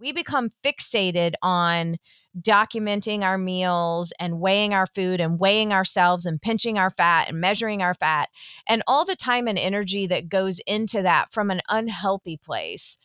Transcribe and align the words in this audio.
we 0.00 0.12
become 0.12 0.50
fixated 0.64 1.34
on 1.42 1.96
documenting 2.38 3.22
our 3.22 3.38
meals 3.38 4.12
and 4.20 4.40
weighing 4.40 4.72
our 4.72 4.86
food 4.86 5.20
and 5.20 5.40
weighing 5.40 5.72
ourselves 5.72 6.24
and 6.24 6.40
pinching 6.40 6.78
our 6.78 6.90
fat 6.90 7.28
and 7.28 7.40
measuring 7.40 7.82
our 7.82 7.94
fat 7.94 8.28
and 8.68 8.82
all 8.86 9.04
the 9.04 9.16
time 9.16 9.48
and 9.48 9.58
energy 9.58 10.06
that 10.06 10.28
goes 10.28 10.60
into 10.66 11.02
that 11.02 11.32
from 11.32 11.50
an 11.50 11.60
unhealthy 11.68 12.36
place 12.36 12.98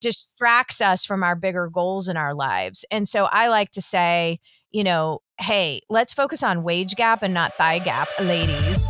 distracts 0.00 0.80
us 0.80 1.04
from 1.04 1.22
our 1.22 1.36
bigger 1.36 1.68
goals 1.68 2.08
in 2.08 2.16
our 2.16 2.34
lives. 2.34 2.84
And 2.90 3.06
so 3.06 3.26
I 3.30 3.48
like 3.48 3.70
to 3.72 3.82
say, 3.82 4.40
you 4.70 4.82
know, 4.82 5.20
hey, 5.38 5.80
let's 5.88 6.12
focus 6.12 6.42
on 6.42 6.62
wage 6.62 6.94
gap 6.96 7.22
and 7.22 7.34
not 7.34 7.54
thigh 7.54 7.80
gap, 7.80 8.08
ladies. 8.20 8.89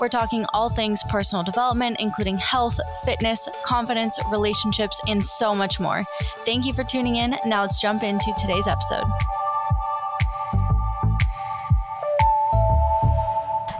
We're 0.00 0.08
talking 0.08 0.44
all 0.52 0.68
things 0.68 1.02
personal 1.08 1.44
development, 1.44 1.96
including 2.00 2.36
health, 2.38 2.78
fitness, 3.04 3.48
confidence, 3.64 4.18
relationships, 4.30 5.00
and 5.08 5.24
so 5.24 5.54
much 5.54 5.78
more. 5.78 6.02
Thank 6.44 6.66
you 6.66 6.72
for 6.72 6.84
tuning 6.84 7.16
in. 7.16 7.36
Now 7.46 7.62
let's 7.62 7.80
jump 7.80 8.02
into 8.02 8.32
today's 8.40 8.66
episode. 8.66 9.04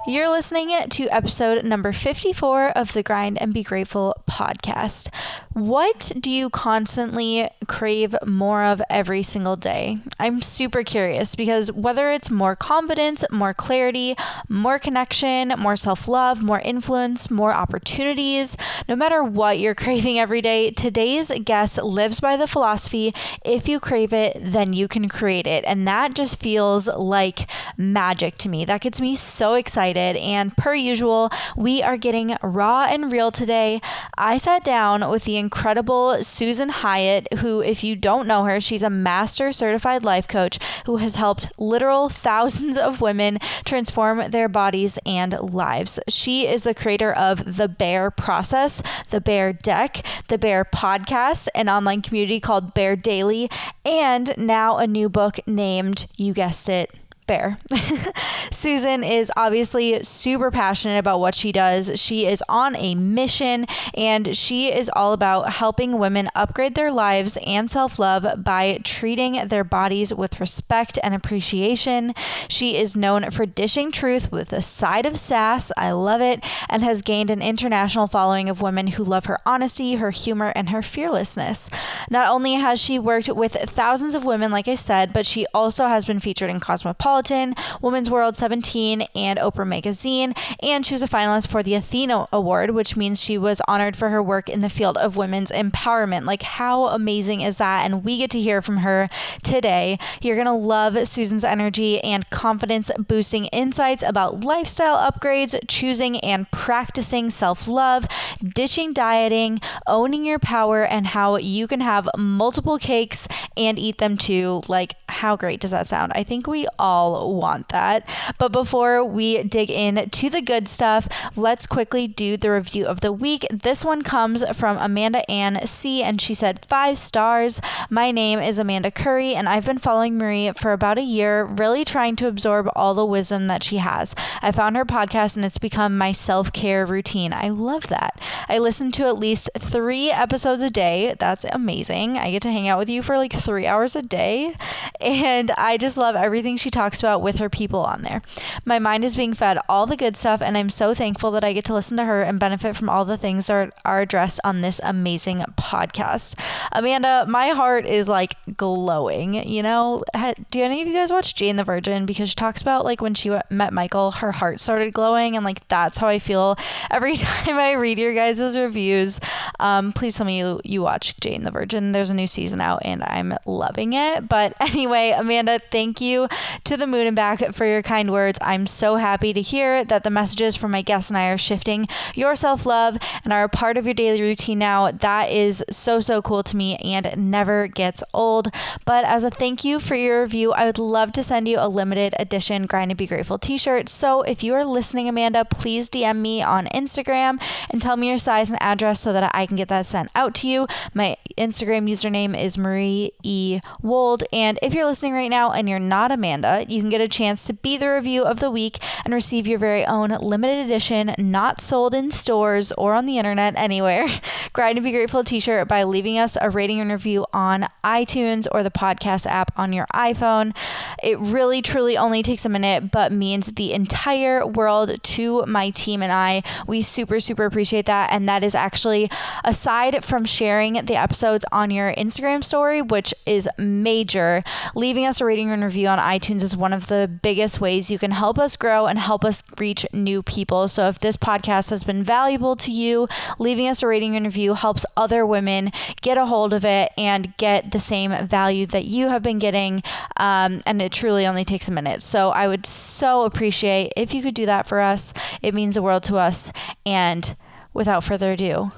You're 0.06 0.28
listening 0.28 0.68
to 0.86 1.08
episode 1.08 1.64
number 1.64 1.90
54 1.90 2.76
of 2.76 2.92
the 2.92 3.02
Grind 3.02 3.40
and 3.40 3.54
Be 3.54 3.62
Grateful 3.62 4.14
podcast. 4.28 5.08
What 5.54 6.12
do 6.20 6.30
you 6.30 6.50
constantly 6.50 7.48
crave 7.68 8.14
more 8.26 8.64
of 8.64 8.82
every 8.90 9.22
single 9.22 9.56
day? 9.56 9.96
I'm 10.18 10.42
super 10.42 10.82
curious 10.82 11.34
because 11.34 11.72
whether 11.72 12.10
it's 12.10 12.30
more 12.30 12.54
confidence, 12.54 13.24
more 13.30 13.54
clarity, 13.54 14.14
more 14.46 14.78
connection, 14.78 15.54
more 15.58 15.76
self 15.76 16.06
love, 16.06 16.42
more 16.42 16.60
influence, 16.60 17.30
more 17.30 17.54
opportunities, 17.54 18.58
no 18.86 18.96
matter 18.96 19.24
what 19.24 19.58
you're 19.58 19.74
craving 19.86 20.18
every 20.18 20.42
day, 20.42 20.70
today's 20.70 21.32
guest 21.44 21.82
lives 21.82 22.20
by 22.20 22.36
the 22.36 22.46
philosophy 22.46 23.14
if 23.42 23.68
you 23.68 23.80
crave 23.80 24.12
it, 24.12 24.36
then 24.38 24.74
you 24.74 24.86
can 24.86 25.08
create 25.08 25.46
it. 25.46 25.64
And 25.66 25.88
that 25.88 26.14
just 26.14 26.40
feels 26.40 26.88
like 26.88 27.48
magic 27.78 28.36
to 28.38 28.50
me. 28.50 28.66
That 28.66 28.82
gets 28.82 29.00
me 29.00 29.16
so 29.16 29.54
excited. 29.54 29.93
And 29.96 30.56
per 30.56 30.74
usual, 30.74 31.30
we 31.56 31.82
are 31.82 31.96
getting 31.96 32.36
raw 32.42 32.86
and 32.88 33.12
real 33.12 33.30
today. 33.30 33.80
I 34.16 34.38
sat 34.38 34.64
down 34.64 35.08
with 35.10 35.24
the 35.24 35.36
incredible 35.36 36.22
Susan 36.22 36.68
Hyatt, 36.68 37.32
who, 37.38 37.60
if 37.60 37.84
you 37.84 37.96
don't 37.96 38.26
know 38.26 38.44
her, 38.44 38.60
she's 38.60 38.82
a 38.82 38.90
master 38.90 39.52
certified 39.52 40.04
life 40.04 40.28
coach 40.28 40.58
who 40.86 40.96
has 40.96 41.16
helped 41.16 41.48
literal 41.58 42.08
thousands 42.08 42.76
of 42.78 43.00
women 43.00 43.38
transform 43.64 44.30
their 44.30 44.48
bodies 44.48 44.98
and 45.06 45.32
lives. 45.40 45.98
She 46.08 46.46
is 46.46 46.64
the 46.64 46.74
creator 46.74 47.12
of 47.12 47.56
The 47.56 47.68
Bare 47.68 48.10
Process, 48.10 48.82
The 49.10 49.20
Bare 49.20 49.52
Deck, 49.52 50.04
The 50.28 50.38
Bare 50.38 50.64
Podcast, 50.64 51.48
an 51.54 51.68
online 51.68 52.02
community 52.02 52.40
called 52.40 52.74
Bare 52.74 52.96
Daily, 52.96 53.50
and 53.84 54.34
now 54.36 54.78
a 54.78 54.86
new 54.86 55.08
book 55.08 55.38
named, 55.46 56.06
you 56.16 56.32
guessed 56.32 56.68
it, 56.68 56.90
Bare. 57.26 57.58
Susan 58.50 59.02
is 59.02 59.32
obviously 59.36 60.02
super 60.02 60.50
passionate 60.50 60.98
about 60.98 61.20
what 61.20 61.34
she 61.34 61.52
does. 61.52 61.98
She 61.98 62.26
is 62.26 62.42
on 62.48 62.76
a 62.76 62.94
mission 62.94 63.64
and 63.94 64.36
she 64.36 64.70
is 64.70 64.90
all 64.94 65.14
about 65.14 65.54
helping 65.54 65.98
women 65.98 66.28
upgrade 66.34 66.74
their 66.74 66.92
lives 66.92 67.38
and 67.46 67.70
self 67.70 67.98
love 67.98 68.44
by 68.44 68.78
treating 68.84 69.48
their 69.48 69.64
bodies 69.64 70.12
with 70.12 70.38
respect 70.38 70.98
and 71.02 71.14
appreciation. 71.14 72.12
She 72.48 72.76
is 72.76 72.94
known 72.94 73.30
for 73.30 73.46
dishing 73.46 73.90
truth 73.90 74.30
with 74.30 74.52
a 74.52 74.60
side 74.60 75.06
of 75.06 75.18
sass. 75.18 75.72
I 75.78 75.92
love 75.92 76.20
it 76.20 76.44
and 76.68 76.82
has 76.82 77.00
gained 77.00 77.30
an 77.30 77.40
international 77.40 78.06
following 78.06 78.50
of 78.50 78.60
women 78.60 78.88
who 78.88 79.04
love 79.04 79.26
her 79.26 79.38
honesty, 79.46 79.94
her 79.94 80.10
humor, 80.10 80.52
and 80.54 80.68
her 80.68 80.82
fearlessness. 80.82 81.70
Not 82.10 82.28
only 82.28 82.54
has 82.54 82.78
she 82.78 82.98
worked 82.98 83.28
with 83.28 83.54
thousands 83.54 84.14
of 84.14 84.26
women, 84.26 84.50
like 84.50 84.68
I 84.68 84.74
said, 84.74 85.14
but 85.14 85.24
she 85.24 85.46
also 85.54 85.86
has 85.86 86.04
been 86.04 86.18
featured 86.18 86.50
in 86.50 86.60
Cosmopolitan. 86.60 87.13
Cosmopolitan, 87.14 87.54
Woman's 87.80 88.10
World 88.10 88.36
17, 88.36 89.02
and 89.14 89.38
Oprah 89.38 89.66
Magazine. 89.66 90.34
And 90.60 90.84
she 90.84 90.94
was 90.94 91.02
a 91.02 91.06
finalist 91.06 91.48
for 91.48 91.62
the 91.62 91.74
Athena 91.74 92.26
Award, 92.32 92.70
which 92.70 92.96
means 92.96 93.22
she 93.22 93.38
was 93.38 93.62
honored 93.68 93.94
for 93.94 94.08
her 94.08 94.20
work 94.20 94.48
in 94.48 94.62
the 94.62 94.68
field 94.68 94.98
of 94.98 95.16
women's 95.16 95.52
empowerment. 95.52 96.24
Like, 96.24 96.42
how 96.42 96.86
amazing 96.86 97.40
is 97.40 97.58
that? 97.58 97.84
And 97.84 98.04
we 98.04 98.18
get 98.18 98.30
to 98.32 98.40
hear 98.40 98.60
from 98.60 98.78
her 98.78 99.08
today. 99.44 99.96
You're 100.20 100.34
going 100.34 100.46
to 100.46 100.52
love 100.52 101.06
Susan's 101.06 101.44
energy 101.44 102.00
and 102.00 102.28
confidence 102.30 102.90
boosting 102.98 103.46
insights 103.46 104.02
about 104.02 104.42
lifestyle 104.42 104.96
upgrades, 104.96 105.56
choosing 105.68 106.18
and 106.18 106.50
practicing 106.50 107.30
self 107.30 107.68
love, 107.68 108.08
ditching 108.42 108.92
dieting, 108.92 109.60
owning 109.86 110.24
your 110.24 110.40
power, 110.40 110.84
and 110.84 111.08
how 111.08 111.36
you 111.36 111.68
can 111.68 111.80
have 111.80 112.08
multiple 112.18 112.76
cakes 112.76 113.28
and 113.56 113.78
eat 113.78 113.98
them 113.98 114.16
too. 114.16 114.62
Like, 114.68 114.94
how 115.08 115.36
great 115.36 115.60
does 115.60 115.70
that 115.70 115.86
sound? 115.86 116.10
I 116.14 116.24
think 116.24 116.46
we 116.46 116.66
all 116.76 117.03
all 117.12 117.34
want 117.34 117.68
that. 117.68 118.08
But 118.38 118.52
before 118.52 119.04
we 119.04 119.42
dig 119.42 119.70
in 119.70 120.08
to 120.08 120.30
the 120.30 120.40
good 120.40 120.68
stuff, 120.68 121.08
let's 121.36 121.66
quickly 121.66 122.06
do 122.06 122.36
the 122.36 122.50
review 122.50 122.86
of 122.86 123.00
the 123.00 123.12
week. 123.12 123.46
This 123.50 123.84
one 123.84 124.02
comes 124.02 124.44
from 124.56 124.76
Amanda 124.78 125.28
Ann 125.30 125.66
C, 125.66 126.02
and 126.02 126.20
she 126.20 126.34
said, 126.34 126.64
Five 126.66 126.96
stars. 126.96 127.60
My 127.90 128.10
name 128.10 128.38
is 128.38 128.58
Amanda 128.58 128.90
Curry, 128.90 129.34
and 129.34 129.48
I've 129.48 129.66
been 129.66 129.78
following 129.78 130.16
Marie 130.16 130.52
for 130.52 130.72
about 130.72 130.98
a 130.98 131.02
year, 131.02 131.44
really 131.44 131.84
trying 131.84 132.16
to 132.16 132.28
absorb 132.28 132.68
all 132.74 132.94
the 132.94 133.04
wisdom 133.04 133.46
that 133.48 133.62
she 133.62 133.78
has. 133.78 134.14
I 134.40 134.52
found 134.52 134.76
her 134.76 134.84
podcast, 134.84 135.36
and 135.36 135.44
it's 135.44 135.58
become 135.58 135.98
my 135.98 136.12
self 136.12 136.52
care 136.52 136.86
routine. 136.86 137.32
I 137.32 137.48
love 137.48 137.88
that. 137.88 138.20
I 138.48 138.58
listen 138.58 138.90
to 138.92 139.06
at 139.06 139.18
least 139.18 139.50
three 139.58 140.10
episodes 140.10 140.62
a 140.62 140.70
day. 140.70 141.14
That's 141.18 141.44
amazing. 141.52 142.16
I 142.18 142.30
get 142.30 142.42
to 142.42 142.52
hang 142.52 142.68
out 142.68 142.78
with 142.78 142.88
you 142.90 143.02
for 143.02 143.16
like 143.16 143.32
three 143.32 143.66
hours 143.66 143.96
a 143.96 144.02
day, 144.02 144.54
and 145.00 145.50
I 145.52 145.76
just 145.76 145.96
love 145.96 146.16
everything 146.16 146.56
she 146.56 146.70
talks 146.70 146.93
talks 146.94 147.02
about 147.02 147.22
with 147.22 147.38
her 147.38 147.50
people 147.50 147.80
on 147.80 148.02
there. 148.02 148.22
My 148.64 148.78
mind 148.78 149.04
is 149.04 149.16
being 149.16 149.34
fed 149.34 149.58
all 149.68 149.84
the 149.84 149.96
good 149.96 150.16
stuff, 150.16 150.40
and 150.40 150.56
I'm 150.56 150.70
so 150.70 150.94
thankful 150.94 151.32
that 151.32 151.42
I 151.42 151.52
get 151.52 151.64
to 151.64 151.74
listen 151.74 151.96
to 151.96 152.04
her 152.04 152.22
and 152.22 152.38
benefit 152.38 152.76
from 152.76 152.88
all 152.88 153.04
the 153.04 153.16
things 153.16 153.48
that 153.48 153.72
are 153.84 154.00
addressed 154.00 154.38
on 154.44 154.60
this 154.60 154.80
amazing 154.84 155.38
podcast. 155.58 156.38
Amanda, 156.70 157.26
my 157.28 157.48
heart 157.48 157.84
is 157.84 158.08
like 158.08 158.36
glowing. 158.56 159.34
You 159.48 159.64
know, 159.64 160.04
do 160.50 160.62
any 160.62 160.82
of 160.82 160.88
you 160.88 160.94
guys 160.94 161.10
watch 161.10 161.34
Jane 161.34 161.56
the 161.56 161.64
Virgin? 161.64 162.06
Because 162.06 162.28
she 162.28 162.36
talks 162.36 162.62
about 162.62 162.84
like 162.84 163.00
when 163.00 163.14
she 163.14 163.36
met 163.50 163.72
Michael, 163.72 164.12
her 164.12 164.30
heart 164.30 164.60
started 164.60 164.94
glowing, 164.94 165.34
and 165.34 165.44
like 165.44 165.66
that's 165.66 165.98
how 165.98 166.06
I 166.06 166.20
feel 166.20 166.56
every 166.92 167.14
time 167.16 167.58
I 167.58 167.72
read 167.72 167.98
your 167.98 168.14
guys' 168.14 168.56
reviews. 168.56 169.18
Um, 169.58 169.92
please 169.92 170.16
tell 170.16 170.26
me 170.26 170.38
you, 170.38 170.60
you 170.62 170.82
watch 170.82 171.16
Jane 171.16 171.42
the 171.42 171.50
Virgin. 171.50 171.90
There's 171.90 172.10
a 172.10 172.14
new 172.14 172.28
season 172.28 172.60
out, 172.60 172.82
and 172.84 173.02
I'm 173.02 173.34
loving 173.46 173.94
it. 173.94 174.28
But 174.28 174.54
anyway, 174.60 175.12
Amanda, 175.16 175.58
thank 175.72 176.00
you 176.00 176.28
to 176.62 176.76
the 176.76 176.83
the 176.84 176.90
moon 176.90 177.06
and 177.06 177.16
back 177.16 177.40
for 177.54 177.64
your 177.64 177.80
kind 177.80 178.12
words. 178.12 178.38
I'm 178.42 178.66
so 178.66 178.96
happy 178.96 179.32
to 179.32 179.40
hear 179.40 179.84
that 179.84 180.04
the 180.04 180.10
messages 180.10 180.54
from 180.54 180.72
my 180.72 180.82
guests 180.82 181.10
and 181.10 181.16
I 181.16 181.28
are 181.28 181.38
shifting 181.38 181.88
your 182.14 182.36
self 182.36 182.66
love 182.66 182.98
and 183.24 183.32
are 183.32 183.44
a 183.44 183.48
part 183.48 183.78
of 183.78 183.86
your 183.86 183.94
daily 183.94 184.20
routine 184.20 184.58
now. 184.58 184.90
That 184.90 185.30
is 185.30 185.64
so, 185.70 186.00
so 186.00 186.20
cool 186.20 186.42
to 186.42 186.56
me 186.56 186.76
and 186.76 187.14
never 187.16 187.68
gets 187.68 188.02
old. 188.12 188.48
But 188.84 189.06
as 189.06 189.24
a 189.24 189.30
thank 189.30 189.64
you 189.64 189.80
for 189.80 189.94
your 189.94 190.20
review, 190.20 190.52
I 190.52 190.66
would 190.66 190.78
love 190.78 191.12
to 191.12 191.22
send 191.22 191.48
you 191.48 191.56
a 191.58 191.68
limited 191.68 192.14
edition 192.18 192.66
Grind 192.66 192.90
and 192.90 192.98
Be 192.98 193.06
Grateful 193.06 193.38
t 193.38 193.56
shirt. 193.56 193.88
So 193.88 194.20
if 194.22 194.42
you 194.42 194.54
are 194.54 194.66
listening, 194.66 195.08
Amanda, 195.08 195.46
please 195.46 195.88
DM 195.88 196.18
me 196.18 196.42
on 196.42 196.66
Instagram 196.66 197.42
and 197.70 197.80
tell 197.80 197.96
me 197.96 198.08
your 198.08 198.18
size 198.18 198.50
and 198.50 198.62
address 198.62 199.00
so 199.00 199.14
that 199.14 199.30
I 199.34 199.46
can 199.46 199.56
get 199.56 199.68
that 199.68 199.86
sent 199.86 200.10
out 200.14 200.34
to 200.36 200.48
you. 200.48 200.66
My 200.92 201.16
Instagram 201.38 201.90
username 201.90 202.38
is 202.38 202.58
Marie 202.58 203.12
E. 203.22 203.60
Wold. 203.82 204.24
And 204.32 204.58
if 204.62 204.74
you're 204.74 204.84
listening 204.84 205.14
right 205.14 205.30
now 205.30 205.52
and 205.52 205.66
you're 205.66 205.78
not 205.78 206.12
Amanda, 206.12 206.66
you 206.74 206.80
can 206.80 206.90
get 206.90 207.00
a 207.00 207.08
chance 207.08 207.46
to 207.46 207.54
be 207.54 207.76
the 207.76 207.88
review 207.88 208.24
of 208.24 208.40
the 208.40 208.50
week 208.50 208.78
and 209.04 209.14
receive 209.14 209.46
your 209.46 209.58
very 209.58 209.84
own 209.84 210.10
limited 210.10 210.64
edition, 210.64 211.14
not 211.18 211.60
sold 211.60 211.94
in 211.94 212.10
stores 212.10 212.72
or 212.72 212.94
on 212.94 213.06
the 213.06 213.18
internet 213.18 213.54
anywhere, 213.56 214.06
Grind 214.52 214.76
and 214.78 214.84
Be 214.84 214.92
Grateful 214.92 215.24
t 215.24 215.40
shirt 215.40 215.68
by 215.68 215.84
leaving 215.84 216.18
us 216.18 216.36
a 216.40 216.50
rating 216.50 216.80
and 216.80 216.90
review 216.90 217.26
on 217.32 217.66
iTunes 217.84 218.46
or 218.52 218.62
the 218.62 218.70
podcast 218.70 219.26
app 219.26 219.52
on 219.56 219.72
your 219.72 219.86
iPhone. 219.94 220.56
It 221.02 221.18
really, 221.18 221.62
truly 221.62 221.96
only 221.96 222.22
takes 222.22 222.44
a 222.44 222.48
minute, 222.48 222.90
but 222.90 223.12
means 223.12 223.46
the 223.52 223.72
entire 223.72 224.46
world 224.46 225.02
to 225.02 225.44
my 225.46 225.70
team 225.70 226.02
and 226.02 226.12
I. 226.12 226.42
We 226.66 226.82
super, 226.82 227.20
super 227.20 227.44
appreciate 227.44 227.86
that. 227.86 228.10
And 228.12 228.28
that 228.28 228.42
is 228.42 228.54
actually 228.54 229.10
aside 229.44 230.04
from 230.04 230.24
sharing 230.24 230.74
the 230.84 230.96
episodes 230.96 231.44
on 231.52 231.70
your 231.70 231.92
Instagram 231.94 232.42
story, 232.42 232.82
which 232.82 233.14
is 233.26 233.48
major, 233.58 234.42
leaving 234.74 235.06
us 235.06 235.20
a 235.20 235.24
rating 235.24 235.50
and 235.50 235.62
review 235.62 235.88
on 235.88 235.98
iTunes 235.98 236.42
is 236.42 236.56
one 236.56 236.63
of 236.72 236.86
the 236.86 237.08
biggest 237.22 237.60
ways 237.60 237.90
you 237.90 237.98
can 237.98 238.12
help 238.12 238.38
us 238.38 238.56
grow 238.56 238.86
and 238.86 238.98
help 238.98 239.24
us 239.24 239.42
reach 239.58 239.86
new 239.92 240.22
people. 240.22 240.68
So 240.68 240.86
if 240.86 240.98
this 240.98 241.16
podcast 241.16 241.70
has 241.70 241.84
been 241.84 242.02
valuable 242.02 242.56
to 242.56 242.70
you, 242.70 243.08
leaving 243.38 243.68
us 243.68 243.82
a 243.82 243.86
rating 243.86 244.16
and 244.16 244.24
review 244.26 244.54
helps 244.54 244.86
other 244.96 245.26
women 245.26 245.70
get 246.00 246.18
a 246.18 246.26
hold 246.26 246.52
of 246.52 246.64
it 246.64 246.92
and 246.96 247.36
get 247.36 247.72
the 247.72 247.80
same 247.80 248.26
value 248.26 248.66
that 248.66 248.84
you 248.84 249.08
have 249.08 249.22
been 249.22 249.38
getting. 249.38 249.82
Um, 250.16 250.62
and 250.66 250.80
it 250.80 250.92
truly 250.92 251.26
only 251.26 251.44
takes 251.44 251.68
a 251.68 251.72
minute. 251.72 252.02
So 252.02 252.30
I 252.30 252.48
would 252.48 252.66
so 252.66 253.24
appreciate 253.24 253.92
if 253.96 254.14
you 254.14 254.22
could 254.22 254.34
do 254.34 254.46
that 254.46 254.66
for 254.66 254.80
us. 254.80 255.12
It 255.42 255.54
means 255.54 255.74
the 255.74 255.82
world 255.82 256.04
to 256.04 256.16
us. 256.16 256.52
And 256.86 257.36
without 257.72 258.04
further 258.04 258.32
ado, 258.32 258.72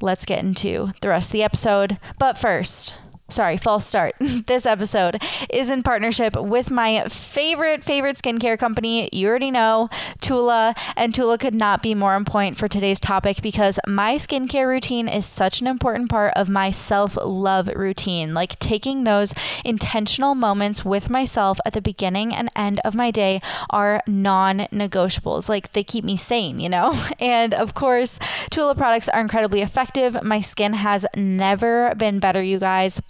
let's 0.00 0.24
get 0.24 0.40
into 0.42 0.92
the 1.00 1.08
rest 1.08 1.30
of 1.30 1.32
the 1.32 1.42
episode. 1.42 1.98
But 2.18 2.38
first, 2.38 2.94
sorry, 3.30 3.56
false 3.56 3.86
start. 3.86 4.14
this 4.20 4.66
episode 4.66 5.20
is 5.48 5.70
in 5.70 5.82
partnership 5.82 6.36
with 6.36 6.70
my 6.70 7.04
favorite, 7.08 7.82
favorite 7.82 8.16
skincare 8.16 8.58
company. 8.58 9.08
You 9.12 9.28
already 9.28 9.50
know, 9.50 9.88
Tula. 10.20 10.74
And 10.96 11.14
Tula 11.14 11.38
could 11.38 11.54
not 11.54 11.82
be 11.82 11.94
more 11.94 12.14
on 12.14 12.24
point 12.24 12.56
for 12.56 12.68
today's 12.68 13.00
topic 13.00 13.42
because 13.42 13.78
my 13.86 14.16
skincare 14.16 14.66
routine 14.66 15.08
is 15.08 15.26
such 15.26 15.60
an 15.60 15.66
important 15.66 16.10
part 16.10 16.32
of 16.36 16.48
my 16.48 16.70
self 16.70 17.16
love 17.22 17.68
routine. 17.68 18.34
Like 18.34 18.58
taking 18.58 19.04
those 19.04 19.34
intentional 19.64 20.34
moments 20.34 20.84
with 20.84 21.10
myself 21.10 21.58
at 21.64 21.72
the 21.72 21.80
beginning 21.80 22.34
and 22.34 22.48
end 22.56 22.80
of 22.84 22.94
my 22.94 23.10
day 23.10 23.40
are 23.70 24.02
non 24.06 24.60
negotiables. 24.72 25.48
Like 25.48 25.72
they 25.72 25.84
keep 25.84 26.04
me 26.04 26.16
sane, 26.16 26.60
you 26.60 26.68
know? 26.68 26.98
And 27.20 27.52
of 27.52 27.74
course, 27.74 28.18
Tula 28.50 28.74
products 28.74 29.08
are 29.08 29.20
incredibly 29.20 29.60
effective. 29.60 30.22
My 30.22 30.40
skin 30.40 30.72
has 30.72 31.04
never 31.16 31.94
been 31.96 32.18
better, 32.18 32.42
you 32.42 32.58
guys. 32.58 33.00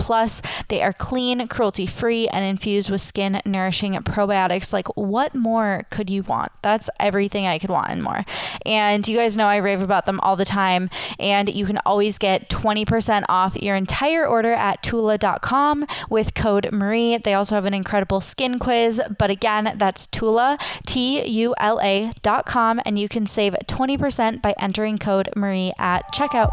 They 0.69 0.83
are 0.83 0.93
clean, 0.93 1.47
cruelty 1.49 1.87
free, 1.87 2.29
and 2.29 2.45
infused 2.45 2.91
with 2.91 3.01
skin 3.01 3.41
nourishing 3.47 3.93
probiotics. 3.95 4.73
Like, 4.73 4.89
what 4.97 5.35
more 5.35 5.87
could 5.91 6.11
you 6.11 6.23
want? 6.23 6.53
That's 6.62 6.91
everything 6.99 7.47
I 7.47 7.59
could 7.59 7.71
want 7.71 7.91
and 7.91 8.03
more. 8.03 8.25
And 8.67 9.07
you 9.07 9.17
guys 9.17 9.37
know 9.37 9.47
I 9.47 9.57
rave 9.57 9.83
about 9.83 10.07
them 10.07 10.21
all 10.21 10.37
the 10.37 10.45
time. 10.45 10.91
And 11.19 11.55
you 11.55 11.67
can 11.67 11.79
always 11.87 12.19
get 12.19 12.49
20% 12.49 13.25
off 13.29 13.57
your 13.57 13.77
entire 13.77 14.27
order 14.27 14.53
at 14.53 14.83
Tula.com 14.83 15.87
with 16.09 16.35
code 16.35 16.73
Marie. 16.73 17.17
They 17.17 17.35
also 17.35 17.55
have 17.55 17.67
an 17.67 17.75
incredible 17.75 18.21
skin 18.21 18.59
quiz. 18.59 19.01
But 19.19 19.31
again, 19.31 19.75
that's 19.77 20.06
Tula, 20.06 20.59
T 20.87 21.25
U 21.27 21.55
L 21.59 21.81
A.com. 21.83 22.81
And 22.85 22.99
you 22.99 23.09
can 23.09 23.27
save 23.27 23.55
20% 23.67 24.43
by 24.43 24.55
entering 24.59 24.99
code 24.99 25.29
Marie 25.37 25.73
at 25.79 26.13
checkout. 26.13 26.51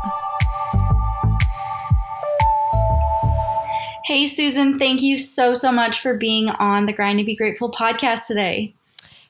Hey, 4.08 4.26
Susan, 4.26 4.80
thank 4.80 5.02
you 5.02 5.18
so, 5.18 5.54
so 5.54 5.70
much 5.70 6.00
for 6.00 6.14
being 6.14 6.48
on 6.48 6.86
the 6.86 6.94
Grind 6.94 7.20
and 7.20 7.26
Be 7.26 7.36
Grateful 7.36 7.70
podcast 7.70 8.28
today. 8.28 8.74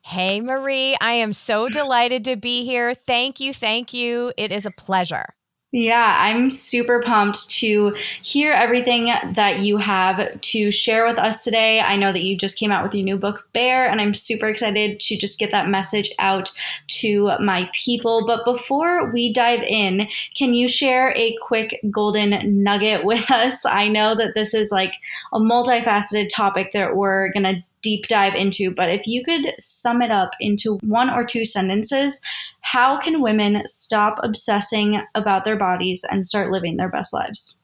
Hey, 0.03 0.39
Marie, 0.39 0.95
I 1.01 1.13
am 1.13 1.33
so 1.33 1.67
delighted 1.67 2.23
to 2.25 2.35
be 2.35 2.63
here. 2.63 2.93
Thank 2.93 3.39
you. 3.39 3.55
Thank 3.55 3.91
you. 3.91 4.31
It 4.37 4.51
is 4.51 4.67
a 4.67 4.71
pleasure. 4.71 5.33
Yeah, 5.73 6.15
I'm 6.17 6.49
super 6.49 7.01
pumped 7.01 7.49
to 7.57 7.93
hear 8.21 8.53
everything 8.53 9.07
that 9.33 9.59
you 9.63 9.75
have 9.75 10.39
to 10.39 10.71
share 10.71 11.05
with 11.05 11.19
us 11.19 11.43
today. 11.43 11.81
I 11.81 11.97
know 11.97 12.13
that 12.13 12.23
you 12.23 12.37
just 12.37 12.57
came 12.57 12.71
out 12.71 12.83
with 12.83 12.95
your 12.95 13.03
new 13.03 13.17
book, 13.17 13.49
Bare, 13.51 13.89
and 13.89 13.99
I'm 13.99 14.13
super 14.13 14.47
excited 14.47 15.01
to 15.01 15.17
just 15.17 15.39
get 15.39 15.51
that 15.51 15.67
message 15.67 16.09
out 16.19 16.53
to 16.99 17.33
my 17.41 17.69
people. 17.73 18.25
But 18.25 18.45
before 18.45 19.11
we 19.11 19.33
dive 19.33 19.61
in, 19.63 20.07
can 20.37 20.53
you 20.53 20.69
share 20.69 21.13
a 21.17 21.35
quick 21.41 21.81
golden 21.91 22.63
nugget 22.63 23.03
with 23.03 23.29
us? 23.29 23.65
I 23.65 23.89
know 23.89 24.15
that 24.15 24.35
this 24.35 24.53
is 24.53 24.71
like 24.71 24.93
a 25.33 25.39
multifaceted 25.39 26.29
topic 26.33 26.71
that 26.71 26.95
we're 26.95 27.29
going 27.33 27.43
to 27.43 27.63
deep 27.87 28.07
dive 28.07 28.35
into, 28.35 28.69
but 28.69 28.89
if 28.89 29.07
you 29.07 29.23
could 29.23 29.53
sum 29.57 30.01
it 30.01 30.11
up 30.11 30.31
into 30.41 30.77
one 30.83 31.09
or 31.09 31.23
two 31.23 31.45
sentences, 31.45 32.19
how 32.59 32.97
can 32.97 33.21
women 33.21 33.61
stop 33.65 34.19
obsessing 34.23 35.01
about 35.15 35.45
their 35.45 35.55
bodies 35.55 36.03
and 36.11 36.25
start 36.25 36.51
living 36.51 36.75
their 36.75 36.89
best 36.89 37.13
lives? 37.13 37.56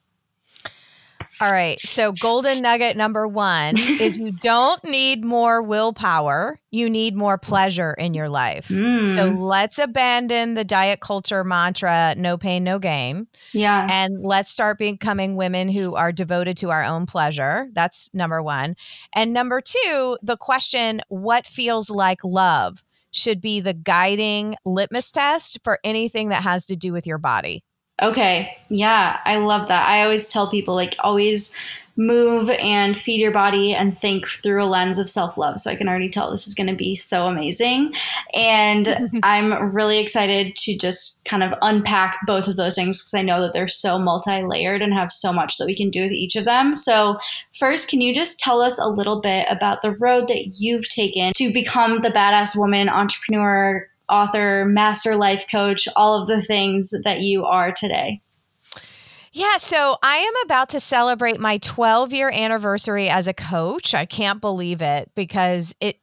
All 1.44 1.52
right. 1.52 1.80
So, 1.80 2.12
golden 2.14 2.62
nugget 2.62 2.96
number 2.96 3.28
one 3.28 3.78
is 3.78 4.18
you 4.18 4.32
don't 4.32 4.84
need 4.86 5.26
more 5.26 5.62
willpower. 5.62 6.60
You 6.72 6.90
need 6.90 7.16
more 7.16 7.38
pleasure 7.38 7.94
in 7.94 8.14
your 8.14 8.30
life. 8.30 8.70
Mm. 8.70 9.08
So, 9.08 9.26
let's 9.26 9.80
abandon 9.80 10.54
the 10.54 10.64
diet 10.64 11.02
culture 11.02 11.44
mantra 11.44 12.16
no 12.18 12.38
pain, 12.38 12.64
no 12.64 12.80
gain. 12.80 13.28
Yeah. 13.52 13.88
And 13.90 14.24
let's 14.24 14.50
start 14.50 14.78
becoming 14.78 15.36
women 15.36 15.70
who 15.70 15.96
are 15.96 16.12
devoted 16.12 16.58
to 16.58 16.70
our 16.70 16.84
own 16.84 17.06
pleasure. 17.06 17.68
That's 17.74 18.10
number 18.14 18.42
one. 18.42 18.76
And 19.14 19.34
number 19.34 19.62
two, 19.62 20.18
the 20.22 20.38
question, 20.38 21.02
what 21.10 21.46
feels 21.46 21.90
like 21.90 22.24
love? 22.24 22.84
Should 23.12 23.42
be 23.42 23.60
the 23.60 23.76
guiding 23.76 24.56
litmus 24.66 25.12
test 25.12 25.60
for 25.64 25.80
anything 25.84 26.30
that 26.30 26.42
has 26.42 26.66
to 26.68 26.76
do 26.76 26.92
with 26.94 27.06
your 27.06 27.20
body. 27.20 27.64
Okay. 28.04 28.58
Yeah, 28.70 29.20
I 29.24 29.38
love 29.38 29.70
that. 29.70 29.88
I 29.88 30.04
always 30.04 30.28
tell 30.28 30.52
people 30.52 30.76
like 30.76 30.96
always 31.00 31.56
move 31.96 32.50
and 32.50 32.98
feed 32.98 33.22
your 33.22 33.32
body 33.32 33.74
and 33.74 33.98
think 33.98 34.28
through 34.28 34.64
a 34.64 34.66
lens 34.66 34.98
of 34.98 35.10
self 35.10 35.38
love. 35.38 35.60
So 35.60 35.70
I 35.70 35.76
can 35.76 35.88
already 35.88 36.10
tell 36.10 36.30
this 36.30 36.48
is 36.48 36.56
going 36.56 36.68
to 36.68 36.76
be 36.76 36.96
so 36.96 37.28
amazing. 37.28 37.94
And 38.36 39.20
I'm 39.24 39.74
really 39.74 40.00
excited 40.00 40.56
to 40.58 40.78
just 40.78 41.24
kind 41.26 41.44
of 41.44 41.54
unpack 41.62 42.20
both 42.26 42.48
of 42.48 42.56
those 42.56 42.76
things 42.76 43.02
because 43.02 43.14
I 43.14 43.22
know 43.22 43.42
that 43.42 43.54
they're 43.54 43.68
so 43.68 44.00
multi 44.00 44.44
layered 44.44 44.82
and 44.82 44.94
have 44.94 45.12
so 45.12 45.32
much 45.32 45.58
that 45.58 45.66
we 45.66 45.76
can 45.76 45.90
do 45.90 46.04
with 46.04 46.12
each 46.12 46.36
of 46.36 46.46
them. 46.46 46.76
So, 46.76 47.20
first, 47.54 47.90
can 47.90 48.02
you 48.02 48.14
just 48.14 48.40
tell 48.40 48.62
us 48.62 48.80
a 48.80 48.88
little 48.88 49.22
bit 49.22 49.46
about 49.50 49.82
the 49.82 49.92
road 49.92 50.28
that 50.28 50.60
you've 50.60 50.90
taken 50.90 51.32
to 51.36 51.54
become 51.54 52.02
the 52.02 52.10
badass 52.10 52.58
woman 52.58 52.90
entrepreneur? 52.90 53.88
Author, 54.10 54.66
master 54.66 55.16
life 55.16 55.46
coach, 55.50 55.88
all 55.96 56.22
of 56.22 56.28
the 56.28 56.42
things 56.42 56.94
that 57.04 57.22
you 57.22 57.46
are 57.46 57.72
today? 57.72 58.22
Yeah, 59.36 59.58
so 59.58 59.98
I 60.04 60.18
am 60.18 60.34
about 60.46 60.70
to 60.70 60.80
celebrate 60.80 61.40
my 61.40 61.58
12 61.58 62.14
year 62.14 62.30
anniversary 62.30 63.10
as 63.10 63.28
a 63.28 63.34
coach. 63.34 63.96
I 63.96 64.06
can't 64.06 64.40
believe 64.40 64.82
it 64.84 65.10
because 65.16 65.76
it 65.82 65.98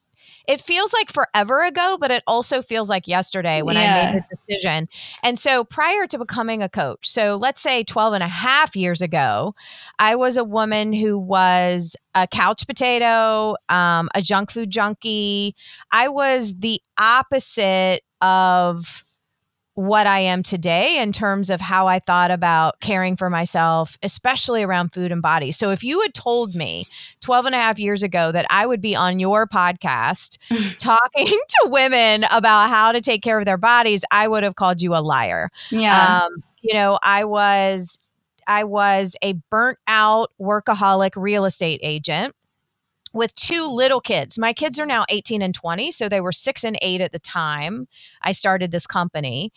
it 0.46 0.60
feels 0.60 0.92
like 0.92 1.12
forever 1.12 1.64
ago, 1.64 1.96
but 2.00 2.10
it 2.10 2.22
also 2.26 2.62
feels 2.62 2.88
like 2.88 3.06
yesterday 3.08 3.62
when 3.62 3.76
yeah. 3.76 4.08
I 4.08 4.12
made 4.12 4.22
the 4.22 4.36
decision. 4.36 4.88
And 5.22 5.38
so 5.38 5.64
prior 5.64 6.06
to 6.06 6.18
becoming 6.18 6.62
a 6.62 6.68
coach, 6.68 7.08
so 7.08 7.36
let's 7.36 7.60
say 7.60 7.84
12 7.84 8.14
and 8.14 8.22
a 8.22 8.28
half 8.28 8.76
years 8.76 9.02
ago, 9.02 9.54
I 9.98 10.16
was 10.16 10.36
a 10.36 10.44
woman 10.44 10.92
who 10.92 11.18
was 11.18 11.96
a 12.14 12.26
couch 12.26 12.66
potato, 12.66 13.56
um, 13.68 14.08
a 14.14 14.22
junk 14.22 14.50
food 14.50 14.70
junkie. 14.70 15.54
I 15.92 16.08
was 16.08 16.56
the 16.56 16.80
opposite 16.98 18.02
of 18.20 19.04
what 19.74 20.06
I 20.06 20.20
am 20.20 20.42
today 20.42 21.00
in 21.00 21.12
terms 21.12 21.48
of 21.48 21.60
how 21.60 21.86
I 21.86 22.00
thought 22.00 22.30
about 22.30 22.80
caring 22.80 23.16
for 23.16 23.30
myself, 23.30 23.96
especially 24.02 24.62
around 24.62 24.92
food 24.92 25.12
and 25.12 25.22
body. 25.22 25.52
So 25.52 25.70
if 25.70 25.84
you 25.84 26.00
had 26.02 26.12
told 26.12 26.54
me 26.54 26.86
12 27.20 27.46
and 27.46 27.54
a 27.54 27.58
half 27.58 27.78
years 27.78 28.02
ago 28.02 28.32
that 28.32 28.46
I 28.50 28.66
would 28.66 28.80
be 28.80 28.96
on 28.96 29.20
your 29.20 29.46
podcast 29.46 30.38
talking 30.78 31.26
to 31.64 31.68
women 31.68 32.24
about 32.30 32.68
how 32.68 32.92
to 32.92 33.00
take 33.00 33.22
care 33.22 33.38
of 33.38 33.44
their 33.44 33.58
bodies, 33.58 34.04
I 34.10 34.28
would 34.28 34.42
have 34.42 34.56
called 34.56 34.82
you 34.82 34.94
a 34.94 35.00
liar. 35.00 35.50
Yeah. 35.70 36.24
Um, 36.24 36.42
you 36.60 36.74
know, 36.74 36.98
I 37.02 37.24
was 37.24 38.00
I 38.46 38.64
was 38.64 39.16
a 39.22 39.34
burnt 39.50 39.78
out 39.86 40.32
workaholic 40.40 41.12
real 41.16 41.44
estate 41.44 41.80
agent 41.82 42.34
with 43.12 43.34
two 43.34 43.66
little 43.66 44.00
kids. 44.00 44.38
My 44.38 44.52
kids 44.52 44.78
are 44.78 44.86
now 44.86 45.04
18 45.08 45.42
and 45.42 45.54
20, 45.54 45.90
so 45.90 46.08
they 46.08 46.20
were 46.20 46.32
six 46.32 46.64
and 46.64 46.78
eight 46.82 47.00
at 47.00 47.12
the 47.12 47.18
time 47.18 47.88
I 48.22 48.32
started 48.32 48.70
this 48.70 48.86
company. 48.86 49.52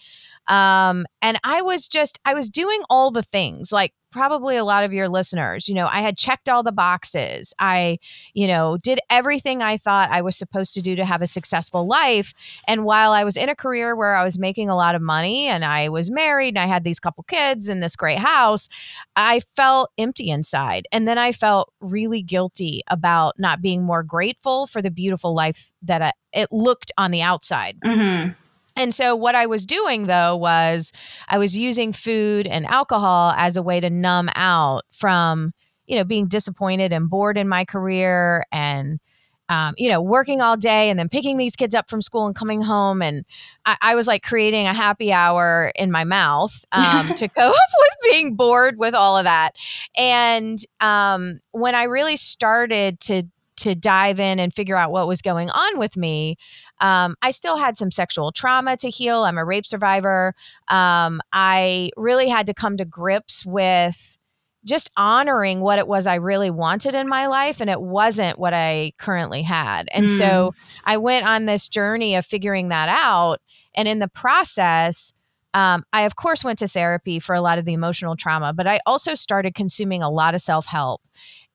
Um, 0.47 1.05
and 1.21 1.39
I 1.43 1.61
was 1.61 1.87
just, 1.87 2.19
I 2.25 2.33
was 2.33 2.49
doing 2.49 2.81
all 2.89 3.11
the 3.11 3.23
things 3.23 3.71
like 3.71 3.93
probably 4.13 4.55
a 4.55 4.63
lot 4.63 4.83
of 4.83 4.93
your 4.93 5.09
listeners. 5.09 5.67
You 5.67 5.75
know, 5.75 5.87
I 5.87 6.01
had 6.01 6.17
checked 6.17 6.47
all 6.47 6.63
the 6.63 6.71
boxes. 6.71 7.53
I, 7.59 7.99
you 8.33 8.47
know, 8.47 8.77
did 8.77 8.99
everything 9.09 9.61
I 9.61 9.77
thought 9.77 10.09
I 10.09 10.21
was 10.21 10.37
supposed 10.37 10.73
to 10.75 10.81
do 10.81 10.95
to 10.95 11.05
have 11.05 11.21
a 11.21 11.27
successful 11.27 11.87
life. 11.87 12.33
And 12.67 12.85
while 12.85 13.11
I 13.11 13.23
was 13.23 13.35
in 13.35 13.49
a 13.49 13.55
career 13.55 13.95
where 13.95 14.15
I 14.15 14.23
was 14.23 14.39
making 14.39 14.69
a 14.69 14.75
lot 14.75 14.95
of 14.95 15.01
money 15.01 15.47
and 15.47 15.65
I 15.65 15.89
was 15.89 16.09
married 16.09 16.49
and 16.49 16.59
I 16.59 16.67
had 16.67 16.83
these 16.83 16.99
couple 16.99 17.23
kids 17.23 17.67
and 17.67 17.83
this 17.83 17.95
great 17.95 18.19
house, 18.19 18.69
I 19.15 19.41
felt 19.55 19.91
empty 19.97 20.29
inside. 20.29 20.87
And 20.91 21.07
then 21.07 21.17
I 21.17 21.31
felt 21.31 21.73
really 21.81 22.21
guilty 22.21 22.81
about 22.87 23.39
not 23.39 23.61
being 23.61 23.83
more 23.83 24.03
grateful 24.03 24.67
for 24.67 24.81
the 24.81 24.91
beautiful 24.91 25.33
life 25.33 25.71
that 25.81 26.01
I, 26.01 26.13
it 26.31 26.49
looked 26.51 26.91
on 26.97 27.11
the 27.11 27.21
outside. 27.21 27.77
Mm-hmm. 27.83 28.33
And 28.75 28.93
so, 28.93 29.15
what 29.15 29.35
I 29.35 29.45
was 29.45 29.65
doing 29.65 30.07
though 30.07 30.35
was 30.35 30.91
I 31.27 31.37
was 31.37 31.57
using 31.57 31.93
food 31.93 32.47
and 32.47 32.65
alcohol 32.65 33.33
as 33.37 33.57
a 33.57 33.63
way 33.63 33.79
to 33.79 33.89
numb 33.89 34.29
out 34.35 34.83
from, 34.91 35.53
you 35.85 35.95
know, 35.95 36.03
being 36.03 36.27
disappointed 36.27 36.91
and 36.91 37.09
bored 37.09 37.37
in 37.37 37.47
my 37.47 37.65
career 37.65 38.45
and, 38.51 38.99
um, 39.49 39.75
you 39.77 39.89
know, 39.89 40.01
working 40.01 40.41
all 40.41 40.57
day 40.57 40.89
and 40.89 40.97
then 40.97 41.09
picking 41.09 41.37
these 41.37 41.55
kids 41.55 41.75
up 41.75 41.89
from 41.89 42.01
school 42.01 42.25
and 42.25 42.33
coming 42.33 42.61
home. 42.61 43.01
And 43.01 43.25
I, 43.65 43.77
I 43.81 43.95
was 43.95 44.07
like 44.07 44.23
creating 44.23 44.65
a 44.65 44.73
happy 44.73 45.11
hour 45.11 45.71
in 45.75 45.91
my 45.91 46.03
mouth 46.03 46.53
um, 46.71 47.13
to 47.13 47.27
cope 47.27 47.53
with 47.79 48.11
being 48.11 48.35
bored 48.35 48.79
with 48.79 48.95
all 48.95 49.17
of 49.17 49.25
that. 49.25 49.55
And 49.95 50.57
um, 50.79 51.41
when 51.51 51.75
I 51.75 51.83
really 51.83 52.15
started 52.15 52.99
to 53.01 53.23
to 53.57 53.75
dive 53.75 54.19
in 54.19 54.39
and 54.39 54.53
figure 54.53 54.75
out 54.75 54.91
what 54.91 55.07
was 55.07 55.21
going 55.21 55.49
on 55.49 55.79
with 55.79 55.97
me. 55.97 56.35
Um, 56.79 57.15
I 57.21 57.31
still 57.31 57.57
had 57.57 57.77
some 57.77 57.91
sexual 57.91 58.31
trauma 58.31 58.77
to 58.77 58.89
heal. 58.89 59.23
I'm 59.23 59.37
a 59.37 59.45
rape 59.45 59.65
survivor. 59.65 60.33
Um, 60.67 61.21
I 61.31 61.91
really 61.97 62.29
had 62.29 62.47
to 62.47 62.53
come 62.53 62.77
to 62.77 62.85
grips 62.85 63.45
with 63.45 64.17
just 64.65 64.89
honoring 64.95 65.59
what 65.59 65.79
it 65.79 65.87
was 65.87 66.07
I 66.07 66.15
really 66.15 66.49
wanted 66.49 66.95
in 66.95 67.07
my 67.07 67.27
life, 67.27 67.59
and 67.59 67.69
it 67.69 67.81
wasn't 67.81 68.39
what 68.39 68.53
I 68.53 68.93
currently 68.97 69.41
had. 69.41 69.89
And 69.91 70.07
mm. 70.07 70.17
so 70.17 70.53
I 70.85 70.97
went 70.97 71.27
on 71.27 71.45
this 71.45 71.67
journey 71.67 72.15
of 72.15 72.25
figuring 72.25 72.69
that 72.69 72.89
out. 72.89 73.41
And 73.75 73.87
in 73.87 73.99
the 73.99 74.07
process, 74.07 75.13
um, 75.53 75.83
I, 75.93 76.01
of 76.01 76.15
course, 76.15 76.43
went 76.43 76.59
to 76.59 76.67
therapy 76.67 77.19
for 77.19 77.35
a 77.35 77.41
lot 77.41 77.57
of 77.57 77.65
the 77.65 77.73
emotional 77.73 78.15
trauma, 78.15 78.53
but 78.53 78.67
I 78.67 78.79
also 78.85 79.15
started 79.15 79.53
consuming 79.53 80.01
a 80.01 80.09
lot 80.09 80.33
of 80.33 80.41
self 80.41 80.65
help. 80.65 81.01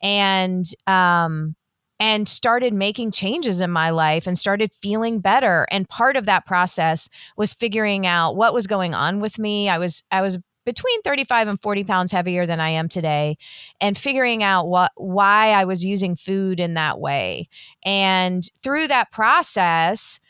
And 0.00 0.64
um, 0.86 1.56
and 2.00 2.28
started 2.28 2.72
making 2.72 3.10
changes 3.10 3.60
in 3.60 3.70
my 3.70 3.90
life 3.90 4.26
and 4.26 4.38
started 4.38 4.72
feeling 4.72 5.20
better. 5.20 5.66
And 5.70 5.88
part 5.88 6.16
of 6.16 6.26
that 6.26 6.46
process 6.46 7.08
was 7.36 7.54
figuring 7.54 8.06
out 8.06 8.36
what 8.36 8.54
was 8.54 8.66
going 8.66 8.94
on 8.94 9.20
with 9.20 9.38
me. 9.38 9.68
I 9.68 9.78
was 9.78 10.04
i 10.10 10.22
was 10.22 10.38
between 10.64 11.00
35 11.00 11.48
and 11.48 11.62
40 11.62 11.84
pounds 11.84 12.12
heavier 12.12 12.44
than 12.44 12.60
i 12.60 12.68
am 12.68 12.90
today 12.90 13.38
and 13.80 13.96
figuring 13.96 14.42
out 14.42 14.68
what 14.68 14.92
why 14.96 15.52
i 15.52 15.64
was 15.64 15.84
using 15.84 16.14
food 16.14 16.60
in 16.60 16.74
that 16.74 17.00
way. 17.00 17.48
And 17.84 18.44
through 18.62 18.88
that 18.88 19.10
process 19.10 20.20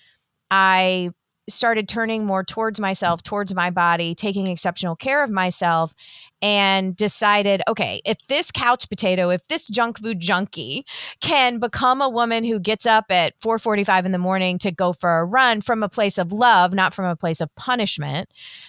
i 0.50 1.10
started 1.48 1.88
turning 1.88 2.24
more 2.24 2.44
towards 2.44 2.78
myself, 2.78 3.22
towards 3.22 3.54
my 3.54 3.70
body, 3.70 4.14
taking 4.14 4.46
exceptional 4.46 4.96
care 4.96 5.22
of 5.22 5.30
myself, 5.30 5.94
and 6.40 6.94
decided, 6.94 7.62
okay, 7.66 8.00
if 8.04 8.18
this 8.28 8.50
couch 8.50 8.88
potato, 8.88 9.30
if 9.30 9.46
this 9.48 9.66
junk 9.66 10.00
food 10.00 10.20
junkie 10.20 10.84
can 11.20 11.58
become 11.58 12.00
a 12.00 12.08
woman 12.08 12.44
who 12.44 12.60
gets 12.60 12.86
up 12.86 13.06
at 13.10 13.38
4:45 13.40 14.06
in 14.06 14.12
the 14.12 14.18
morning 14.18 14.58
to 14.58 14.70
go 14.70 14.92
for 14.92 15.18
a 15.18 15.24
run 15.24 15.60
from 15.60 15.82
a 15.82 15.88
place 15.88 16.18
of 16.18 16.32
love, 16.32 16.72
not 16.72 16.94
from 16.94 17.06
a 17.06 17.16
place 17.16 17.40
of 17.40 17.54
punishment, 17.54 18.28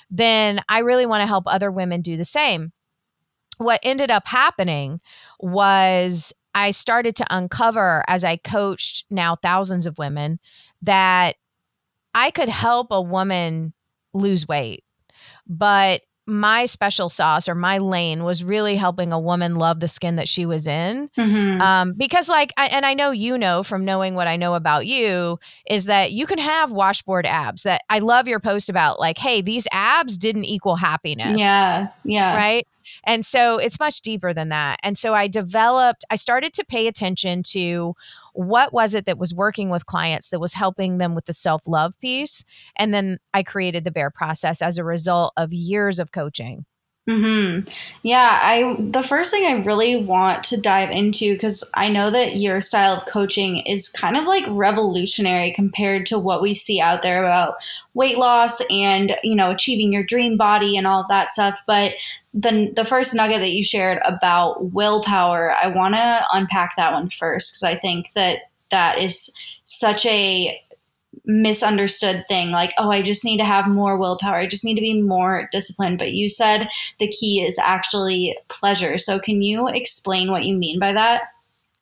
then 0.09 0.61
I 0.69 0.79
really 0.79 1.05
want 1.05 1.21
to 1.21 1.27
help 1.27 1.43
other 1.47 1.71
women 1.71 2.01
do 2.01 2.17
the 2.17 2.23
same. 2.23 2.71
What 3.57 3.81
ended 3.83 4.09
up 4.09 4.25
happening 4.25 5.01
was 5.39 6.33
I 6.55 6.71
started 6.71 7.15
to 7.17 7.27
uncover 7.29 8.03
as 8.07 8.23
I 8.23 8.37
coached 8.37 9.05
now 9.11 9.35
thousands 9.35 9.85
of 9.85 9.97
women 9.97 10.39
that 10.81 11.35
I 12.13 12.31
could 12.31 12.49
help 12.49 12.87
a 12.91 13.01
woman 13.01 13.73
lose 14.13 14.47
weight, 14.47 14.83
but 15.47 16.01
my 16.25 16.65
special 16.65 17.09
sauce 17.09 17.49
or 17.49 17.55
my 17.55 17.79
lane 17.79 18.23
was 18.23 18.43
really 18.43 18.75
helping 18.75 19.11
a 19.11 19.19
woman 19.19 19.55
love 19.55 19.79
the 19.79 19.87
skin 19.87 20.15
that 20.17 20.29
she 20.29 20.45
was 20.45 20.67
in. 20.67 21.09
Mm-hmm. 21.17 21.59
Um, 21.59 21.93
because, 21.97 22.29
like, 22.29 22.53
I, 22.55 22.67
and 22.67 22.85
I 22.85 22.93
know 22.93 23.09
you 23.09 23.35
know 23.37 23.63
from 23.63 23.83
knowing 23.83 24.13
what 24.13 24.27
I 24.27 24.35
know 24.35 24.53
about 24.53 24.85
you 24.85 25.39
is 25.67 25.85
that 25.85 26.11
you 26.11 26.27
can 26.27 26.37
have 26.37 26.71
washboard 26.71 27.25
abs. 27.25 27.63
That 27.63 27.81
I 27.89 27.97
love 27.99 28.27
your 28.27 28.39
post 28.39 28.69
about, 28.69 28.99
like, 28.99 29.17
hey, 29.17 29.41
these 29.41 29.67
abs 29.71 30.19
didn't 30.19 30.45
equal 30.45 30.75
happiness. 30.75 31.39
Yeah. 31.39 31.87
Yeah. 32.05 32.35
Right. 32.35 32.67
And 33.03 33.25
so 33.25 33.57
it's 33.57 33.79
much 33.79 34.01
deeper 34.01 34.33
than 34.33 34.49
that. 34.49 34.79
And 34.83 34.97
so 34.97 35.13
I 35.13 35.27
developed, 35.27 36.05
I 36.09 36.15
started 36.15 36.53
to 36.53 36.65
pay 36.65 36.87
attention 36.87 37.43
to 37.49 37.95
what 38.33 38.73
was 38.73 38.95
it 38.95 39.05
that 39.05 39.17
was 39.17 39.33
working 39.33 39.69
with 39.69 39.85
clients 39.85 40.29
that 40.29 40.39
was 40.39 40.53
helping 40.53 40.97
them 40.97 41.15
with 41.15 41.25
the 41.25 41.33
self 41.33 41.67
love 41.67 41.99
piece. 41.99 42.43
And 42.77 42.93
then 42.93 43.17
I 43.33 43.43
created 43.43 43.83
the 43.83 43.91
Bare 43.91 44.11
process 44.11 44.61
as 44.61 44.77
a 44.77 44.83
result 44.83 45.33
of 45.37 45.53
years 45.53 45.99
of 45.99 46.11
coaching. 46.11 46.65
Hmm. 47.09 47.61
Yeah. 48.03 48.39
I 48.39 48.75
the 48.77 49.01
first 49.01 49.31
thing 49.31 49.43
I 49.43 49.63
really 49.63 49.95
want 49.95 50.43
to 50.43 50.57
dive 50.57 50.91
into 50.91 51.33
because 51.33 51.63
I 51.73 51.89
know 51.89 52.11
that 52.11 52.35
your 52.35 52.61
style 52.61 52.97
of 52.97 53.07
coaching 53.07 53.57
is 53.61 53.89
kind 53.89 54.15
of 54.15 54.25
like 54.25 54.43
revolutionary 54.47 55.51
compared 55.51 56.05
to 56.07 56.19
what 56.19 56.39
we 56.39 56.53
see 56.53 56.79
out 56.79 57.01
there 57.01 57.23
about 57.23 57.55
weight 57.95 58.19
loss 58.19 58.61
and 58.69 59.17
you 59.23 59.35
know 59.35 59.49
achieving 59.49 59.91
your 59.91 60.03
dream 60.03 60.37
body 60.37 60.77
and 60.77 60.85
all 60.85 61.03
that 61.09 61.29
stuff. 61.29 61.63
But 61.65 61.95
the 62.35 62.71
the 62.75 62.85
first 62.85 63.15
nugget 63.15 63.39
that 63.39 63.53
you 63.53 63.63
shared 63.63 63.99
about 64.05 64.71
willpower, 64.71 65.51
I 65.51 65.67
want 65.67 65.95
to 65.95 66.25
unpack 66.31 66.75
that 66.75 66.93
one 66.93 67.09
first 67.09 67.53
because 67.53 67.63
I 67.63 67.73
think 67.73 68.13
that 68.13 68.51
that 68.69 68.99
is 68.99 69.33
such 69.65 70.05
a 70.05 70.61
misunderstood 71.25 72.25
thing 72.27 72.51
like 72.51 72.73
oh 72.77 72.91
i 72.91 73.01
just 73.01 73.25
need 73.25 73.37
to 73.37 73.45
have 73.45 73.67
more 73.67 73.97
willpower. 73.97 74.35
I 74.35 74.47
just 74.47 74.65
need 74.65 74.75
to 74.75 74.81
be 74.81 75.01
more 75.01 75.49
disciplined. 75.51 75.97
But 75.97 76.13
you 76.13 76.29
said 76.29 76.69
the 76.99 77.07
key 77.07 77.41
is 77.41 77.57
actually 77.57 78.37
pleasure. 78.47 78.97
So 78.97 79.19
can 79.19 79.41
you 79.41 79.67
explain 79.67 80.31
what 80.31 80.45
you 80.45 80.55
mean 80.55 80.79
by 80.79 80.93
that? 80.93 81.23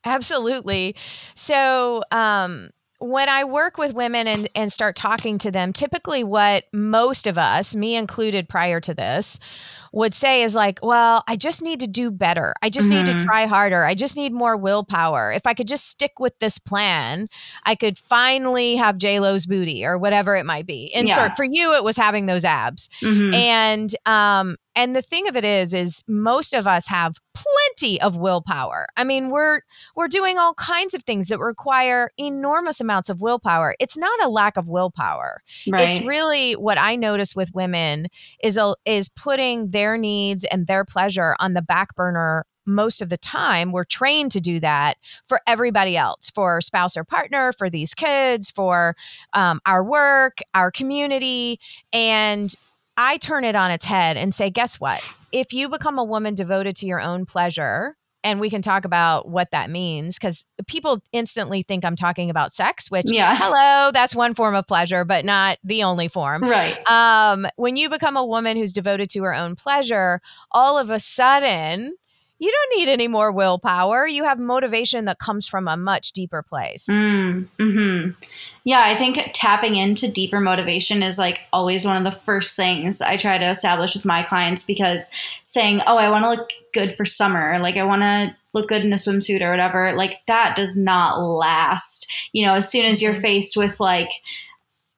Absolutely. 0.04 0.94
So 1.34 2.02
um 2.10 2.70
when 3.00 3.28
I 3.28 3.44
work 3.44 3.78
with 3.78 3.94
women 3.94 4.26
and, 4.26 4.48
and 4.54 4.72
start 4.72 4.96
talking 4.96 5.38
to 5.38 5.50
them, 5.50 5.72
typically 5.72 6.24
what 6.24 6.64
most 6.72 7.26
of 7.26 7.38
us, 7.38 7.76
me 7.76 7.94
included 7.94 8.48
prior 8.48 8.80
to 8.80 8.92
this, 8.92 9.38
would 9.92 10.12
say 10.12 10.42
is 10.42 10.54
like, 10.54 10.80
well, 10.82 11.22
I 11.28 11.36
just 11.36 11.62
need 11.62 11.80
to 11.80 11.86
do 11.86 12.10
better. 12.10 12.54
I 12.60 12.70
just 12.70 12.88
mm-hmm. 12.88 12.98
need 12.98 13.06
to 13.06 13.12
mm-hmm. 13.12 13.24
try 13.24 13.46
harder. 13.46 13.84
I 13.84 13.94
just 13.94 14.16
need 14.16 14.32
more 14.32 14.56
willpower. 14.56 15.32
If 15.32 15.46
I 15.46 15.54
could 15.54 15.68
just 15.68 15.86
stick 15.88 16.18
with 16.18 16.38
this 16.40 16.58
plan, 16.58 17.28
I 17.64 17.74
could 17.74 17.98
finally 17.98 18.76
have 18.76 18.98
J 18.98 19.20
Lo's 19.20 19.46
booty 19.46 19.84
or 19.84 19.96
whatever 19.96 20.36
it 20.36 20.44
might 20.44 20.66
be. 20.66 20.90
Insert 20.94 21.30
yeah. 21.30 21.34
for 21.34 21.44
you, 21.44 21.74
it 21.74 21.84
was 21.84 21.96
having 21.96 22.26
those 22.26 22.44
abs. 22.44 22.88
Mm-hmm. 23.00 23.34
And 23.34 23.96
um, 24.06 24.56
and 24.74 24.94
the 24.94 25.02
thing 25.02 25.28
of 25.28 25.36
it 25.36 25.44
is 25.44 25.74
is 25.74 26.04
most 26.06 26.54
of 26.54 26.66
us 26.66 26.88
have 26.88 27.16
plenty 27.34 27.67
of 28.02 28.16
willpower. 28.16 28.86
I 28.96 29.04
mean 29.04 29.30
we're 29.30 29.60
we're 29.94 30.08
doing 30.08 30.38
all 30.38 30.54
kinds 30.54 30.94
of 30.94 31.04
things 31.04 31.28
that 31.28 31.38
require 31.38 32.10
enormous 32.18 32.80
amounts 32.80 33.08
of 33.08 33.20
willpower. 33.20 33.74
It's 33.78 33.96
not 33.96 34.22
a 34.22 34.28
lack 34.28 34.56
of 34.56 34.68
willpower. 34.68 35.42
Right. 35.70 35.88
it's 35.88 36.06
really 36.06 36.54
what 36.54 36.78
i 36.78 36.96
notice 36.96 37.34
with 37.34 37.54
women 37.54 38.08
is 38.42 38.56
a, 38.56 38.74
is 38.84 39.08
putting 39.08 39.68
their 39.68 39.96
needs 39.96 40.44
and 40.44 40.66
their 40.66 40.84
pleasure 40.84 41.36
on 41.38 41.54
the 41.54 41.62
back 41.62 41.94
burner 41.94 42.44
most 42.68 43.02
of 43.02 43.08
the 43.08 43.16
time. 43.16 43.72
We're 43.72 43.84
trained 43.84 44.30
to 44.32 44.40
do 44.40 44.60
that 44.60 44.98
for 45.26 45.40
everybody 45.46 45.96
else 45.96 46.30
for 46.30 46.60
spouse 46.60 46.96
or 46.96 47.04
partner 47.04 47.52
for 47.52 47.68
these 47.70 47.94
kids 47.94 48.50
for 48.50 48.94
um, 49.32 49.60
our 49.66 49.82
work 49.82 50.38
our 50.54 50.70
community. 50.70 51.58
And 51.92 52.54
I 52.96 53.16
turn 53.16 53.44
it 53.44 53.56
on 53.56 53.70
its 53.70 53.84
head 53.84 54.16
and 54.16 54.34
say, 54.34 54.50
guess 54.50 54.78
what? 54.78 55.02
If 55.32 55.52
you 55.52 55.68
become 55.68 55.98
a 55.98 56.04
woman 56.04 56.34
devoted 56.34 56.76
to 56.76 56.86
your 56.86 57.00
own 57.00 57.26
pleasure, 57.26 57.96
and 58.24 58.40
we 58.40 58.50
can 58.50 58.62
talk 58.62 58.84
about 58.84 59.28
what 59.28 59.52
that 59.52 59.70
means 59.70 60.18
because 60.18 60.44
people 60.66 61.00
instantly 61.12 61.62
think 61.62 61.84
I'm 61.84 61.96
talking 61.96 62.30
about 62.30 62.52
sex, 62.52 62.90
which, 62.90 63.06
yeah. 63.06 63.36
hello, 63.40 63.90
that's 63.92 64.14
one 64.14 64.34
form 64.34 64.54
of 64.54 64.66
pleasure, 64.66 65.04
but 65.04 65.24
not 65.24 65.58
the 65.62 65.84
only 65.84 66.08
form. 66.08 66.42
Right. 66.42 66.78
Um, 66.88 67.46
when 67.56 67.76
you 67.76 67.88
become 67.88 68.16
a 68.16 68.24
woman 68.24 68.56
who's 68.56 68.72
devoted 68.72 69.08
to 69.10 69.22
her 69.22 69.34
own 69.34 69.54
pleasure, 69.54 70.20
all 70.50 70.78
of 70.78 70.90
a 70.90 70.98
sudden, 70.98 71.94
you 72.38 72.52
don't 72.52 72.78
need 72.78 72.88
any 72.88 73.08
more 73.08 73.32
willpower. 73.32 74.06
You 74.06 74.24
have 74.24 74.38
motivation 74.38 75.06
that 75.06 75.18
comes 75.18 75.48
from 75.48 75.66
a 75.66 75.76
much 75.76 76.12
deeper 76.12 76.42
place. 76.42 76.86
Mm, 76.88 77.48
hmm 77.58 78.10
Yeah, 78.64 78.82
I 78.84 78.94
think 78.94 79.18
tapping 79.34 79.76
into 79.76 80.08
deeper 80.08 80.40
motivation 80.40 81.02
is 81.02 81.18
like 81.18 81.40
always 81.52 81.84
one 81.84 81.96
of 81.96 82.04
the 82.04 82.18
first 82.18 82.54
things 82.54 83.02
I 83.02 83.16
try 83.16 83.38
to 83.38 83.50
establish 83.50 83.94
with 83.94 84.04
my 84.04 84.22
clients 84.22 84.62
because 84.62 85.10
saying, 85.42 85.82
oh, 85.86 85.96
I 85.96 86.10
want 86.10 86.24
to 86.24 86.30
look 86.30 86.50
good 86.72 86.96
for 86.96 87.04
summer, 87.04 87.58
like 87.58 87.76
I 87.76 87.84
want 87.84 88.02
to 88.02 88.36
look 88.54 88.68
good 88.68 88.84
in 88.84 88.92
a 88.92 88.96
swimsuit 88.96 89.40
or 89.40 89.50
whatever, 89.50 89.92
like 89.94 90.20
that 90.26 90.54
does 90.54 90.78
not 90.78 91.20
last. 91.20 92.10
You 92.32 92.46
know, 92.46 92.54
as 92.54 92.70
soon 92.70 92.86
as 92.86 93.02
you're 93.02 93.12
mm-hmm. 93.12 93.20
faced 93.20 93.56
with 93.56 93.80
like, 93.80 94.10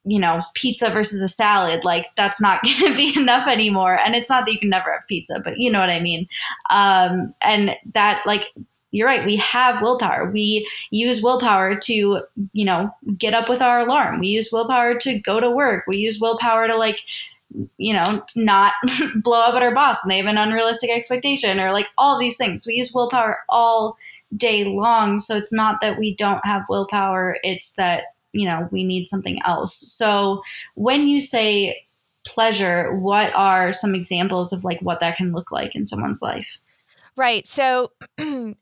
you 0.03 0.19
know, 0.19 0.41
pizza 0.53 0.89
versus 0.89 1.21
a 1.21 1.29
salad, 1.29 1.83
like 1.83 2.07
that's 2.15 2.41
not 2.41 2.63
going 2.79 2.91
to 2.91 2.95
be 2.95 3.17
enough 3.19 3.47
anymore. 3.47 3.97
And 3.99 4.15
it's 4.15 4.29
not 4.29 4.45
that 4.45 4.53
you 4.53 4.59
can 4.59 4.69
never 4.69 4.91
have 4.91 5.07
pizza, 5.07 5.41
but 5.43 5.59
you 5.59 5.71
know 5.71 5.79
what 5.79 5.89
I 5.89 5.99
mean. 5.99 6.27
Um, 6.69 7.33
and 7.41 7.75
that, 7.93 8.23
like, 8.25 8.53
you're 8.93 9.07
right. 9.07 9.25
We 9.25 9.37
have 9.37 9.81
willpower. 9.81 10.29
We 10.29 10.67
use 10.89 11.23
willpower 11.23 11.75
to, 11.75 12.21
you 12.51 12.65
know, 12.65 12.93
get 13.17 13.33
up 13.33 13.47
with 13.47 13.61
our 13.61 13.79
alarm. 13.79 14.19
We 14.19 14.27
use 14.27 14.49
willpower 14.51 14.95
to 14.95 15.17
go 15.17 15.39
to 15.39 15.49
work. 15.49 15.85
We 15.87 15.97
use 15.97 16.19
willpower 16.19 16.67
to, 16.67 16.75
like, 16.75 16.99
you 17.77 17.93
know, 17.93 18.23
not 18.35 18.73
blow 19.15 19.41
up 19.41 19.55
at 19.55 19.63
our 19.63 19.73
boss 19.73 20.03
and 20.03 20.11
they 20.11 20.17
have 20.17 20.25
an 20.25 20.37
unrealistic 20.37 20.89
expectation 20.89 21.59
or 21.59 21.71
like 21.71 21.89
all 21.97 22.17
these 22.19 22.37
things. 22.37 22.65
We 22.65 22.75
use 22.75 22.93
willpower 22.93 23.39
all 23.49 23.97
day 24.35 24.65
long. 24.65 25.19
So 25.19 25.35
it's 25.35 25.51
not 25.51 25.81
that 25.81 25.97
we 25.99 26.15
don't 26.15 26.45
have 26.45 26.63
willpower, 26.69 27.37
it's 27.43 27.73
that, 27.73 28.03
you 28.33 28.45
know, 28.45 28.67
we 28.71 28.83
need 28.83 29.07
something 29.07 29.39
else. 29.45 29.75
So 29.75 30.41
when 30.75 31.07
you 31.07 31.21
say 31.21 31.85
pleasure, 32.25 32.95
what 32.95 33.35
are 33.35 33.73
some 33.73 33.95
examples 33.95 34.53
of 34.53 34.63
like 34.63 34.79
what 34.81 34.99
that 34.99 35.17
can 35.17 35.31
look 35.31 35.51
like 35.51 35.75
in 35.75 35.85
someone's 35.85 36.21
life? 36.21 36.59
Right. 37.17 37.45
So 37.45 37.91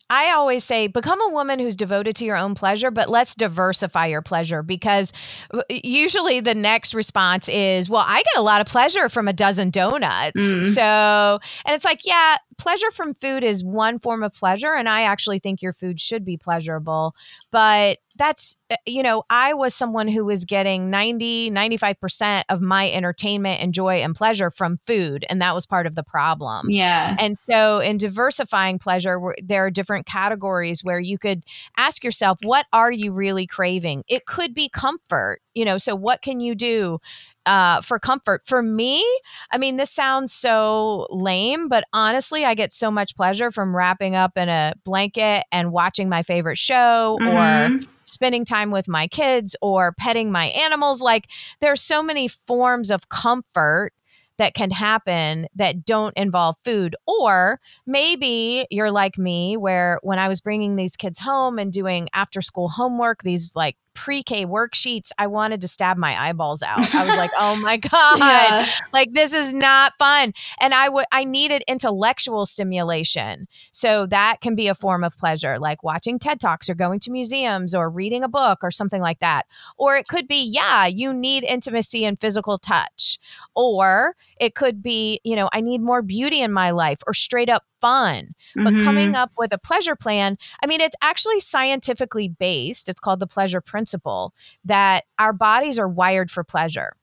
I 0.10 0.32
always 0.32 0.64
say 0.64 0.88
become 0.88 1.22
a 1.22 1.34
woman 1.34 1.60
who's 1.60 1.76
devoted 1.76 2.16
to 2.18 2.26
your 2.26 2.36
own 2.36 2.56
pleasure, 2.56 2.90
but 2.90 3.10
let's 3.10 3.36
diversify 3.36 4.08
your 4.08 4.24
pleasure 4.24 4.64
because 4.64 5.14
uh, 5.54 5.62
usually 5.70 6.40
the 6.40 6.56
next 6.56 6.96
response 6.96 7.48
is, 7.48 7.90
well, 7.90 8.04
I 8.06 8.18
get 8.18 8.38
a 8.38 8.42
lot 8.42 8.60
of 8.60 8.68
pleasure 8.68 9.08
from 9.08 9.28
a 9.28 9.34
dozen 9.34 9.70
donuts. 9.70 10.42
Mm. 10.42 10.64
So, 10.74 11.40
and 11.66 11.76
it's 11.76 11.86
like, 11.86 12.06
yeah, 12.06 12.38
pleasure 12.60 12.92
from 12.92 13.14
food 13.14 13.44
is 13.44 13.64
one 13.64 14.00
form 14.00 14.22
of 14.22 14.34
pleasure. 14.34 14.74
And 14.76 14.88
I 14.88 15.04
actually 15.04 15.40
think 15.40 15.62
your 15.62 15.74
food 15.74 16.00
should 16.00 16.24
be 16.24 16.38
pleasurable. 16.38 17.16
But 17.52 17.98
that's 18.20 18.58
uh, 18.70 18.76
you 18.86 19.02
know 19.02 19.24
i 19.32 19.54
was 19.54 19.74
someone 19.74 20.08
who 20.08 20.24
was 20.26 20.46
getting 20.46 20.92
90 20.92 21.50
95% 21.50 22.44
of 22.50 22.62
my 22.62 22.92
entertainment 22.92 23.62
and 23.62 23.74
joy 23.74 23.98
and 24.02 24.16
pleasure 24.16 24.52
from 24.52 24.78
food 24.86 25.26
and 25.30 25.42
that 25.42 25.56
was 25.56 25.66
part 25.66 25.88
of 25.88 25.96
the 25.96 26.04
problem 26.04 26.70
yeah 26.70 27.16
and 27.18 27.38
so 27.40 27.80
in 27.80 27.98
diversifying 27.98 28.78
pleasure 28.78 29.20
there 29.42 29.66
are 29.66 29.72
different 29.72 30.06
categories 30.06 30.84
where 30.84 31.00
you 31.00 31.18
could 31.18 31.44
ask 31.78 32.04
yourself 32.04 32.38
what 32.44 32.68
are 32.74 32.92
you 32.92 33.12
really 33.12 33.48
craving 33.48 34.04
it 34.08 34.26
could 34.26 34.54
be 34.54 34.70
comfort 34.70 35.42
you 35.60 35.66
know 35.66 35.78
so 35.78 35.94
what 35.94 36.22
can 36.22 36.40
you 36.40 36.56
do 36.56 37.00
uh, 37.46 37.82
for 37.82 37.98
comfort. 37.98 38.44
For 38.46 38.62
me, 38.62 39.04
I 39.52 39.58
mean, 39.58 39.78
this 39.78 39.90
sounds 39.90 40.32
so 40.32 41.08
lame, 41.10 41.68
but 41.68 41.84
honestly, 41.94 42.46
I 42.46 42.54
get 42.54 42.72
so 42.72 42.92
much 42.92 43.16
pleasure 43.16 43.50
from 43.50 43.76
wrapping 43.76 44.16
up 44.16 44.38
in 44.38 44.50
a 44.50 44.74
blanket 44.86 45.44
and 45.52 45.72
watching 45.72 46.10
my 46.10 46.22
favorite 46.22 46.60
show 46.60 47.18
mm-hmm. 47.20 47.84
or 47.84 47.88
spending 48.04 48.46
time 48.46 48.70
with 48.70 48.88
my 48.88 49.08
kids 49.08 49.56
or 49.64 49.94
petting 49.94 50.32
my 50.32 50.46
animals. 50.48 51.02
Like, 51.02 51.28
there's 51.60 51.82
so 51.82 52.04
many 52.04 52.28
forms 52.28 52.92
of 52.92 53.10
comfort 53.10 53.94
that 54.38 54.54
can 54.54 54.72
happen 54.72 55.48
that 55.56 55.86
don't 55.86 56.16
involve 56.16 56.56
food. 56.64 56.96
Or 57.08 57.60
maybe 57.86 58.66
you're 58.72 58.92
like 58.92 59.18
me, 59.18 59.58
where 59.58 60.00
when 60.02 60.18
I 60.18 60.28
was 60.28 60.40
bringing 60.40 60.76
these 60.76 60.96
kids 60.96 61.20
home 61.20 61.60
and 61.60 61.74
doing 61.74 62.10
after 62.14 62.42
school 62.42 62.70
homework, 62.70 63.24
these 63.24 63.54
like 63.56 63.76
pre-K 64.00 64.46
worksheets, 64.46 65.12
I 65.18 65.28
wanted 65.28 65.60
to 65.60 65.68
stab 65.68 65.98
my 65.98 66.18
eyeballs 66.18 66.64
out. 66.64 66.96
I 66.96 67.06
was 67.06 67.18
like, 67.18 67.32
"Oh 67.38 67.58
my 67.58 67.76
god, 67.92 68.20
yeah. 68.20 68.66
like 68.94 69.12
this 69.12 69.34
is 69.34 69.54
not 69.54 69.92
fun." 70.00 70.32
And 70.62 70.74
I 70.74 70.88
would 70.88 71.06
I 71.12 71.26
needed 71.26 71.64
intellectual 71.68 72.46
stimulation. 72.46 73.48
So 73.74 74.06
that 74.06 74.38
can 74.40 74.56
be 74.56 74.70
a 74.70 74.76
form 74.76 75.04
of 75.04 75.18
pleasure, 75.18 75.60
like 75.60 75.84
watching 75.84 76.18
TED 76.18 76.40
Talks 76.40 76.70
or 76.70 76.76
going 76.76 77.02
to 77.02 77.12
museums 77.12 77.76
or 77.76 77.90
reading 77.90 78.24
a 78.24 78.30
book 78.30 78.60
or 78.64 78.72
something 78.72 79.02
like 79.02 79.20
that. 79.20 79.48
Or 79.78 79.98
it 79.98 80.08
could 80.08 80.30
be, 80.30 80.42
yeah, 80.42 80.86
you 80.86 81.14
need 81.14 81.44
intimacy 81.44 82.06
and 82.06 82.18
physical 82.18 82.58
touch. 82.58 83.20
Or 83.54 84.16
it 84.40 84.56
could 84.56 84.82
be, 84.82 85.20
you 85.26 85.36
know, 85.36 85.50
I 85.52 85.60
need 85.60 85.82
more 85.82 86.02
beauty 86.02 86.42
in 86.42 86.54
my 86.54 86.72
life 86.72 87.00
or 87.06 87.14
straight 87.14 87.50
up 87.50 87.64
fun. 87.82 88.30
But 88.56 88.74
mm-hmm. 88.74 88.84
coming 88.84 89.16
up 89.16 89.32
with 89.38 89.54
a 89.54 89.58
pleasure 89.58 89.96
plan, 89.96 90.38
I 90.64 90.68
mean, 90.68 90.82
it's 90.82 90.96
actually 91.02 91.40
scientifically 91.40 92.28
based. 92.28 92.90
It's 92.90 93.00
called 93.00 93.20
the 93.20 93.28
pleasure 93.28 93.62
principle 93.62 94.34
that 94.66 95.06
our 95.18 95.34
bodies 95.34 95.80
are 95.80 95.88
wired 95.88 96.32
for 96.32 96.44
pleasure. 96.44 96.94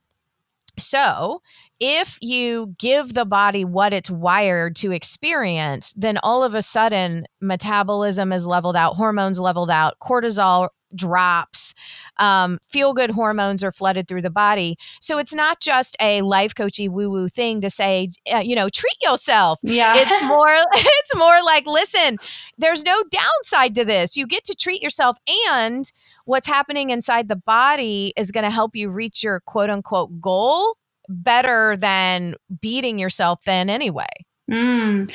So, 0.79 1.41
if 1.81 2.19
you 2.21 2.75
give 2.79 3.15
the 3.15 3.25
body 3.25 3.65
what 3.65 3.95
it's 3.95 4.11
wired 4.11 4.77
to 4.77 4.93
experience, 4.93 5.93
then 5.97 6.19
all 6.23 6.45
of 6.45 6.55
a 6.55 6.61
sudden 6.61 7.27
metabolism 7.41 8.31
is 8.33 8.47
leveled 8.47 8.77
out, 8.77 8.97
hormones 8.97 9.41
leveled 9.41 9.71
out, 9.71 9.95
cortisol 10.03 10.69
drops, 10.95 11.75
um, 12.19 12.59
feel 12.69 12.93
good 12.93 13.11
hormones 13.11 13.63
are 13.65 13.73
flooded 13.73 14.09
through 14.09 14.23
the 14.23 14.31
body. 14.31 14.77
So 15.01 15.19
it's 15.19 15.35
not 15.35 15.61
just 15.61 15.97
a 16.01 16.23
life 16.23 16.55
coachy 16.55 16.89
woo 16.89 17.11
woo 17.11 17.29
thing 17.29 17.61
to 17.61 17.71
say, 17.71 18.11
uh, 18.33 18.39
you 18.39 18.55
know, 18.55 18.69
treat 18.69 18.97
yourself. 19.03 19.59
Yeah. 19.63 19.95
It's 19.97 20.23
more, 20.25 20.47
it's 20.75 21.17
more 21.17 21.43
like, 21.45 21.67
listen, 21.67 22.19
there's 22.59 22.85
no 22.85 23.03
downside 23.11 23.75
to 23.77 23.85
this. 23.85 24.17
You 24.17 24.27
get 24.27 24.45
to 24.45 24.55
treat 24.55 24.83
yourself 24.83 25.19
and 25.53 25.91
what's 26.25 26.47
happening 26.47 26.91
inside 26.91 27.29
the 27.29 27.37
body 27.37 28.13
is 28.17 28.31
going 28.31 28.45
to 28.45 28.51
help 28.51 28.77
you 28.77 28.91
reach 28.91 29.23
your 29.23 29.41
quote 29.41 29.71
unquote 29.71 30.21
goal 30.21 30.77
better 31.09 31.77
than 31.77 32.35
beating 32.61 32.99
yourself 32.99 33.43
then 33.45 33.71
anyway. 33.71 34.07
Mm, 34.51 35.13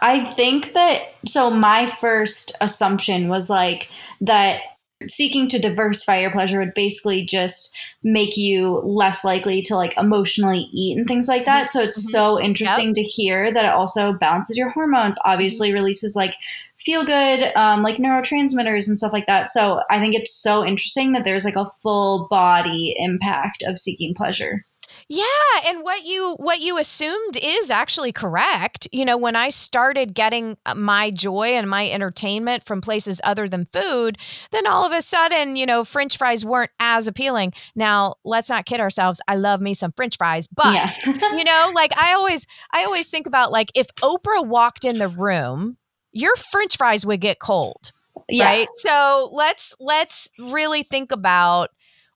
I 0.00 0.24
think 0.24 0.72
that 0.72 1.14
so 1.26 1.50
my 1.50 1.86
first 1.86 2.56
assumption 2.60 3.28
was 3.28 3.50
like 3.50 3.90
that 4.22 4.62
seeking 5.08 5.48
to 5.48 5.58
diversify 5.58 6.18
your 6.18 6.30
pleasure 6.30 6.58
would 6.58 6.74
basically 6.74 7.24
just 7.24 7.76
make 8.02 8.36
you 8.36 8.80
less 8.84 9.24
likely 9.24 9.62
to 9.62 9.76
like 9.76 9.96
emotionally 9.96 10.68
eat 10.72 10.96
and 10.96 11.06
things 11.06 11.28
like 11.28 11.44
that. 11.44 11.70
So 11.70 11.80
it's 11.82 11.98
mm-hmm. 11.98 12.10
so 12.10 12.40
interesting 12.40 12.88
yep. 12.88 12.94
to 12.94 13.02
hear 13.02 13.52
that 13.52 13.64
it 13.64 13.72
also 13.72 14.12
balances 14.12 14.56
your 14.56 14.70
hormones, 14.70 15.18
obviously 15.24 15.68
mm-hmm. 15.68 15.76
releases 15.76 16.16
like 16.16 16.34
feel 16.78 17.04
good, 17.04 17.54
um, 17.56 17.82
like 17.82 17.98
neurotransmitters 17.98 18.88
and 18.88 18.98
stuff 18.98 19.12
like 19.12 19.26
that. 19.26 19.48
So 19.48 19.82
I 19.90 20.00
think 20.00 20.14
it's 20.14 20.34
so 20.34 20.66
interesting 20.66 21.12
that 21.12 21.24
there's 21.24 21.44
like 21.44 21.56
a 21.56 21.66
full 21.82 22.26
body 22.28 22.94
impact 22.98 23.62
of 23.66 23.78
seeking 23.78 24.14
pleasure. 24.14 24.64
Yeah, 25.14 25.24
and 25.66 25.82
what 25.84 26.06
you 26.06 26.36
what 26.38 26.60
you 26.60 26.78
assumed 26.78 27.36
is 27.36 27.70
actually 27.70 28.12
correct. 28.12 28.88
You 28.92 29.04
know, 29.04 29.18
when 29.18 29.36
I 29.36 29.50
started 29.50 30.14
getting 30.14 30.56
uh, 30.64 30.74
my 30.74 31.10
joy 31.10 31.48
and 31.48 31.68
my 31.68 31.86
entertainment 31.90 32.64
from 32.64 32.80
places 32.80 33.20
other 33.22 33.46
than 33.46 33.66
food, 33.66 34.16
then 34.52 34.66
all 34.66 34.86
of 34.86 34.92
a 34.92 35.02
sudden, 35.02 35.56
you 35.56 35.66
know, 35.66 35.84
french 35.84 36.16
fries 36.16 36.46
weren't 36.46 36.70
as 36.80 37.08
appealing. 37.08 37.52
Now, 37.74 38.14
let's 38.24 38.48
not 38.48 38.64
kid 38.64 38.80
ourselves. 38.80 39.20
I 39.28 39.36
love 39.36 39.60
me 39.60 39.74
some 39.74 39.92
french 39.92 40.16
fries, 40.16 40.48
but 40.48 40.72
yeah. 40.74 41.36
you 41.36 41.44
know, 41.44 41.72
like 41.74 41.92
I 42.00 42.14
always 42.14 42.46
I 42.72 42.84
always 42.84 43.08
think 43.08 43.26
about 43.26 43.52
like 43.52 43.70
if 43.74 43.88
Oprah 43.96 44.46
walked 44.46 44.86
in 44.86 44.96
the 44.96 45.08
room, 45.08 45.76
your 46.12 46.34
french 46.36 46.78
fries 46.78 47.04
would 47.04 47.20
get 47.20 47.38
cold. 47.38 47.92
Yeah. 48.30 48.46
Right? 48.46 48.68
So, 48.76 49.28
let's 49.34 49.76
let's 49.78 50.30
really 50.38 50.84
think 50.84 51.12
about 51.12 51.68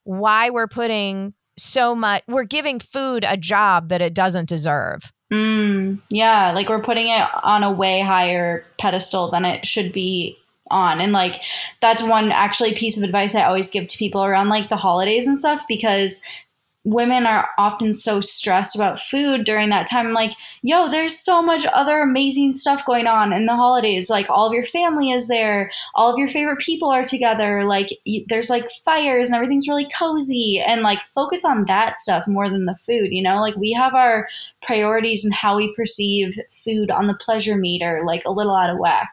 why 0.05 0.49
we're 0.49 0.69
putting 0.69 1.35
so 1.59 1.95
much 1.95 2.23
we're 2.27 2.45
giving 2.45 2.79
food 2.81 3.25
a 3.27 3.37
job 3.37 3.89
that 3.89 4.03
it 4.03 4.15
doesn't 4.15 4.49
deserve. 4.49 5.13
Mm, 5.33 6.01
yeah 6.09 6.53
like 6.55 6.69
we're 6.69 6.83
putting 6.83 7.09
it 7.09 7.27
on 7.43 7.65
a 7.65 7.73
way 7.73 8.01
higher 8.01 8.65
pedestal 8.79 9.31
than 9.31 9.45
it 9.45 9.67
should 9.67 9.93
be 9.93 10.39
on. 10.71 11.01
And 11.01 11.13
like 11.13 11.43
that's 11.81 12.03
one 12.03 12.31
actually 12.31 12.75
piece 12.75 12.97
of 12.97 13.03
advice 13.03 13.35
i 13.35 13.43
always 13.43 13.71
give 13.71 13.87
to 13.87 13.99
people 13.99 14.25
around 14.25 14.49
like 14.49 14.69
the 14.69 14.77
holidays 14.77 15.27
and 15.27 15.39
stuff 15.39 15.65
because 15.69 16.23
women 16.87 17.27
are 17.27 17.49
often 17.59 17.93
so 17.93 18.21
stressed 18.21 18.77
about 18.77 19.01
food 19.01 19.45
during 19.45 19.71
that 19.71 19.89
time. 19.89 20.07
I'm 20.07 20.13
like, 20.13 20.35
yo, 20.63 20.89
there's 20.89 21.19
so 21.19 21.43
much 21.43 21.67
other 21.75 21.99
amazing 21.99 22.55
stuff 22.55 22.87
going 22.87 23.09
on 23.09 23.33
in 23.33 23.47
the 23.47 23.57
holidays. 23.57 24.09
Like, 24.09 24.31
all 24.31 24.47
of 24.47 24.53
your 24.53 24.65
family 24.65 25.11
is 25.11 25.27
there, 25.27 25.69
all 25.97 26.13
of 26.13 26.19
your 26.19 26.29
favorite 26.29 26.61
people 26.61 26.89
are 26.89 27.05
together. 27.05 27.65
Like, 27.65 27.89
there's 28.29 28.49
like 28.49 28.71
fires 28.85 29.29
and 29.29 29.35
everything's 29.35 29.67
really 29.67 29.89
cozy. 29.99 30.63
And 30.65 30.83
like, 30.83 31.03
focus 31.03 31.45
on 31.45 31.65
that 31.65 31.97
stuff 31.97 32.29
more 32.29 32.49
than 32.49 32.67
the 32.67 32.77
food, 32.77 33.09
you 33.11 33.23
know? 33.23 33.41
Like, 33.41 33.57
we 33.57 33.73
have 33.73 33.95
our 33.95 34.29
priorities 34.63 35.25
and 35.25 35.35
how 35.35 35.57
we 35.57 35.75
perceive 35.75 36.35
food 36.53 36.93
on 36.93 37.09
the 37.09 37.17
pleasure 37.17 37.57
meter, 37.57 38.05
like, 38.07 38.25
a 38.25 38.31
little 38.31 38.55
out 38.55 38.71
of 38.71 38.79
whack. 38.79 39.11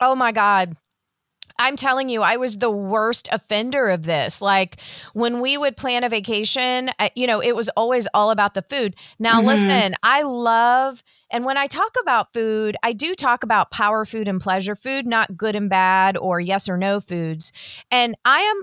Oh 0.00 0.16
my 0.16 0.32
God. 0.32 0.76
I'm 1.58 1.76
telling 1.76 2.08
you, 2.08 2.22
I 2.22 2.36
was 2.36 2.58
the 2.58 2.70
worst 2.70 3.28
offender 3.32 3.88
of 3.88 4.04
this. 4.04 4.40
Like 4.40 4.80
when 5.12 5.40
we 5.40 5.56
would 5.56 5.76
plan 5.76 6.04
a 6.04 6.08
vacation, 6.08 6.90
you 7.14 7.26
know, 7.26 7.40
it 7.40 7.56
was 7.56 7.68
always 7.70 8.08
all 8.14 8.30
about 8.30 8.54
the 8.54 8.62
food. 8.62 8.94
Now, 9.18 9.38
mm-hmm. 9.38 9.48
listen, 9.48 9.94
I 10.02 10.22
love. 10.22 11.02
And 11.30 11.44
when 11.44 11.58
I 11.58 11.66
talk 11.66 11.94
about 12.00 12.32
food, 12.32 12.76
I 12.82 12.92
do 12.92 13.14
talk 13.14 13.42
about 13.42 13.70
power 13.70 14.04
food 14.04 14.28
and 14.28 14.40
pleasure 14.40 14.76
food, 14.76 15.06
not 15.06 15.36
good 15.36 15.54
and 15.54 15.68
bad 15.68 16.16
or 16.16 16.40
yes 16.40 16.68
or 16.68 16.78
no 16.78 17.00
foods. 17.00 17.52
And 17.90 18.14
I 18.24 18.40
am 18.40 18.62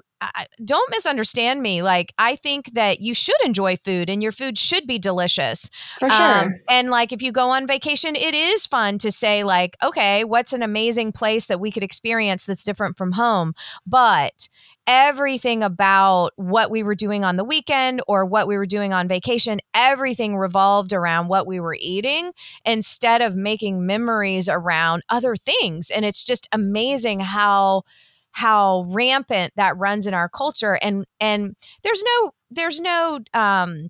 don't 0.63 0.89
misunderstand 0.91 1.61
me. 1.61 1.81
Like, 1.81 2.13
I 2.17 2.35
think 2.35 2.73
that 2.73 3.01
you 3.01 3.13
should 3.13 3.35
enjoy 3.45 3.77
food 3.77 4.09
and 4.09 4.21
your 4.21 4.31
food 4.31 4.57
should 4.57 4.87
be 4.87 4.99
delicious. 4.99 5.69
For 5.99 6.09
sure. 6.09 6.45
Um, 6.45 6.55
and 6.69 6.89
like, 6.89 7.11
if 7.11 7.21
you 7.21 7.31
go 7.31 7.49
on 7.49 7.67
vacation, 7.67 8.15
it 8.15 8.33
is 8.33 8.65
fun 8.65 8.97
to 8.99 9.11
say, 9.11 9.43
like, 9.43 9.75
okay, 9.83 10.23
what's 10.23 10.53
an 10.53 10.63
amazing 10.63 11.11
place 11.11 11.47
that 11.47 11.59
we 11.59 11.71
could 11.71 11.83
experience 11.83 12.45
that's 12.45 12.63
different 12.63 12.97
from 12.97 13.13
home? 13.13 13.53
But 13.85 14.47
everything 14.87 15.63
about 15.63 16.31
what 16.35 16.69
we 16.69 16.83
were 16.83 16.95
doing 16.95 17.23
on 17.23 17.37
the 17.37 17.43
weekend 17.43 18.01
or 18.07 18.23
what 18.25 18.47
we 18.47 18.57
were 18.57 18.67
doing 18.67 18.93
on 18.93 19.07
vacation, 19.07 19.59
everything 19.73 20.37
revolved 20.37 20.93
around 20.93 21.27
what 21.27 21.47
we 21.47 21.59
were 21.59 21.75
eating 21.79 22.31
instead 22.65 23.21
of 23.21 23.35
making 23.35 23.85
memories 23.85 24.47
around 24.47 25.01
other 25.09 25.35
things. 25.35 25.89
And 25.89 26.05
it's 26.05 26.23
just 26.23 26.47
amazing 26.51 27.21
how 27.21 27.83
how 28.35 28.85
rampant 28.89 29.53
that 29.55 29.77
runs 29.77 30.05
in 30.05 30.13
our 30.13 30.27
culture 30.27 30.77
and 30.81 31.05
and 31.21 31.55
there's 31.83 32.03
no 32.03 32.31
there's 32.51 32.81
no 32.81 33.19
um 33.33 33.89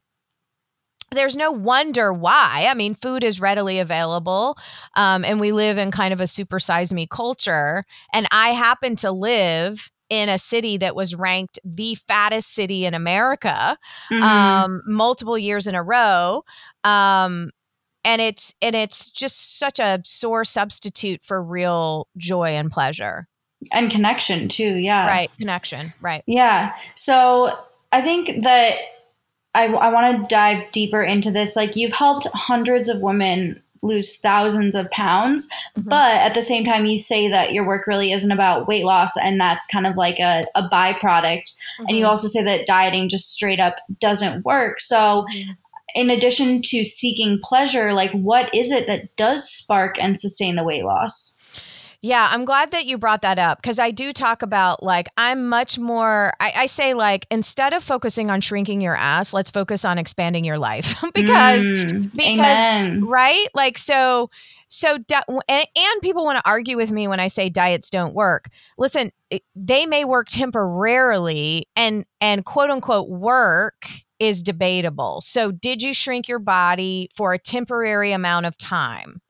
there's 1.11 1.35
no 1.35 1.51
wonder 1.51 2.11
why. 2.11 2.67
I 2.69 2.73
mean, 2.73 2.93
food 2.93 3.23
is 3.23 3.39
readily 3.39 3.79
available, 3.79 4.57
um, 4.95 5.23
and 5.23 5.39
we 5.39 5.51
live 5.51 5.77
in 5.77 5.91
kind 5.91 6.13
of 6.13 6.19
a 6.19 6.27
super 6.27 6.59
size 6.59 6.93
me 6.93 7.07
culture. 7.07 7.83
And 8.11 8.27
I 8.31 8.49
happen 8.49 8.95
to 8.97 9.11
live 9.11 9.89
in 10.09 10.29
a 10.29 10.37
city 10.37 10.77
that 10.77 10.95
was 10.95 11.15
ranked 11.15 11.57
the 11.63 11.95
fattest 12.07 12.53
city 12.53 12.85
in 12.85 12.93
America 12.93 13.77
mm-hmm. 14.11 14.21
um, 14.21 14.81
multiple 14.85 15.37
years 15.37 15.67
in 15.67 15.75
a 15.75 15.83
row. 15.83 16.43
Um, 16.83 17.51
and 18.03 18.21
it's 18.21 18.53
and 18.61 18.75
it's 18.75 19.09
just 19.09 19.57
such 19.57 19.79
a 19.79 20.01
sore 20.05 20.43
substitute 20.43 21.23
for 21.23 21.41
real 21.41 22.07
joy 22.17 22.49
and 22.49 22.71
pleasure 22.71 23.27
and 23.71 23.91
connection 23.91 24.47
too. 24.47 24.75
Yeah, 24.75 25.07
right, 25.07 25.31
connection. 25.37 25.93
Right. 26.01 26.23
Yeah. 26.25 26.75
So 26.95 27.57
I 27.91 28.01
think 28.01 28.43
that 28.43 28.77
I, 29.53 29.67
I 29.67 29.89
want 29.89 30.17
to 30.17 30.27
dive 30.27 30.71
deeper 30.71 31.01
into 31.01 31.31
this. 31.31 31.55
Like 31.55 31.75
you've 31.75 31.93
helped 31.93 32.27
hundreds 32.33 32.89
of 32.89 33.01
women 33.01 33.61
lose 33.83 34.17
thousands 34.17 34.75
of 34.75 34.89
pounds. 34.91 35.47
Mm-hmm. 35.77 35.89
But 35.89 36.15
at 36.17 36.33
the 36.33 36.41
same 36.41 36.65
time, 36.65 36.85
you 36.85 36.97
say 36.97 37.29
that 37.29 37.53
your 37.53 37.65
work 37.65 37.87
really 37.87 38.11
isn't 38.11 38.31
about 38.31 38.67
weight 38.67 38.85
loss 38.85 39.15
and 39.15 39.39
that's 39.39 39.67
kind 39.67 39.87
of 39.87 39.95
like 39.95 40.19
a, 40.19 40.45
a 40.55 40.63
byproduct. 40.63 41.01
Mm-hmm. 41.23 41.85
And 41.87 41.91
you 41.91 42.03
mm-hmm. 42.03 42.09
also 42.09 42.27
say 42.27 42.43
that 42.43 42.65
dieting 42.65 43.09
just 43.09 43.31
straight 43.31 43.59
up 43.59 43.77
doesn't 43.99 44.45
work. 44.45 44.79
So, 44.79 45.25
mm-hmm. 45.31 45.51
in 45.95 46.09
addition 46.09 46.61
to 46.63 46.83
seeking 46.83 47.39
pleasure, 47.41 47.93
like 47.93 48.11
what 48.11 48.53
is 48.53 48.71
it 48.71 48.87
that 48.87 49.15
does 49.15 49.49
spark 49.49 50.01
and 50.01 50.19
sustain 50.19 50.55
the 50.55 50.63
weight 50.63 50.83
loss? 50.83 51.37
Yeah, 52.01 52.27
I'm 52.31 52.45
glad 52.45 52.71
that 52.71 52.85
you 52.85 52.97
brought 52.97 53.21
that 53.23 53.39
up 53.39 53.61
because 53.61 53.79
I 53.79 53.91
do 53.91 54.13
talk 54.13 54.41
about 54.41 54.83
like 54.83 55.07
I'm 55.17 55.47
much 55.47 55.79
more. 55.79 56.33
I, 56.39 56.53
I, 56.57 56.65
say 56.65 56.93
like 56.93 57.25
instead 57.31 57.73
of 57.73 57.83
focusing 57.83 58.29
on 58.29 58.41
shrinking 58.41 58.81
your 58.81 58.95
ass, 58.95 59.33
let's 59.33 59.49
focus 59.49 59.85
on 59.85 59.97
expanding 59.97 60.45
your 60.45 60.57
life 60.57 60.95
because 61.13 61.63
mm, 61.63 62.11
because 62.13 62.39
amen. 62.39 63.05
right 63.05 63.47
like 63.53 63.77
so 63.77 64.29
so 64.67 64.97
and, 65.47 65.67
and 65.75 66.01
people 66.01 66.23
want 66.23 66.37
to 66.37 66.49
argue 66.49 66.77
with 66.77 66.91
me 66.91 67.07
when 67.07 67.19
I 67.19 67.27
say 67.27 67.49
diets 67.49 67.89
don't 67.89 68.13
work. 68.13 68.49
Listen, 68.77 69.11
they 69.55 69.85
may 69.85 70.05
work 70.05 70.27
temporarily 70.29 71.65
and 71.75 72.05
and 72.21 72.45
quote 72.45 72.69
unquote 72.69 73.09
work 73.09 73.87
is 74.19 74.43
debatable. 74.43 75.21
So 75.21 75.51
did 75.51 75.81
you 75.81 75.93
shrink 75.93 76.27
your 76.27 76.39
body 76.39 77.09
for 77.15 77.33
a 77.33 77.39
temporary 77.39 78.11
amount 78.11 78.45
of 78.45 78.57
time? 78.57 79.21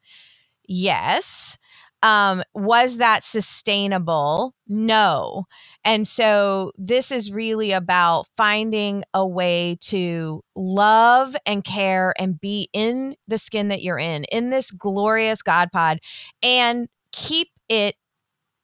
Yes. 0.68 1.58
Um, 2.06 2.44
was 2.54 3.00
that 3.00 3.24
sustainable? 3.24 4.54
No. 4.68 5.46
And 5.84 6.08
so 6.08 6.72
this 6.78 7.12
is 7.12 7.32
really 7.32 7.72
about 7.72 8.28
finding 8.38 9.04
a 9.16 9.26
way 9.26 9.78
to 9.82 10.44
love 10.56 11.36
and 11.48 11.64
care 11.64 12.14
and 12.20 12.40
be 12.40 12.70
in 12.74 13.16
the 13.28 13.40
skin 13.40 13.70
that 13.70 13.82
you're 13.82 13.98
in, 13.98 14.26
in 14.26 14.52
this 14.52 14.70
glorious 14.70 15.42
God 15.42 15.72
pod, 15.72 15.98
and 16.44 16.88
keep 17.12 17.48
it 17.70 17.96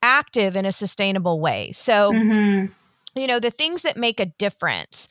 active 0.03 0.55
in 0.55 0.65
a 0.65 0.71
sustainable 0.71 1.39
way. 1.39 1.71
So, 1.71 2.11
mm-hmm 2.11 2.73
you 3.15 3.27
know 3.27 3.39
the 3.39 3.51
things 3.51 3.81
that 3.81 3.97
make 3.97 4.19
a 4.19 4.25
difference 4.37 5.07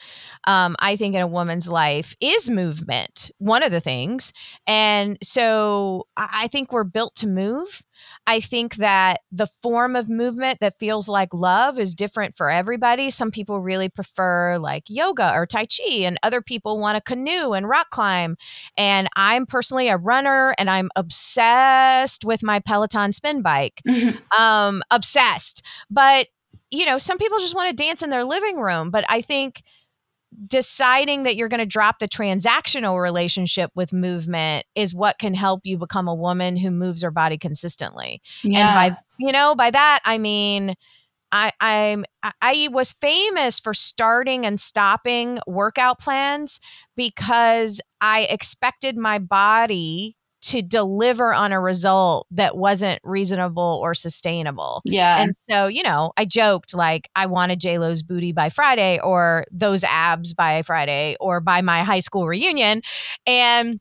um, 0.46 0.76
i 0.80 0.96
think 0.96 1.14
in 1.14 1.20
a 1.20 1.26
woman's 1.26 1.68
life 1.68 2.14
is 2.20 2.48
movement 2.50 3.30
one 3.38 3.62
of 3.62 3.72
the 3.72 3.80
things. 3.80 4.32
And 4.66 5.18
so 5.22 6.06
i 6.16 6.48
think 6.48 6.72
we're 6.72 6.84
built 6.84 7.14
to 7.16 7.26
move. 7.26 7.82
I 8.26 8.40
think 8.40 8.76
that 8.76 9.20
the 9.30 9.48
form 9.62 9.94
of 9.94 10.08
movement 10.08 10.58
that 10.60 10.78
feels 10.78 11.08
like 11.08 11.34
love 11.34 11.78
is 11.78 11.94
different 11.94 12.36
for 12.36 12.50
everybody. 12.50 13.10
Some 13.10 13.30
people 13.30 13.60
really 13.60 13.88
prefer 13.88 14.58
like 14.58 14.84
yoga 14.88 15.32
or 15.34 15.46
tai 15.46 15.66
chi 15.66 15.92
and 16.02 16.18
other 16.22 16.40
people 16.40 16.78
want 16.78 16.96
to 16.96 17.02
canoe 17.02 17.52
and 17.52 17.68
rock 17.68 17.90
climb. 17.90 18.36
And 18.76 19.08
i'm 19.16 19.46
personally 19.46 19.88
a 19.88 19.96
runner 19.96 20.54
and 20.58 20.70
i'm 20.70 20.90
obsessed 20.96 22.24
with 22.24 22.42
my 22.42 22.60
peloton 22.60 23.12
spin 23.12 23.42
bike. 23.42 23.82
Um 24.38 24.82
obsessed. 24.90 25.62
But 25.90 26.28
you 26.70 26.86
know, 26.86 26.98
some 26.98 27.18
people 27.18 27.38
just 27.38 27.54
want 27.54 27.76
to 27.76 27.84
dance 27.84 28.02
in 28.02 28.10
their 28.10 28.24
living 28.24 28.58
room, 28.58 28.90
but 28.90 29.04
I 29.08 29.20
think 29.20 29.62
deciding 30.46 31.24
that 31.24 31.36
you're 31.36 31.48
going 31.48 31.58
to 31.58 31.66
drop 31.66 31.98
the 31.98 32.08
transactional 32.08 33.00
relationship 33.02 33.70
with 33.74 33.92
movement 33.92 34.64
is 34.74 34.94
what 34.94 35.18
can 35.18 35.34
help 35.34 35.60
you 35.64 35.76
become 35.76 36.06
a 36.06 36.14
woman 36.14 36.56
who 36.56 36.70
moves 36.70 37.02
her 37.02 37.10
body 37.10 37.36
consistently. 37.36 38.22
Yeah. 38.42 38.58
And 38.60 38.94
by 38.94 38.98
you 39.18 39.32
know, 39.32 39.54
by 39.54 39.70
that 39.70 40.00
I 40.04 40.18
mean 40.18 40.74
I 41.32 41.50
I'm 41.60 42.04
I 42.40 42.68
was 42.70 42.92
famous 42.92 43.58
for 43.58 43.74
starting 43.74 44.46
and 44.46 44.58
stopping 44.58 45.38
workout 45.46 45.98
plans 45.98 46.60
because 46.96 47.80
I 48.00 48.22
expected 48.30 48.96
my 48.96 49.18
body 49.18 50.16
to 50.42 50.62
deliver 50.62 51.34
on 51.34 51.52
a 51.52 51.60
result 51.60 52.26
that 52.30 52.56
wasn't 52.56 52.98
reasonable 53.04 53.78
or 53.82 53.94
sustainable. 53.94 54.80
Yeah. 54.84 55.22
And 55.22 55.34
so, 55.36 55.66
you 55.66 55.82
know, 55.82 56.12
I 56.16 56.24
joked 56.24 56.74
like 56.74 57.10
I 57.14 57.26
wanted 57.26 57.60
J 57.60 57.78
Lo's 57.78 58.02
booty 58.02 58.32
by 58.32 58.48
Friday 58.48 58.98
or 59.00 59.44
those 59.50 59.84
abs 59.84 60.32
by 60.32 60.62
Friday 60.62 61.16
or 61.20 61.40
by 61.40 61.60
my 61.60 61.82
high 61.82 62.00
school 62.00 62.26
reunion. 62.26 62.80
And 63.26 63.80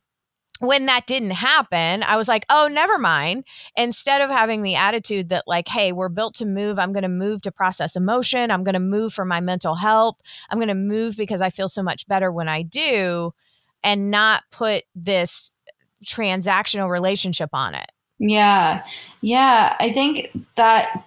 when 0.60 0.88
that 0.88 1.08
didn't 1.08 1.32
happen, 1.32 2.04
I 2.04 2.18
was 2.18 2.28
like, 2.28 2.46
oh, 2.50 2.68
never 2.68 2.98
mind. 2.98 3.46
Instead 3.78 4.20
of 4.20 4.30
having 4.30 4.62
the 4.62 4.76
attitude 4.76 5.30
that, 5.30 5.46
like, 5.48 5.70
hey, 5.70 5.94
we're 5.94 6.10
built 6.10 6.36
to 6.36 6.46
move, 6.46 6.78
I'm 6.78 6.92
going 6.92 7.04
to 7.04 7.08
move 7.08 7.42
to 7.44 7.52
process 7.54 7.96
emotion. 7.96 8.52
I'm 8.52 8.66
going 8.66 8.74
to 8.74 8.80
move 8.82 9.14
for 9.14 9.24
my 9.24 9.40
mental 9.40 9.76
health. 9.76 10.18
I'm 10.50 10.58
going 10.58 10.68
to 10.68 10.74
move 10.74 11.16
because 11.16 11.42
I 11.42 11.50
feel 11.50 11.70
so 11.70 11.82
much 11.82 12.06
better 12.08 12.30
when 12.30 12.50
I 12.50 12.64
do, 12.64 13.34
and 13.82 14.12
not 14.12 14.44
put 14.52 14.84
this 14.94 15.56
transactional 16.06 16.90
relationship 16.90 17.50
on 17.54 17.76
it. 17.76 17.90
Yeah. 18.20 18.86
Yeah. 19.22 19.76
I 19.80 19.92
think 19.92 20.30
that, 20.56 21.06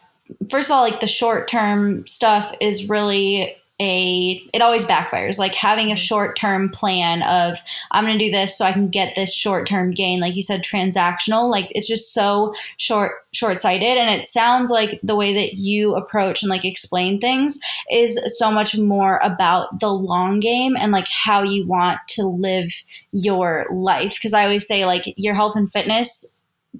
first 0.50 0.70
of 0.70 0.74
all, 0.74 0.82
like 0.82 1.00
the 1.00 1.06
short 1.06 1.48
term 1.48 2.06
stuff 2.06 2.52
is 2.60 2.88
really 2.88 3.54
a 3.82 4.42
it 4.52 4.62
always 4.62 4.84
backfires. 4.84 5.38
Like 5.38 5.54
having 5.54 5.88
a 5.88 5.90
mm-hmm. 5.90 5.96
short-term 5.96 6.70
plan 6.70 7.22
of 7.22 7.58
i'm 7.90 8.04
going 8.04 8.18
to 8.18 8.24
do 8.24 8.30
this 8.30 8.56
so 8.56 8.64
i 8.64 8.72
can 8.72 8.88
get 8.88 9.14
this 9.14 9.34
short-term 9.34 9.90
gain 9.90 10.20
like 10.20 10.36
you 10.36 10.42
said 10.42 10.62
transactional 10.62 11.50
like 11.50 11.68
it's 11.70 11.88
just 11.88 12.12
so 12.12 12.54
short 12.76 13.22
short-sighted. 13.32 13.96
And 13.98 14.10
it 14.10 14.26
sounds 14.26 14.70
like 14.70 15.00
the 15.02 15.16
way 15.16 15.32
that 15.34 15.54
you 15.54 15.94
approach 15.94 16.42
and 16.42 16.50
like 16.50 16.64
explain 16.64 17.18
things 17.18 17.58
is 17.90 18.20
so 18.38 18.50
much 18.50 18.78
more 18.78 19.20
about 19.22 19.80
the 19.80 19.88
long 19.88 20.38
game 20.38 20.76
and 20.76 20.92
like 20.92 21.08
how 21.08 21.42
you 21.42 21.66
want 21.66 21.98
to 22.08 22.26
live 22.26 22.70
your 23.12 23.66
life. 23.72 24.14
Because 24.14 24.34
i 24.34 24.44
always 24.44 24.66
say 24.66 24.84
like 24.84 25.14
your 25.16 25.34
health 25.34 25.56
and 25.56 25.70
fitness 25.70 26.31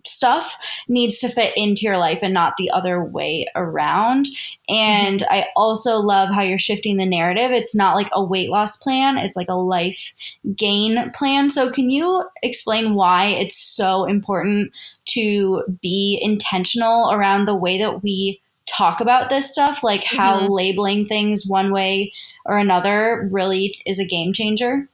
stuff 0.07 0.57
needs 0.89 1.19
to 1.19 1.29
fit 1.29 1.53
into 1.57 1.83
your 1.83 1.99
life 1.99 2.21
and 2.23 2.35
not 2.35 2.57
the 2.57 2.71
other 2.71 3.03
way 3.03 3.47
around. 3.55 4.27
And 4.69 5.21
mm-hmm. 5.21 5.33
I 5.33 5.47
also 5.55 5.97
love 5.97 6.31
how 6.31 6.43
you're 6.43 6.59
shifting 6.59 6.97
the 6.97 7.07
narrative. 7.07 7.51
It's 7.51 7.75
not 7.75 7.95
like 7.95 8.09
a 8.13 8.25
weight 8.25 8.51
loss 8.51 8.77
plan, 8.77 9.19
it's 9.19 9.37
like 9.37 9.49
a 9.49 9.55
life 9.55 10.13
gain 10.57 11.11
plan. 11.13 11.51
So, 11.51 11.71
can 11.71 11.91
you 11.91 12.25
explain 12.43 12.95
why 12.95 13.27
it's 13.27 13.57
so 13.57 14.05
important 14.05 14.73
to 15.07 15.63
be 15.81 16.19
intentional 16.23 17.11
around 17.13 17.45
the 17.45 17.55
way 17.55 17.79
that 17.79 18.03
we 18.03 18.41
talk 18.67 19.01
about 19.01 19.31
this 19.31 19.53
stuff? 19.53 19.83
Like 19.83 20.05
how 20.05 20.39
mm-hmm. 20.39 20.53
labeling 20.53 21.07
things 21.07 21.47
one 21.47 21.73
way 21.73 22.13
or 22.47 22.59
another 22.59 23.29
really 23.31 23.81
is 23.87 23.99
a 23.99 24.07
game 24.07 24.33
changer? 24.33 24.89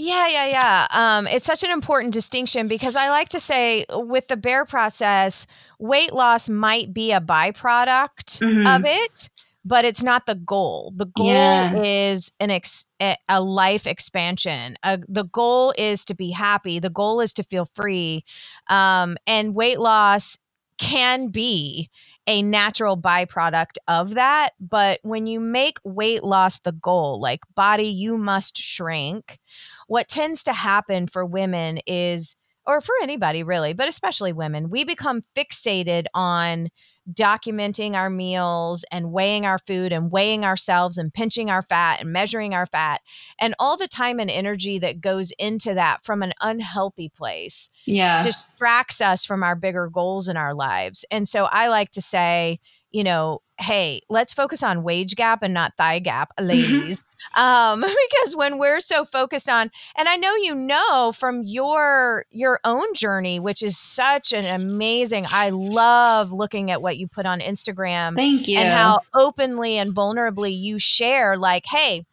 Yeah, 0.00 0.28
yeah, 0.28 0.46
yeah. 0.46 0.86
Um, 0.92 1.26
it's 1.26 1.44
such 1.44 1.64
an 1.64 1.72
important 1.72 2.14
distinction 2.14 2.68
because 2.68 2.94
I 2.94 3.10
like 3.10 3.30
to 3.30 3.40
say 3.40 3.84
with 3.90 4.28
the 4.28 4.36
Bare 4.36 4.64
process, 4.64 5.44
weight 5.80 6.14
loss 6.14 6.48
might 6.48 6.94
be 6.94 7.10
a 7.10 7.20
byproduct 7.20 8.38
mm-hmm. 8.38 8.64
of 8.64 8.82
it, 8.84 9.28
but 9.64 9.84
it's 9.84 10.04
not 10.04 10.26
the 10.26 10.36
goal. 10.36 10.92
The 10.94 11.06
goal 11.06 11.26
yeah. 11.26 11.82
is 11.82 12.30
an 12.38 12.52
ex- 12.52 12.86
a 13.00 13.42
life 13.42 13.88
expansion. 13.88 14.76
Uh, 14.84 14.98
the 15.08 15.24
goal 15.24 15.74
is 15.76 16.04
to 16.04 16.14
be 16.14 16.30
happy. 16.30 16.78
The 16.78 16.90
goal 16.90 17.20
is 17.20 17.34
to 17.34 17.42
feel 17.42 17.66
free. 17.74 18.24
Um, 18.68 19.16
and 19.26 19.52
weight 19.52 19.80
loss 19.80 20.38
can 20.78 21.30
be 21.30 21.90
a 22.28 22.42
natural 22.42 22.96
byproduct 22.96 23.78
of 23.88 24.14
that. 24.14 24.50
But 24.60 25.00
when 25.02 25.26
you 25.26 25.40
make 25.40 25.78
weight 25.82 26.22
loss 26.22 26.60
the 26.60 26.72
goal, 26.72 27.20
like 27.20 27.40
body, 27.56 27.88
you 27.88 28.16
must 28.16 28.58
shrink 28.58 29.40
what 29.88 30.06
tends 30.06 30.44
to 30.44 30.52
happen 30.52 31.08
for 31.08 31.26
women 31.26 31.80
is 31.86 32.36
or 32.66 32.82
for 32.82 32.94
anybody 33.02 33.42
really, 33.42 33.72
but 33.72 33.88
especially 33.88 34.32
women, 34.32 34.68
we 34.68 34.84
become 34.84 35.22
fixated 35.34 36.04
on 36.14 36.68
documenting 37.10 37.94
our 37.94 38.10
meals 38.10 38.84
and 38.92 39.10
weighing 39.10 39.46
our 39.46 39.58
food 39.58 39.92
and 39.92 40.12
weighing 40.12 40.44
ourselves 40.44 40.98
and 40.98 41.12
pinching 41.14 41.48
our 41.48 41.62
fat 41.62 42.02
and 42.02 42.12
measuring 42.12 42.52
our 42.52 42.66
fat 42.66 43.00
and 43.40 43.54
all 43.58 43.78
the 43.78 43.88
time 43.88 44.20
and 44.20 44.30
energy 44.30 44.78
that 44.78 45.00
goes 45.00 45.32
into 45.38 45.72
that 45.72 46.04
from 46.04 46.22
an 46.22 46.34
unhealthy 46.42 47.08
place 47.08 47.70
yeah. 47.86 48.20
distracts 48.20 49.00
us 49.00 49.24
from 49.24 49.42
our 49.42 49.56
bigger 49.56 49.88
goals 49.88 50.28
in 50.28 50.36
our 50.36 50.52
lives 50.52 51.02
and 51.10 51.26
so 51.26 51.48
i 51.50 51.68
like 51.68 51.90
to 51.90 52.02
say 52.02 52.60
you 52.90 53.02
know 53.02 53.40
hey 53.58 54.00
let's 54.08 54.32
focus 54.32 54.62
on 54.62 54.82
wage 54.82 55.16
gap 55.16 55.42
and 55.42 55.52
not 55.52 55.76
thigh 55.76 55.98
gap 55.98 56.32
ladies. 56.40 57.06
Um, 57.36 57.80
because 58.10 58.36
when 58.36 58.58
we're 58.58 58.80
so 58.80 59.04
focused 59.04 59.48
on 59.48 59.70
and 59.96 60.08
i 60.08 60.16
know 60.16 60.34
you 60.36 60.54
know 60.54 61.12
from 61.12 61.42
your 61.42 62.24
your 62.30 62.60
own 62.64 62.94
journey 62.94 63.40
which 63.40 63.62
is 63.62 63.76
such 63.76 64.32
an 64.32 64.44
amazing 64.44 65.26
i 65.30 65.50
love 65.50 66.32
looking 66.32 66.70
at 66.70 66.80
what 66.80 66.96
you 66.96 67.08
put 67.08 67.26
on 67.26 67.40
instagram 67.40 68.14
thank 68.14 68.46
you. 68.46 68.58
and 68.58 68.72
how 68.72 69.00
openly 69.14 69.78
and 69.78 69.92
vulnerably 69.92 70.56
you 70.56 70.78
share 70.78 71.36
like 71.36 71.66
hey 71.66 72.04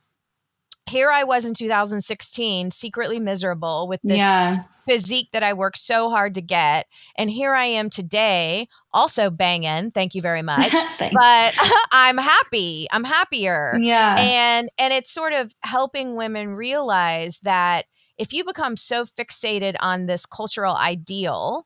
here 0.90 1.12
i 1.12 1.24
was 1.24 1.46
in 1.46 1.54
2016 1.54 2.72
secretly 2.72 3.20
miserable 3.20 3.88
with 3.88 4.02
this 4.04 4.18
yeah 4.18 4.64
physique 4.86 5.30
that 5.34 5.44
I 5.44 5.54
worked 5.54 5.78
so 5.78 6.10
hard 6.10 6.34
to 6.36 6.42
get. 6.42 6.88
And 7.18 7.30
here 7.30 7.54
I 7.54 7.66
am 7.66 7.90
today, 7.90 8.68
also 8.94 9.30
banging. 9.30 9.92
Thank 9.92 10.16
you 10.16 10.22
very 10.22 10.42
much. 10.44 10.72
but 11.00 11.58
I'm 11.92 12.18
happy. 12.18 12.88
I'm 12.92 13.04
happier. 13.04 13.78
Yeah. 13.80 14.16
And 14.18 14.70
and 14.78 14.94
it's 14.94 15.12
sort 15.12 15.34
of 15.34 15.54
helping 15.62 16.16
women 16.16 16.56
realize 16.56 17.40
that 17.44 17.86
if 18.18 18.32
you 18.32 18.46
become 18.46 18.78
so 18.78 19.06
fixated 19.06 19.76
on 19.82 20.06
this 20.06 20.26
cultural 20.26 20.76
ideal, 20.76 21.66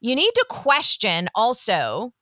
you 0.00 0.16
need 0.16 0.32
to 0.34 0.46
question 0.48 1.28
also 1.34 2.12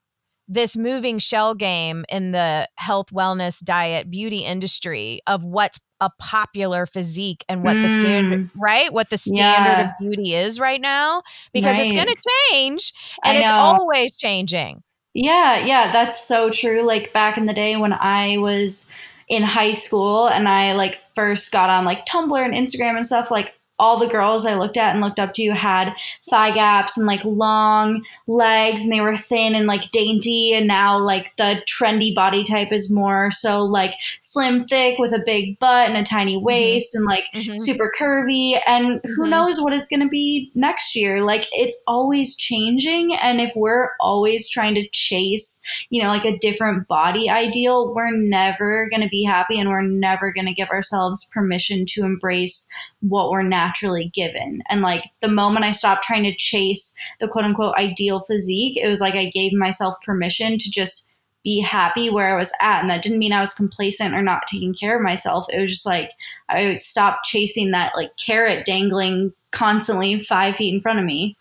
this 0.47 0.77
moving 0.77 1.19
shell 1.19 1.55
game 1.55 2.05
in 2.11 2.33
the 2.33 2.69
health, 2.77 3.07
wellness, 3.11 3.65
diet, 3.65 4.11
beauty 4.11 4.45
industry 4.45 5.21
of 5.27 5.43
what's 5.43 5.81
a 6.05 6.11
popular 6.19 6.85
physique 6.85 7.45
and 7.49 7.65
what 7.65 7.77
mm. 7.77 7.83
the 7.83 7.89
standard, 7.89 8.51
right? 8.55 8.93
What 8.93 9.09
the 9.09 9.17
standard 9.17 9.41
yeah. 9.41 9.81
of 9.89 9.91
beauty 9.99 10.35
is 10.35 10.61
right 10.61 10.81
now, 10.81 11.23
because 11.53 11.77
right. 11.77 11.87
it's 11.87 11.93
going 11.93 12.15
to 12.15 12.51
change 12.53 12.93
and 13.25 13.39
it's 13.39 13.51
always 13.51 14.17
changing. 14.17 14.83
Yeah, 15.15 15.65
yeah, 15.65 15.91
that's 15.93 16.21
so 16.27 16.51
true. 16.51 16.83
Like 16.83 17.13
back 17.13 17.39
in 17.39 17.47
the 17.47 17.55
day 17.55 17.77
when 17.77 17.93
I 17.93 18.37
was 18.37 18.91
in 19.29 19.43
high 19.43 19.73
school 19.73 20.29
and 20.29 20.49
I 20.49 20.75
like 20.75 21.01
first 21.15 21.51
got 21.51 21.71
on 21.71 21.85
like 21.85 22.05
Tumblr 22.05 22.45
and 22.45 22.53
Instagram 22.53 22.97
and 22.97 23.07
stuff, 23.07 23.31
like 23.31 23.59
all 23.79 23.99
the 23.99 24.07
girls 24.07 24.47
I 24.47 24.55
looked 24.55 24.77
at 24.77 24.93
and 24.93 25.01
looked 25.01 25.19
up 25.19 25.33
to 25.35 25.51
had 25.51 25.95
thigh 26.29 26.53
gaps 26.53 26.97
and 26.97 27.07
like 27.07 27.25
long 27.25 28.05
legs 28.27 28.83
and 28.83 28.93
they 28.93 29.01
were 29.01 29.17
thin 29.17 29.55
and 29.57 29.67
like 29.67 29.91
dainty 29.91 30.55
and 30.55 30.69
now 30.69 30.99
like 30.99 31.37
the 31.37 31.63
trendy 31.69 32.15
body 32.15 32.45
type 32.45 32.73
is 32.73 32.91
more 32.91 33.31
so 33.31 33.61
like 33.61 33.95
slim 34.21 34.63
thick 34.63 34.99
with 34.99 35.13
a 35.13 35.23
big 35.25 35.59
butt 35.59 35.89
and 35.89 35.97
a 35.97 36.05
tiny 36.05 36.37
mm-hmm. 36.37 36.45
waist 36.45 36.95
mm-hmm. 36.95 37.01
and 37.01 37.07
like 37.07 37.25
mm-hmm. 37.35 37.59
super 37.59 37.91
curvy 37.99 38.59
and 38.67 39.01
who 39.05 39.23
mm-hmm. 39.23 39.31
knows 39.31 39.61
what 39.61 39.73
it's 39.73 39.89
going 39.89 40.01
to 40.01 40.09
be 40.09 40.51
next 40.55 40.95
year 40.95 41.25
like 41.25 41.47
it's 41.53 41.81
always 41.87 42.37
changing 42.37 43.15
and 43.17 43.41
if 43.41 43.53
we're 43.57 43.91
always 43.99 44.49
trying 44.49 44.75
to 44.75 44.89
chase 44.91 45.61
you 45.91 46.01
know 46.01 46.09
like 46.09 46.25
a 46.25 46.39
different 46.39 46.87
body 46.87 47.29
ideal 47.29 47.93
we're 47.93 48.11
never 48.11 48.89
going 48.89 49.03
to 49.03 49.09
be 49.09 49.25
happy 49.25 49.59
and 49.59 49.69
we're 49.69 49.83
never 49.83 50.33
going 50.33 50.47
to 50.47 50.55
give 50.55 50.69
ourselves 50.69 51.29
permission 51.33 51.85
to 51.87 52.05
embrace 52.05 52.69
what 53.01 53.31
we're 53.31 53.43
naturally 53.65 54.11
given. 54.15 54.63
And 54.69 54.83
like 54.83 55.05
the 55.21 55.29
moment 55.29 55.65
I 55.65 55.71
stopped 55.71 56.05
trying 56.05 56.25
to 56.25 56.35
chase 56.35 56.95
the 57.21 57.29
quote 57.29 57.45
unquote 57.45 57.77
ideal 57.77 58.21
physique, 58.21 58.77
it 58.77 58.89
was 58.89 59.01
like 59.01 59.15
I 59.15 59.27
gave 59.27 59.53
myself 59.53 59.95
permission 60.05 60.59
to 60.59 60.71
just 60.71 61.11
be 61.43 61.61
happy 61.61 62.09
where 62.09 62.35
I 62.35 62.39
was 62.39 62.53
at. 62.61 62.81
And 62.81 62.89
that 62.89 63.03
didn't 63.03 63.19
mean 63.19 63.33
I 63.33 63.41
was 63.41 63.53
complacent 63.53 64.15
or 64.15 64.23
not 64.23 64.47
taking 64.47 64.75
care 64.75 64.97
of 64.97 65.03
myself. 65.03 65.47
It 65.51 65.61
was 65.61 65.71
just 65.71 65.87
like 65.87 66.11
I 66.49 66.77
stopped 66.77 67.25
chasing 67.25 67.71
that 67.73 67.93
like 67.95 68.17
carrot 68.17 68.65
dangling 68.65 69.33
constantly 69.51 70.19
five 70.21 70.57
feet 70.57 70.75
in 70.75 70.81
front 70.81 70.99
of 70.99 71.05
me. 71.05 71.37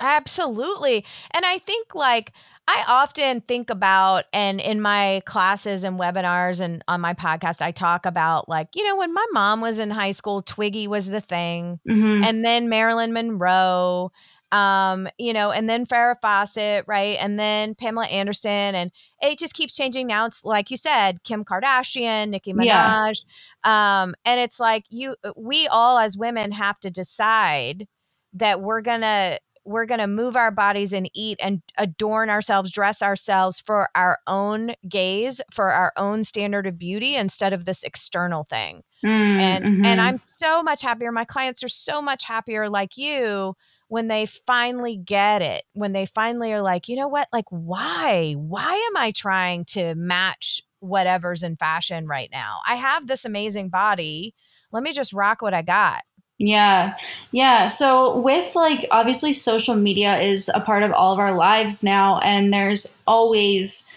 Absolutely. 0.00 1.04
And 1.30 1.46
I 1.46 1.58
think 1.58 1.94
like 1.94 2.32
I 2.68 2.84
often 2.86 3.40
think 3.40 3.70
about, 3.70 4.24
and 4.32 4.60
in 4.60 4.80
my 4.80 5.22
classes 5.26 5.82
and 5.82 5.98
webinars 5.98 6.60
and 6.60 6.82
on 6.86 7.00
my 7.00 7.12
podcast, 7.12 7.60
I 7.60 7.72
talk 7.72 8.06
about 8.06 8.48
like, 8.48 8.68
you 8.74 8.84
know, 8.86 8.96
when 8.96 9.12
my 9.12 9.26
mom 9.32 9.60
was 9.60 9.78
in 9.78 9.90
high 9.90 10.12
school, 10.12 10.42
Twiggy 10.42 10.86
was 10.86 11.10
the 11.10 11.20
thing, 11.20 11.80
mm-hmm. 11.88 12.22
and 12.22 12.44
then 12.44 12.68
Marilyn 12.68 13.12
Monroe, 13.12 14.12
um, 14.52 15.08
you 15.18 15.32
know, 15.32 15.50
and 15.50 15.68
then 15.68 15.86
Farrah 15.86 16.14
Fawcett, 16.22 16.84
right? 16.86 17.16
And 17.20 17.38
then 17.38 17.74
Pamela 17.74 18.06
Anderson, 18.06 18.74
and 18.76 18.92
it 19.20 19.38
just 19.38 19.54
keeps 19.54 19.74
changing. 19.74 20.06
Now 20.06 20.26
it's 20.26 20.44
like 20.44 20.70
you 20.70 20.76
said, 20.76 21.24
Kim 21.24 21.44
Kardashian, 21.44 22.28
Nicki 22.28 22.52
Minaj, 22.52 23.22
yeah. 23.64 24.02
um, 24.02 24.14
and 24.24 24.38
it's 24.38 24.60
like 24.60 24.84
you, 24.88 25.16
we 25.36 25.66
all 25.66 25.98
as 25.98 26.16
women 26.16 26.52
have 26.52 26.78
to 26.80 26.90
decide 26.90 27.88
that 28.34 28.60
we're 28.60 28.82
gonna 28.82 29.38
we're 29.64 29.86
going 29.86 30.00
to 30.00 30.06
move 30.06 30.36
our 30.36 30.50
bodies 30.50 30.92
and 30.92 31.08
eat 31.14 31.38
and 31.42 31.62
adorn 31.78 32.30
ourselves, 32.30 32.70
dress 32.70 33.02
ourselves 33.02 33.60
for 33.60 33.88
our 33.94 34.18
own 34.26 34.74
gaze, 34.88 35.40
for 35.52 35.72
our 35.72 35.92
own 35.96 36.24
standard 36.24 36.66
of 36.66 36.78
beauty 36.78 37.14
instead 37.14 37.52
of 37.52 37.64
this 37.64 37.84
external 37.84 38.44
thing. 38.44 38.82
Mm, 39.04 39.08
and 39.08 39.64
mm-hmm. 39.64 39.84
and 39.84 40.00
I'm 40.00 40.18
so 40.18 40.62
much 40.62 40.82
happier. 40.82 41.10
My 41.10 41.24
clients 41.24 41.62
are 41.64 41.68
so 41.68 42.00
much 42.00 42.24
happier 42.24 42.68
like 42.68 42.96
you 42.96 43.54
when 43.88 44.08
they 44.08 44.26
finally 44.26 44.96
get 44.96 45.42
it. 45.42 45.64
When 45.74 45.92
they 45.92 46.06
finally 46.06 46.52
are 46.52 46.62
like, 46.62 46.88
"You 46.88 46.96
know 46.96 47.08
what? 47.08 47.28
Like 47.32 47.46
why? 47.50 48.34
Why 48.34 48.74
am 48.74 48.96
I 48.96 49.10
trying 49.10 49.64
to 49.66 49.94
match 49.96 50.62
whatever's 50.78 51.42
in 51.42 51.56
fashion 51.56 52.06
right 52.06 52.28
now? 52.32 52.58
I 52.68 52.76
have 52.76 53.06
this 53.06 53.24
amazing 53.24 53.70
body. 53.70 54.34
Let 54.70 54.84
me 54.84 54.92
just 54.92 55.12
rock 55.12 55.42
what 55.42 55.54
I 55.54 55.62
got." 55.62 56.02
Yeah. 56.38 56.96
Yeah. 57.30 57.68
So, 57.68 58.18
with 58.18 58.54
like 58.56 58.84
obviously 58.90 59.32
social 59.32 59.76
media 59.76 60.16
is 60.18 60.50
a 60.54 60.60
part 60.60 60.82
of 60.82 60.92
all 60.92 61.12
of 61.12 61.18
our 61.18 61.36
lives 61.36 61.84
now, 61.84 62.18
and 62.18 62.52
there's 62.52 62.96
always 63.06 63.88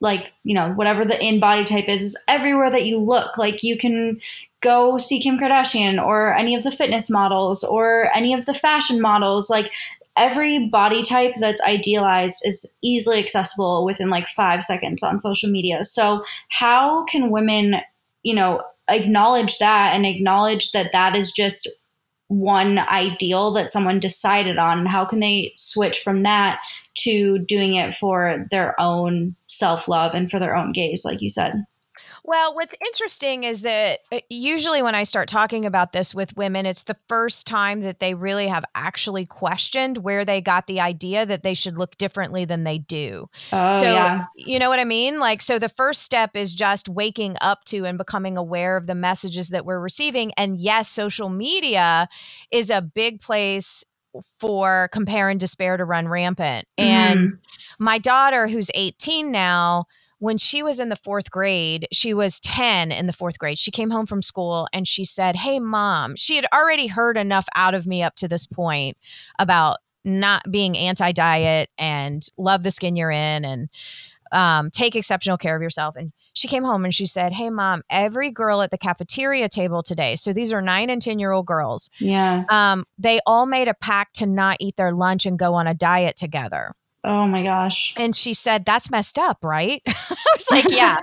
like, 0.00 0.32
you 0.44 0.54
know, 0.54 0.72
whatever 0.72 1.04
the 1.04 1.22
in 1.24 1.40
body 1.40 1.64
type 1.64 1.88
is, 1.88 2.16
everywhere 2.28 2.70
that 2.70 2.86
you 2.86 3.00
look. 3.00 3.38
Like, 3.38 3.62
you 3.62 3.76
can 3.78 4.20
go 4.60 4.98
see 4.98 5.20
Kim 5.20 5.38
Kardashian 5.38 6.04
or 6.04 6.34
any 6.34 6.54
of 6.54 6.64
the 6.64 6.70
fitness 6.72 7.10
models 7.10 7.64
or 7.64 8.10
any 8.16 8.34
of 8.34 8.46
the 8.46 8.54
fashion 8.54 9.00
models. 9.00 9.50
Like, 9.50 9.72
every 10.16 10.68
body 10.68 11.02
type 11.02 11.34
that's 11.40 11.62
idealized 11.62 12.42
is 12.46 12.76
easily 12.82 13.18
accessible 13.18 13.84
within 13.84 14.10
like 14.10 14.26
five 14.28 14.62
seconds 14.62 15.02
on 15.02 15.20
social 15.20 15.50
media. 15.50 15.84
So, 15.84 16.24
how 16.50 17.04
can 17.06 17.30
women, 17.30 17.76
you 18.22 18.34
know, 18.34 18.62
acknowledge 18.88 19.58
that 19.58 19.94
and 19.94 20.06
acknowledge 20.06 20.72
that 20.72 20.92
that 20.92 21.16
is 21.16 21.32
just 21.32 21.68
one 22.28 22.78
ideal 22.78 23.52
that 23.52 23.70
someone 23.70 23.98
decided 23.98 24.58
on. 24.58 24.78
And 24.80 24.88
how 24.88 25.04
can 25.04 25.20
they 25.20 25.52
switch 25.56 26.00
from 26.00 26.22
that 26.22 26.60
to 26.98 27.38
doing 27.38 27.74
it 27.74 27.94
for 27.94 28.46
their 28.50 28.78
own 28.80 29.36
self-love 29.48 30.14
and 30.14 30.30
for 30.30 30.38
their 30.38 30.56
own 30.56 30.72
gaze 30.72 31.04
like 31.04 31.20
you 31.20 31.28
said 31.28 31.64
well, 32.26 32.54
what's 32.54 32.74
interesting 32.86 33.44
is 33.44 33.60
that 33.62 34.00
uh, 34.10 34.20
usually 34.30 34.80
when 34.80 34.94
I 34.94 35.02
start 35.02 35.28
talking 35.28 35.66
about 35.66 35.92
this 35.92 36.14
with 36.14 36.34
women, 36.38 36.64
it's 36.64 36.84
the 36.84 36.96
first 37.06 37.46
time 37.46 37.80
that 37.80 38.00
they 38.00 38.14
really 38.14 38.48
have 38.48 38.64
actually 38.74 39.26
questioned 39.26 39.98
where 39.98 40.24
they 40.24 40.40
got 40.40 40.66
the 40.66 40.80
idea 40.80 41.26
that 41.26 41.42
they 41.42 41.52
should 41.52 41.76
look 41.76 41.98
differently 41.98 42.46
than 42.46 42.64
they 42.64 42.78
do. 42.78 43.28
Oh, 43.52 43.78
so, 43.78 43.92
yeah. 43.92 44.24
you 44.36 44.58
know 44.58 44.70
what 44.70 44.80
I 44.80 44.84
mean? 44.84 45.20
Like, 45.20 45.42
so 45.42 45.58
the 45.58 45.68
first 45.68 46.00
step 46.00 46.34
is 46.34 46.54
just 46.54 46.88
waking 46.88 47.36
up 47.42 47.64
to 47.66 47.84
and 47.84 47.98
becoming 47.98 48.38
aware 48.38 48.78
of 48.78 48.86
the 48.86 48.94
messages 48.94 49.50
that 49.50 49.66
we're 49.66 49.80
receiving. 49.80 50.32
And 50.38 50.58
yes, 50.58 50.88
social 50.88 51.28
media 51.28 52.08
is 52.50 52.70
a 52.70 52.80
big 52.80 53.20
place 53.20 53.84
for 54.38 54.88
compare 54.92 55.28
and 55.28 55.38
despair 55.38 55.76
to 55.76 55.84
run 55.84 56.08
rampant. 56.08 56.66
Mm. 56.78 56.84
And 56.84 57.30
my 57.78 57.98
daughter, 57.98 58.48
who's 58.48 58.70
18 58.74 59.30
now, 59.30 59.84
when 60.24 60.38
she 60.38 60.62
was 60.62 60.80
in 60.80 60.88
the 60.88 60.96
fourth 60.96 61.30
grade, 61.30 61.86
she 61.92 62.14
was 62.14 62.40
10 62.40 62.90
in 62.90 63.06
the 63.06 63.12
fourth 63.12 63.38
grade. 63.38 63.58
She 63.58 63.70
came 63.70 63.90
home 63.90 64.06
from 64.06 64.22
school 64.22 64.66
and 64.72 64.88
she 64.88 65.04
said, 65.04 65.36
Hey, 65.36 65.60
mom, 65.60 66.16
she 66.16 66.36
had 66.36 66.46
already 66.50 66.86
heard 66.86 67.18
enough 67.18 67.46
out 67.54 67.74
of 67.74 67.86
me 67.86 68.02
up 68.02 68.14
to 68.16 68.26
this 68.26 68.46
point 68.46 68.96
about 69.38 69.80
not 70.02 70.50
being 70.50 70.78
anti 70.78 71.12
diet 71.12 71.68
and 71.76 72.26
love 72.38 72.62
the 72.62 72.70
skin 72.70 72.96
you're 72.96 73.10
in 73.10 73.44
and 73.44 73.68
um, 74.32 74.70
take 74.70 74.96
exceptional 74.96 75.36
care 75.36 75.54
of 75.54 75.60
yourself. 75.60 75.94
And 75.94 76.10
she 76.32 76.48
came 76.48 76.64
home 76.64 76.86
and 76.86 76.94
she 76.94 77.04
said, 77.04 77.34
Hey, 77.34 77.50
mom, 77.50 77.82
every 77.90 78.30
girl 78.30 78.62
at 78.62 78.70
the 78.70 78.78
cafeteria 78.78 79.50
table 79.50 79.82
today, 79.82 80.16
so 80.16 80.32
these 80.32 80.54
are 80.54 80.62
nine 80.62 80.88
and 80.88 81.02
10 81.02 81.18
year 81.18 81.32
old 81.32 81.44
girls. 81.44 81.90
Yeah. 82.00 82.44
Um, 82.48 82.86
they 82.96 83.20
all 83.26 83.44
made 83.44 83.68
a 83.68 83.74
pact 83.74 84.16
to 84.16 84.26
not 84.26 84.56
eat 84.58 84.76
their 84.76 84.94
lunch 84.94 85.26
and 85.26 85.38
go 85.38 85.52
on 85.52 85.66
a 85.66 85.74
diet 85.74 86.16
together. 86.16 86.72
Oh 87.06 87.26
my 87.26 87.42
gosh. 87.42 87.92
And 87.98 88.16
she 88.16 88.32
said, 88.32 88.64
That's 88.64 88.90
messed 88.90 89.18
up, 89.18 89.38
right? 89.42 89.82
I 89.86 90.16
was 90.34 90.50
like, 90.50 90.64
Yeah, 90.70 90.96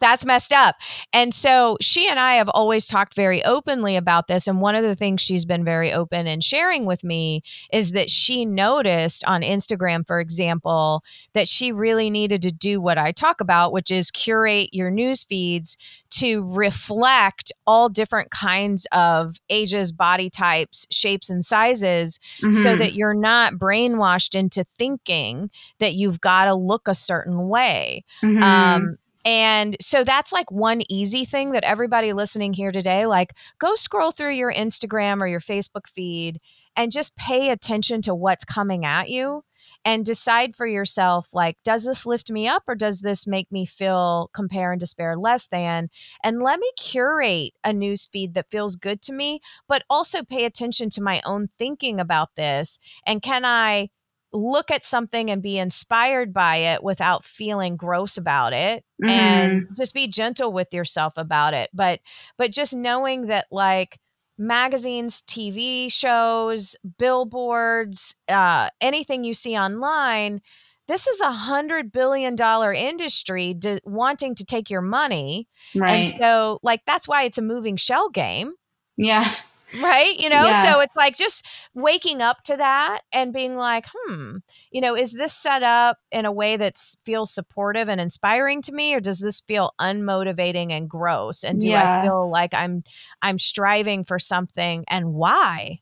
that's 0.00 0.26
messed 0.26 0.52
up. 0.52 0.76
And 1.14 1.32
so 1.32 1.78
she 1.80 2.08
and 2.10 2.18
I 2.18 2.34
have 2.34 2.50
always 2.50 2.86
talked 2.86 3.14
very 3.14 3.42
openly 3.42 3.96
about 3.96 4.28
this. 4.28 4.46
And 4.46 4.60
one 4.60 4.74
of 4.74 4.82
the 4.82 4.94
things 4.94 5.22
she's 5.22 5.46
been 5.46 5.64
very 5.64 5.90
open 5.90 6.26
and 6.26 6.44
sharing 6.44 6.84
with 6.84 7.02
me 7.02 7.42
is 7.72 7.92
that 7.92 8.10
she 8.10 8.44
noticed 8.44 9.24
on 9.24 9.40
Instagram, 9.40 10.06
for 10.06 10.20
example, 10.20 11.02
that 11.32 11.48
she 11.48 11.72
really 11.72 12.10
needed 12.10 12.42
to 12.42 12.52
do 12.52 12.78
what 12.78 12.98
I 12.98 13.12
talk 13.12 13.40
about, 13.40 13.72
which 13.72 13.90
is 13.90 14.10
curate 14.10 14.68
your 14.72 14.90
news 14.90 15.24
feeds 15.24 15.78
to 16.10 16.44
reflect 16.50 17.50
all 17.66 17.88
different 17.88 18.30
kinds 18.30 18.86
of 18.92 19.36
ages, 19.48 19.90
body 19.90 20.28
types, 20.28 20.86
shapes, 20.90 21.30
and 21.30 21.42
sizes 21.42 22.20
mm-hmm. 22.40 22.52
so 22.52 22.76
that 22.76 22.94
you're 22.94 23.14
not 23.14 23.54
brainwashed 23.54 24.34
into 24.34 24.64
thinking 24.78 25.45
that 25.78 25.94
you've 25.94 26.20
got 26.20 26.44
to 26.44 26.54
look 26.54 26.88
a 26.88 26.94
certain 26.94 27.48
way. 27.48 28.04
Mm-hmm. 28.22 28.42
Um, 28.42 28.96
and 29.24 29.76
so 29.80 30.04
that's 30.04 30.32
like 30.32 30.50
one 30.52 30.82
easy 30.88 31.24
thing 31.24 31.50
that 31.52 31.64
everybody 31.64 32.12
listening 32.12 32.52
here 32.52 32.70
today, 32.70 33.06
like 33.06 33.32
go 33.58 33.74
scroll 33.74 34.12
through 34.12 34.34
your 34.34 34.52
Instagram 34.52 35.20
or 35.20 35.26
your 35.26 35.40
Facebook 35.40 35.88
feed 35.92 36.40
and 36.76 36.92
just 36.92 37.16
pay 37.16 37.50
attention 37.50 38.02
to 38.02 38.14
what's 38.14 38.44
coming 38.44 38.84
at 38.84 39.08
you 39.08 39.42
and 39.84 40.04
decide 40.04 40.54
for 40.54 40.66
yourself 40.66 41.28
like 41.32 41.56
does 41.64 41.84
this 41.84 42.06
lift 42.06 42.30
me 42.30 42.46
up 42.46 42.62
or 42.68 42.74
does 42.74 43.00
this 43.00 43.26
make 43.26 43.50
me 43.50 43.66
feel 43.66 44.30
compare 44.32 44.70
and 44.70 44.80
despair 44.80 45.16
less 45.16 45.48
than 45.48 45.88
and 46.22 46.42
let 46.42 46.60
me 46.60 46.70
curate 46.78 47.52
a 47.64 47.72
news 47.72 48.06
feed 48.06 48.34
that 48.34 48.50
feels 48.50 48.76
good 48.76 49.02
to 49.02 49.12
me 49.12 49.40
but 49.66 49.82
also 49.90 50.22
pay 50.22 50.44
attention 50.44 50.88
to 50.90 51.02
my 51.02 51.20
own 51.24 51.48
thinking 51.48 51.98
about 51.98 52.28
this 52.36 52.78
and 53.04 53.22
can 53.22 53.44
i 53.44 53.88
look 54.36 54.70
at 54.70 54.84
something 54.84 55.30
and 55.30 55.42
be 55.42 55.58
inspired 55.58 56.32
by 56.32 56.56
it 56.56 56.82
without 56.82 57.24
feeling 57.24 57.76
gross 57.76 58.16
about 58.16 58.52
it 58.52 58.84
mm-hmm. 59.02 59.08
and 59.08 59.68
just 59.76 59.94
be 59.94 60.06
gentle 60.06 60.52
with 60.52 60.72
yourself 60.72 61.14
about 61.16 61.54
it 61.54 61.70
but 61.72 62.00
but 62.36 62.52
just 62.52 62.74
knowing 62.74 63.26
that 63.26 63.46
like 63.50 63.98
magazines, 64.38 65.22
TV 65.22 65.92
shows, 65.92 66.76
billboards, 66.98 68.14
uh, 68.28 68.68
anything 68.80 69.24
you 69.24 69.34
see 69.34 69.56
online. 69.56 70.40
This 70.88 71.06
is 71.08 71.20
a 71.20 71.32
hundred 71.32 71.90
billion 71.90 72.36
dollar 72.36 72.72
industry 72.72 73.58
wanting 73.84 74.36
to 74.36 74.44
take 74.44 74.70
your 74.70 74.82
money, 74.82 75.48
right? 75.74 76.12
And 76.12 76.18
so, 76.18 76.60
like, 76.62 76.82
that's 76.86 77.08
why 77.08 77.24
it's 77.24 77.38
a 77.38 77.42
moving 77.42 77.76
shell 77.76 78.08
game. 78.08 78.54
Yeah, 78.96 79.28
right 79.74 80.18
you 80.18 80.28
know 80.28 80.46
yeah. 80.46 80.62
so 80.62 80.80
it's 80.80 80.94
like 80.96 81.16
just 81.16 81.44
waking 81.74 82.22
up 82.22 82.42
to 82.42 82.56
that 82.56 83.00
and 83.12 83.32
being 83.32 83.56
like 83.56 83.86
hmm 83.92 84.36
you 84.70 84.80
know 84.80 84.96
is 84.96 85.12
this 85.12 85.32
set 85.32 85.62
up 85.62 85.98
in 86.12 86.24
a 86.24 86.32
way 86.32 86.56
that 86.56 86.76
feels 87.04 87.32
supportive 87.32 87.88
and 87.88 88.00
inspiring 88.00 88.62
to 88.62 88.72
me 88.72 88.94
or 88.94 89.00
does 89.00 89.18
this 89.18 89.40
feel 89.40 89.72
unmotivating 89.80 90.70
and 90.70 90.88
gross 90.88 91.42
and 91.42 91.60
do 91.60 91.68
yeah. 91.68 92.00
i 92.00 92.04
feel 92.04 92.30
like 92.30 92.54
i'm 92.54 92.84
i'm 93.22 93.38
striving 93.38 94.04
for 94.04 94.18
something 94.18 94.84
and 94.88 95.12
why 95.12 95.80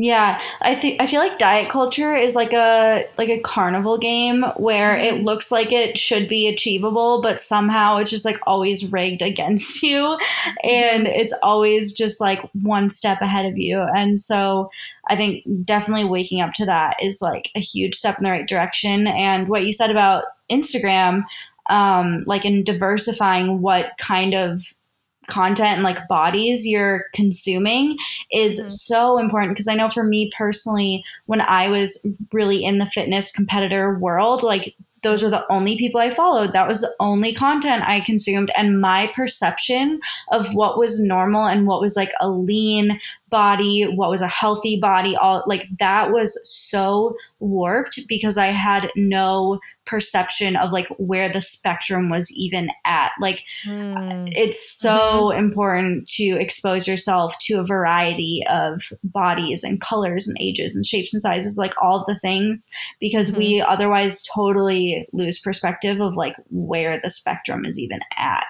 yeah, 0.00 0.40
I 0.60 0.76
think 0.76 1.02
I 1.02 1.08
feel 1.08 1.18
like 1.18 1.38
diet 1.38 1.68
culture 1.68 2.14
is 2.14 2.36
like 2.36 2.52
a 2.52 3.04
like 3.18 3.28
a 3.28 3.40
carnival 3.40 3.98
game 3.98 4.44
where 4.56 4.96
it 4.96 5.14
mm-hmm. 5.14 5.24
looks 5.24 5.50
like 5.50 5.72
it 5.72 5.98
should 5.98 6.28
be 6.28 6.46
achievable, 6.46 7.20
but 7.20 7.40
somehow 7.40 7.96
it's 7.96 8.10
just 8.12 8.24
like 8.24 8.38
always 8.46 8.92
rigged 8.92 9.22
against 9.22 9.82
you, 9.82 10.16
and 10.62 11.06
mm-hmm. 11.06 11.18
it's 11.18 11.34
always 11.42 11.92
just 11.92 12.20
like 12.20 12.48
one 12.62 12.88
step 12.88 13.20
ahead 13.20 13.44
of 13.44 13.58
you. 13.58 13.80
And 13.96 14.20
so 14.20 14.70
I 15.08 15.16
think 15.16 15.42
definitely 15.64 16.04
waking 16.04 16.40
up 16.40 16.52
to 16.54 16.66
that 16.66 16.94
is 17.02 17.20
like 17.20 17.50
a 17.56 17.60
huge 17.60 17.96
step 17.96 18.18
in 18.18 18.22
the 18.22 18.30
right 18.30 18.46
direction. 18.46 19.08
And 19.08 19.48
what 19.48 19.66
you 19.66 19.72
said 19.72 19.90
about 19.90 20.26
Instagram, 20.48 21.24
um, 21.70 22.22
like 22.24 22.44
in 22.44 22.62
diversifying 22.62 23.62
what 23.62 23.90
kind 23.98 24.32
of 24.32 24.60
content 25.28 25.74
and 25.74 25.82
like 25.82 26.08
bodies 26.08 26.66
you're 26.66 27.04
consuming 27.14 27.96
is 28.32 28.58
mm-hmm. 28.58 28.68
so 28.68 29.18
important 29.18 29.52
because 29.52 29.68
I 29.68 29.74
know 29.74 29.88
for 29.88 30.02
me 30.02 30.30
personally 30.36 31.04
when 31.26 31.40
I 31.42 31.68
was 31.68 32.04
really 32.32 32.64
in 32.64 32.78
the 32.78 32.86
fitness 32.86 33.30
competitor 33.30 33.98
world 33.98 34.42
like 34.42 34.74
those 35.02 35.22
are 35.22 35.30
the 35.30 35.50
only 35.50 35.76
people 35.76 36.00
I 36.00 36.10
followed. 36.10 36.52
That 36.52 36.68
was 36.68 36.80
the 36.80 36.94
only 37.00 37.32
content 37.32 37.84
I 37.86 38.00
consumed. 38.00 38.50
And 38.56 38.80
my 38.80 39.10
perception 39.14 40.00
of 40.32 40.54
what 40.54 40.78
was 40.78 41.02
normal 41.02 41.46
and 41.46 41.66
what 41.66 41.80
was 41.80 41.96
like 41.96 42.10
a 42.20 42.28
lean, 42.28 42.98
body, 43.30 43.84
what 43.84 44.10
was 44.10 44.22
a 44.22 44.28
healthy 44.28 44.78
body, 44.78 45.16
all 45.16 45.42
like 45.46 45.66
that 45.78 46.12
was 46.12 46.38
so 46.44 47.16
warped 47.40 48.00
because 48.08 48.38
I 48.38 48.46
had 48.46 48.90
no 48.96 49.60
perception 49.86 50.54
of 50.54 50.70
like 50.70 50.86
where 50.98 51.28
the 51.28 51.40
spectrum 51.40 52.10
was 52.10 52.30
even 52.32 52.68
at. 52.84 53.10
Like 53.20 53.44
mm. 53.66 54.28
it's 54.32 54.78
so 54.78 54.98
mm-hmm. 55.30 55.38
important 55.38 56.08
to 56.10 56.24
expose 56.24 56.86
yourself 56.86 57.38
to 57.40 57.54
a 57.54 57.64
variety 57.64 58.42
of 58.50 58.92
bodies 59.02 59.64
and 59.64 59.80
colors 59.80 60.28
and 60.28 60.36
ages 60.40 60.76
and 60.76 60.84
shapes 60.84 61.12
and 61.12 61.22
sizes, 61.22 61.58
like 61.58 61.74
all 61.82 62.04
the 62.06 62.18
things, 62.18 62.68
because 63.00 63.30
mm-hmm. 63.30 63.38
we 63.38 63.60
otherwise 63.62 64.22
totally 64.22 65.06
lose 65.12 65.38
perspective 65.38 66.00
of 66.00 66.16
like 66.16 66.36
where 66.50 67.00
the 67.02 67.10
spectrum 67.10 67.64
is 67.64 67.78
even 67.78 68.00
at. 68.16 68.44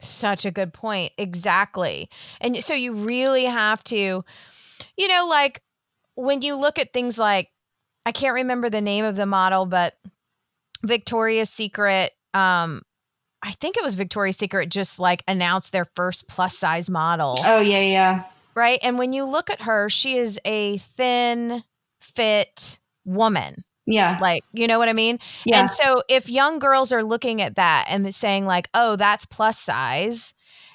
Such 0.00 0.44
a 0.44 0.50
good 0.50 0.72
point. 0.72 1.12
Exactly. 1.18 2.08
And 2.40 2.62
so 2.62 2.74
you 2.74 2.92
really 2.92 3.44
have 3.44 3.82
to, 3.84 4.24
you 4.96 5.08
know, 5.08 5.26
like 5.28 5.62
when 6.14 6.42
you 6.42 6.54
look 6.56 6.78
at 6.78 6.92
things 6.92 7.18
like, 7.18 7.48
I 8.06 8.12
can't 8.12 8.34
remember 8.34 8.70
the 8.70 8.80
name 8.80 9.04
of 9.04 9.16
the 9.16 9.26
model, 9.26 9.66
but 9.66 9.94
Victoria's 10.82 11.50
Secret, 11.50 12.12
um, 12.34 12.82
I 13.42 13.52
think 13.52 13.76
it 13.76 13.82
was 13.82 13.94
Victoria's 13.94 14.36
Secret 14.36 14.68
just 14.68 14.98
like 14.98 15.22
announced 15.28 15.72
their 15.72 15.86
first 15.96 16.28
plus 16.28 16.56
size 16.56 16.90
model. 16.90 17.38
Oh, 17.44 17.60
yeah, 17.60 17.80
yeah. 17.80 18.24
Right. 18.54 18.78
And 18.82 18.98
when 18.98 19.12
you 19.12 19.24
look 19.24 19.48
at 19.50 19.62
her, 19.62 19.88
she 19.88 20.16
is 20.16 20.40
a 20.44 20.78
thin, 20.78 21.64
fit 22.00 22.78
woman. 23.04 23.64
Yeah. 23.90 24.18
Like, 24.20 24.44
you 24.52 24.66
know 24.66 24.78
what 24.78 24.88
I 24.88 24.92
mean? 24.92 25.18
Yeah. 25.44 25.60
And 25.60 25.70
so 25.70 26.02
if 26.08 26.28
young 26.28 26.58
girls 26.58 26.92
are 26.92 27.02
looking 27.02 27.42
at 27.42 27.56
that 27.56 27.86
and 27.88 28.14
saying, 28.14 28.46
like, 28.46 28.68
oh, 28.74 28.96
that's 28.96 29.26
plus 29.26 29.58
size, 29.58 30.34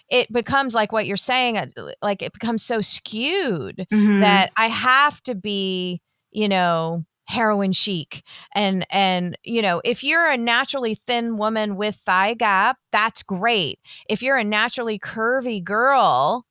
it 0.10 0.32
becomes 0.32 0.76
like 0.76 0.92
what 0.92 1.06
you're 1.06 1.18
saying, 1.18 1.58
uh, 1.58 1.68
like 2.02 2.22
it 2.22 2.34
becomes 2.34 2.64
so 2.64 2.82
skewed 2.82 3.88
mm-hmm. 3.92 4.22
that 4.22 4.52
I 4.58 4.68
have 4.68 5.22
to 5.24 5.36
be, 5.36 6.02
you 6.32 6.48
know, 6.48 7.06
heroin 7.28 7.72
chic 7.72 8.22
and 8.54 8.86
and 8.92 9.36
you 9.44 9.60
know 9.60 9.82
if 9.84 10.04
you're 10.04 10.30
a 10.30 10.38
naturally 10.38 10.94
thin 10.94 11.38
woman 11.38 11.76
with 11.76 11.96
thigh 11.96 12.36
gap 12.36 12.78
that's 12.92 13.24
great 13.24 13.80
if 14.08 14.22
you're 14.22 14.38
a 14.38 14.44
naturally 14.44 15.00
curvy 15.00 15.64
girl 15.64 16.46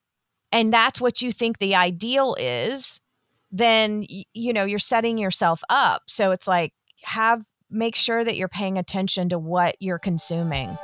and 0.50 0.72
that's 0.72 1.00
what 1.00 1.22
you 1.22 1.30
think 1.30 1.58
the 1.58 1.76
ideal 1.76 2.34
is 2.40 3.00
then 3.54 4.04
you 4.08 4.52
know 4.52 4.64
you're 4.64 4.78
setting 4.78 5.16
yourself 5.16 5.62
up. 5.70 6.02
So 6.06 6.32
it's 6.32 6.48
like 6.48 6.72
have 7.04 7.44
make 7.70 7.94
sure 7.94 8.24
that 8.24 8.36
you're 8.36 8.48
paying 8.48 8.78
attention 8.78 9.28
to 9.28 9.38
what 9.38 9.76
you're 9.78 9.98
consuming 9.98 10.76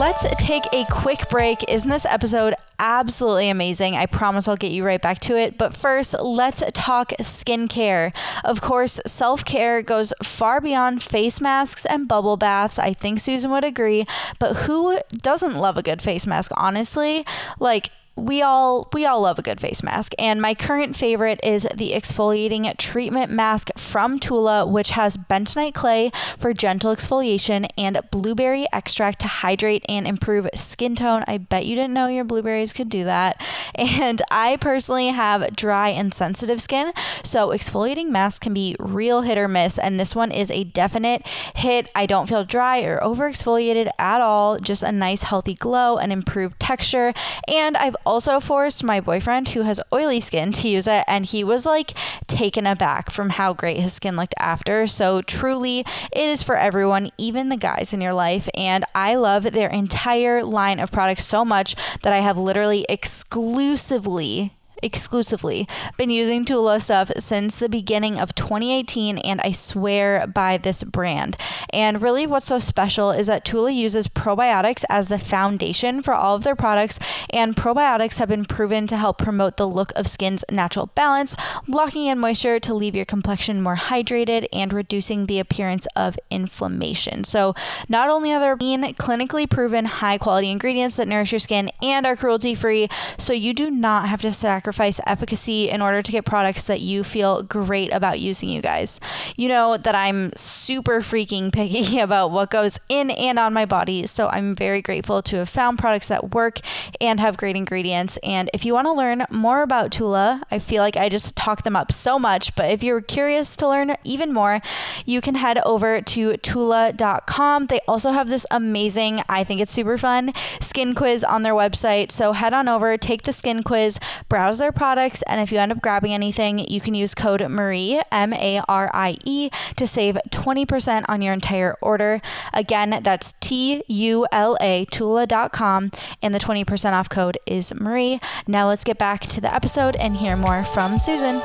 Let's 0.00 0.24
take 0.38 0.64
a 0.72 0.86
quick 0.86 1.28
break. 1.28 1.62
Isn't 1.68 1.90
this 1.90 2.06
episode 2.06 2.54
absolutely 2.78 3.50
amazing? 3.50 3.96
I 3.96 4.06
promise 4.06 4.48
I'll 4.48 4.56
get 4.56 4.72
you 4.72 4.82
right 4.82 5.00
back 5.00 5.18
to 5.20 5.36
it. 5.36 5.58
But 5.58 5.76
first, 5.76 6.18
let's 6.18 6.62
talk 6.72 7.10
skincare. 7.20 8.14
Of 8.42 8.62
course, 8.62 8.98
self 9.04 9.44
care 9.44 9.82
goes 9.82 10.14
far 10.22 10.62
beyond 10.62 11.02
face 11.02 11.38
masks 11.42 11.84
and 11.84 12.08
bubble 12.08 12.38
baths. 12.38 12.78
I 12.78 12.94
think 12.94 13.20
Susan 13.20 13.50
would 13.50 13.62
agree. 13.62 14.06
But 14.38 14.56
who 14.64 14.98
doesn't 15.20 15.56
love 15.56 15.76
a 15.76 15.82
good 15.82 16.00
face 16.00 16.26
mask, 16.26 16.50
honestly? 16.56 17.26
Like, 17.58 17.90
we 18.16 18.42
all 18.42 18.88
we 18.92 19.06
all 19.06 19.20
love 19.20 19.38
a 19.38 19.42
good 19.42 19.60
face 19.60 19.82
mask 19.82 20.12
and 20.18 20.42
my 20.42 20.54
current 20.54 20.96
favorite 20.96 21.40
is 21.42 21.66
the 21.74 21.92
exfoliating 21.92 22.76
treatment 22.76 23.30
mask 23.30 23.70
from 23.76 24.18
Tula 24.18 24.66
which 24.66 24.90
has 24.90 25.16
bentonite 25.16 25.74
clay 25.74 26.10
for 26.38 26.52
gentle 26.52 26.94
exfoliation 26.94 27.68
and 27.78 27.98
blueberry 28.10 28.66
extract 28.72 29.20
to 29.20 29.28
hydrate 29.28 29.84
and 29.88 30.06
improve 30.06 30.48
skin 30.54 30.94
tone. 30.94 31.24
I 31.26 31.38
bet 31.38 31.66
you 31.66 31.76
didn't 31.76 31.94
know 31.94 32.08
your 32.08 32.24
blueberries 32.24 32.72
could 32.72 32.88
do 32.88 33.04
that. 33.04 33.40
And 34.00 34.20
I 34.30 34.56
personally 34.56 35.08
have 35.08 35.56
dry 35.56 35.88
and 35.88 36.12
sensitive 36.12 36.60
skin, 36.60 36.92
so 37.22 37.48
exfoliating 37.48 38.08
masks 38.10 38.38
can 38.38 38.52
be 38.52 38.76
real 38.78 39.22
hit 39.22 39.38
or 39.38 39.48
miss 39.48 39.78
and 39.78 39.98
this 39.98 40.14
one 40.14 40.30
is 40.30 40.50
a 40.50 40.64
definite 40.64 41.26
hit. 41.54 41.90
I 41.94 42.06
don't 42.06 42.28
feel 42.28 42.44
dry 42.44 42.82
or 42.82 43.02
over 43.02 43.30
exfoliated 43.30 43.88
at 43.98 44.20
all, 44.20 44.58
just 44.58 44.82
a 44.82 44.92
nice 44.92 45.22
healthy 45.22 45.54
glow 45.54 45.96
and 45.96 46.12
improved 46.12 46.60
texture 46.60 47.12
and 47.48 47.76
I've 47.76 47.96
also 48.04 48.40
forced 48.40 48.84
my 48.84 49.00
boyfriend, 49.00 49.48
who 49.48 49.62
has 49.62 49.80
oily 49.92 50.20
skin, 50.20 50.52
to 50.52 50.68
use 50.68 50.86
it, 50.86 51.04
and 51.06 51.26
he 51.26 51.44
was 51.44 51.66
like 51.66 51.92
taken 52.26 52.66
aback 52.66 53.10
from 53.10 53.30
how 53.30 53.52
great 53.52 53.78
his 53.78 53.92
skin 53.92 54.16
looked 54.16 54.34
after. 54.38 54.86
So, 54.86 55.22
truly, 55.22 55.80
it 55.80 56.28
is 56.28 56.42
for 56.42 56.56
everyone, 56.56 57.10
even 57.18 57.48
the 57.48 57.56
guys 57.56 57.92
in 57.92 58.00
your 58.00 58.12
life. 58.12 58.48
And 58.54 58.84
I 58.94 59.14
love 59.14 59.44
their 59.44 59.68
entire 59.68 60.42
line 60.44 60.80
of 60.80 60.92
products 60.92 61.24
so 61.24 61.44
much 61.44 61.74
that 62.02 62.12
I 62.12 62.18
have 62.18 62.38
literally 62.38 62.86
exclusively 62.88 64.52
exclusively. 64.82 65.66
Been 65.96 66.10
using 66.10 66.44
Tula 66.44 66.80
stuff 66.80 67.10
since 67.18 67.58
the 67.58 67.68
beginning 67.68 68.18
of 68.18 68.34
2018, 68.34 69.18
and 69.18 69.40
I 69.40 69.52
swear 69.52 70.26
by 70.26 70.56
this 70.56 70.82
brand. 70.82 71.36
And 71.72 72.02
really, 72.02 72.26
what's 72.26 72.46
so 72.46 72.58
special 72.58 73.10
is 73.10 73.26
that 73.26 73.44
Tula 73.44 73.70
uses 73.70 74.08
probiotics 74.08 74.84
as 74.88 75.08
the 75.08 75.18
foundation 75.18 76.02
for 76.02 76.14
all 76.14 76.36
of 76.36 76.42
their 76.42 76.56
products, 76.56 76.98
and 77.30 77.54
probiotics 77.54 78.18
have 78.18 78.28
been 78.28 78.44
proven 78.44 78.86
to 78.88 78.96
help 78.96 79.18
promote 79.18 79.56
the 79.56 79.68
look 79.68 79.92
of 79.96 80.06
skin's 80.08 80.44
natural 80.50 80.86
balance, 80.86 81.36
blocking 81.68 82.06
in 82.06 82.18
moisture 82.18 82.58
to 82.60 82.74
leave 82.74 82.96
your 82.96 83.04
complexion 83.04 83.62
more 83.62 83.76
hydrated 83.76 84.46
and 84.52 84.72
reducing 84.72 85.26
the 85.26 85.38
appearance 85.38 85.86
of 85.94 86.18
inflammation. 86.30 87.24
So, 87.24 87.54
not 87.88 88.08
only 88.08 88.32
are 88.32 88.40
there 88.40 88.56
being 88.56 88.82
clinically 88.94 89.48
proven 89.48 89.84
high 89.84 90.18
quality 90.18 90.50
ingredients 90.50 90.96
that 90.96 91.08
nourish 91.08 91.32
your 91.32 91.38
skin 91.38 91.70
and 91.82 92.06
are 92.06 92.16
cruelty 92.16 92.54
free, 92.54 92.88
so 93.18 93.32
you 93.32 93.54
do 93.54 93.70
not 93.70 94.08
have 94.08 94.22
to 94.22 94.32
sacrifice 94.32 94.69
efficacy 95.06 95.68
in 95.68 95.82
order 95.82 96.02
to 96.02 96.12
get 96.12 96.24
products 96.24 96.64
that 96.64 96.80
you 96.80 97.04
feel 97.04 97.42
great 97.42 97.92
about 97.92 98.20
using, 98.20 98.48
you 98.48 98.62
guys. 98.62 99.00
You 99.36 99.48
know 99.48 99.76
that 99.76 99.94
I'm 99.94 100.32
super 100.36 101.00
freaking 101.00 101.52
picky 101.52 101.98
about 101.98 102.30
what 102.30 102.50
goes 102.50 102.78
in 102.88 103.10
and 103.10 103.38
on 103.38 103.52
my 103.52 103.66
body, 103.66 104.06
so 104.06 104.28
I'm 104.28 104.54
very 104.54 104.82
grateful 104.82 105.22
to 105.22 105.36
have 105.36 105.48
found 105.48 105.78
products 105.78 106.08
that 106.08 106.34
work 106.34 106.60
and 107.00 107.20
have 107.20 107.36
great 107.36 107.56
ingredients. 107.56 108.18
And 108.22 108.50
if 108.52 108.64
you 108.64 108.74
want 108.74 108.86
to 108.86 108.92
learn 108.92 109.24
more 109.30 109.62
about 109.62 109.92
Tula, 109.92 110.42
I 110.50 110.58
feel 110.58 110.82
like 110.82 110.96
I 110.96 111.08
just 111.08 111.36
talk 111.36 111.62
them 111.62 111.76
up 111.76 111.92
so 111.92 112.18
much, 112.18 112.54
but 112.54 112.70
if 112.70 112.82
you're 112.82 113.00
curious 113.00 113.56
to 113.56 113.68
learn 113.68 113.94
even 114.04 114.32
more, 114.32 114.60
you 115.04 115.20
can 115.20 115.34
head 115.36 115.58
over 115.64 116.00
to 116.00 116.36
tula.com. 116.36 117.66
They 117.66 117.80
also 117.86 118.10
have 118.10 118.28
this 118.28 118.46
amazing, 118.50 119.22
I 119.28 119.44
think 119.44 119.60
it's 119.60 119.72
super 119.72 119.98
fun, 119.98 120.32
skin 120.60 120.94
quiz 120.94 121.24
on 121.24 121.42
their 121.42 121.54
website. 121.54 122.12
So 122.12 122.32
head 122.32 122.52
on 122.52 122.68
over, 122.68 122.96
take 122.96 123.22
the 123.22 123.32
skin 123.32 123.62
quiz, 123.62 123.98
browse 124.28 124.59
their 124.60 124.70
products, 124.70 125.22
and 125.22 125.40
if 125.40 125.50
you 125.50 125.58
end 125.58 125.72
up 125.72 125.82
grabbing 125.82 126.14
anything, 126.14 126.60
you 126.60 126.80
can 126.80 126.94
use 126.94 127.14
code 127.14 127.42
Marie, 127.50 128.00
M 128.12 128.32
A 128.32 128.62
R 128.68 128.90
I 128.94 129.16
E, 129.24 129.50
to 129.76 129.86
save 129.86 130.16
20% 130.30 131.04
on 131.08 131.20
your 131.20 131.32
entire 131.32 131.76
order. 131.82 132.22
Again, 132.54 133.00
that's 133.02 133.32
T 133.40 133.82
U 133.88 134.26
L 134.30 134.56
A, 134.60 134.84
Tula.com, 134.86 135.90
and 136.22 136.32
the 136.32 136.38
20% 136.38 136.92
off 136.92 137.08
code 137.08 137.38
is 137.46 137.74
Marie. 137.74 138.20
Now 138.46 138.68
let's 138.68 138.84
get 138.84 138.98
back 138.98 139.22
to 139.22 139.40
the 139.40 139.52
episode 139.52 139.96
and 139.96 140.16
hear 140.16 140.36
more 140.36 140.62
from 140.62 140.98
Susan. 140.98 141.42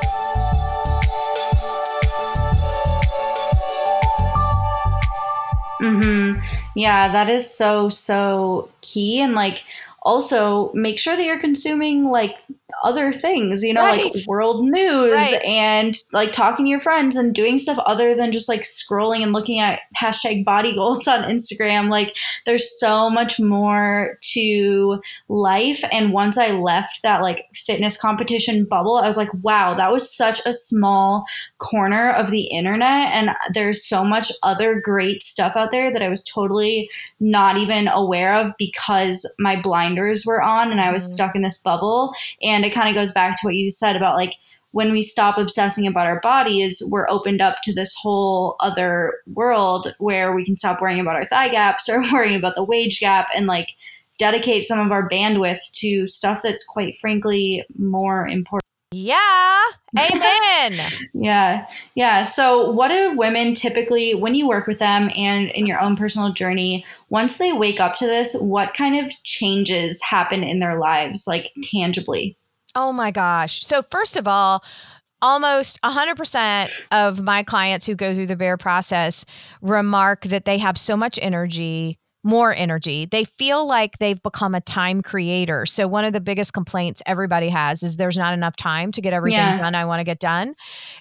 Mhm. 5.80 6.42
Yeah, 6.74 7.08
that 7.12 7.28
is 7.28 7.48
so 7.48 7.88
so 7.88 8.68
key 8.80 9.20
and 9.20 9.34
like 9.34 9.64
also 10.02 10.70
make 10.72 10.98
sure 10.98 11.16
that 11.16 11.24
you're 11.24 11.38
consuming 11.38 12.10
like 12.10 12.38
other 12.84 13.10
things, 13.12 13.62
you 13.62 13.72
know, 13.72 13.82
Right. 13.82 14.04
like 14.04 14.12
world 14.28 14.64
news 14.64 15.12
Right. 15.14 15.42
and 15.44 15.96
like 16.12 16.32
talking 16.32 16.66
to 16.66 16.70
your 16.70 16.80
friends 16.80 17.16
and 17.16 17.34
doing 17.34 17.58
stuff 17.58 17.78
other 17.86 18.14
than 18.14 18.32
just 18.32 18.48
like 18.48 18.62
scrolling 18.62 19.22
and 19.22 19.32
looking 19.32 19.58
at 19.58 19.80
hashtag 20.00 20.44
body 20.44 20.74
goals 20.74 21.08
on 21.08 21.22
Instagram. 21.24 21.90
Like 21.90 22.16
there's 22.44 22.78
so 22.78 23.08
much 23.08 23.40
more 23.40 24.18
to 24.32 25.00
life. 25.28 25.84
And 25.90 26.12
once 26.12 26.36
I 26.36 26.50
left 26.50 27.02
that 27.02 27.22
like 27.22 27.46
fitness 27.54 27.96
competition 28.00 28.64
bubble, 28.64 28.96
I 28.96 29.06
was 29.06 29.16
like, 29.16 29.30
wow, 29.42 29.74
that 29.74 29.90
was 29.90 30.14
such 30.14 30.40
a 30.44 30.52
small 30.52 31.24
corner 31.58 32.10
of 32.10 32.30
the 32.30 32.44
internet. 32.44 33.12
And 33.14 33.30
there's 33.54 33.84
so 33.84 34.04
much 34.04 34.30
other 34.42 34.80
great 34.80 35.22
stuff 35.22 35.56
out 35.56 35.70
there 35.70 35.90
that 35.92 36.02
I 36.02 36.08
was 36.08 36.22
totally 36.22 36.90
not 37.20 37.56
even 37.56 37.88
aware 37.88 38.34
of 38.34 38.52
because 38.58 39.24
my 39.38 39.56
blinders 39.56 40.24
were 40.26 40.42
on 40.42 40.70
and 40.70 40.80
I 40.80 40.92
was 40.92 41.04
Mhm. 41.04 41.08
stuck 41.14 41.34
in 41.36 41.42
this 41.42 41.58
bubble. 41.58 42.12
And 42.42 42.65
it 42.66 42.74
kind 42.74 42.88
of 42.88 42.94
goes 42.94 43.12
back 43.12 43.40
to 43.40 43.46
what 43.46 43.54
you 43.54 43.70
said 43.70 43.96
about 43.96 44.16
like 44.16 44.34
when 44.76 44.92
we 44.92 45.00
stop 45.00 45.38
obsessing 45.38 45.86
about 45.86 46.06
our 46.06 46.20
bodies, 46.20 46.82
we're 46.90 47.08
opened 47.08 47.40
up 47.40 47.62
to 47.62 47.72
this 47.72 47.94
whole 47.94 48.56
other 48.60 49.14
world 49.26 49.94
where 49.96 50.34
we 50.34 50.44
can 50.44 50.54
stop 50.54 50.82
worrying 50.82 51.00
about 51.00 51.16
our 51.16 51.24
thigh 51.24 51.48
gaps 51.48 51.88
or 51.88 52.02
worrying 52.12 52.36
about 52.36 52.56
the 52.56 52.62
wage 52.62 53.00
gap 53.00 53.26
and 53.34 53.46
like 53.46 53.70
dedicate 54.18 54.64
some 54.64 54.78
of 54.78 54.92
our 54.92 55.08
bandwidth 55.08 55.70
to 55.72 56.06
stuff 56.06 56.42
that's 56.42 56.62
quite 56.62 56.94
frankly 56.94 57.64
more 57.78 58.28
important. 58.28 58.62
Yeah. 58.92 59.62
Amen. 59.98 60.78
Yeah. 61.14 61.66
Yeah. 61.94 62.24
So, 62.24 62.70
what 62.70 62.88
do 62.88 63.16
women 63.16 63.54
typically, 63.54 64.14
when 64.14 64.34
you 64.34 64.46
work 64.46 64.66
with 64.66 64.78
them 64.78 65.10
and 65.16 65.50
in 65.52 65.64
your 65.64 65.80
own 65.80 65.96
personal 65.96 66.32
journey, 66.32 66.84
once 67.08 67.38
they 67.38 67.52
wake 67.52 67.80
up 67.80 67.94
to 67.96 68.06
this, 68.06 68.34
what 68.34 68.74
kind 68.74 68.96
of 69.04 69.10
changes 69.22 70.02
happen 70.02 70.44
in 70.44 70.58
their 70.58 70.78
lives, 70.78 71.26
like 71.26 71.52
tangibly? 71.62 72.36
Oh 72.76 72.92
my 72.92 73.10
gosh. 73.10 73.64
So, 73.64 73.82
first 73.90 74.16
of 74.16 74.28
all, 74.28 74.62
almost 75.22 75.80
100% 75.82 76.70
of 76.92 77.22
my 77.22 77.42
clients 77.42 77.86
who 77.86 77.94
go 77.96 78.14
through 78.14 78.26
the 78.26 78.36
Bare 78.36 78.58
process 78.58 79.24
remark 79.62 80.22
that 80.24 80.44
they 80.44 80.58
have 80.58 80.78
so 80.78 80.96
much 80.96 81.18
energy 81.22 81.98
more 82.26 82.52
energy. 82.52 83.06
They 83.06 83.22
feel 83.22 83.66
like 83.66 83.98
they've 83.98 84.20
become 84.20 84.56
a 84.56 84.60
time 84.60 85.00
creator. 85.00 85.64
So 85.64 85.86
one 85.86 86.04
of 86.04 86.12
the 86.12 86.20
biggest 86.20 86.52
complaints 86.52 87.00
everybody 87.06 87.48
has 87.50 87.84
is 87.84 87.96
there's 87.96 88.16
not 88.16 88.34
enough 88.34 88.56
time 88.56 88.90
to 88.92 89.00
get 89.00 89.12
everything 89.12 89.38
Yeah. 89.38 89.58
done 89.58 89.76
I 89.76 89.84
want 89.84 90.00
to 90.00 90.04
get 90.04 90.18
done. 90.18 90.56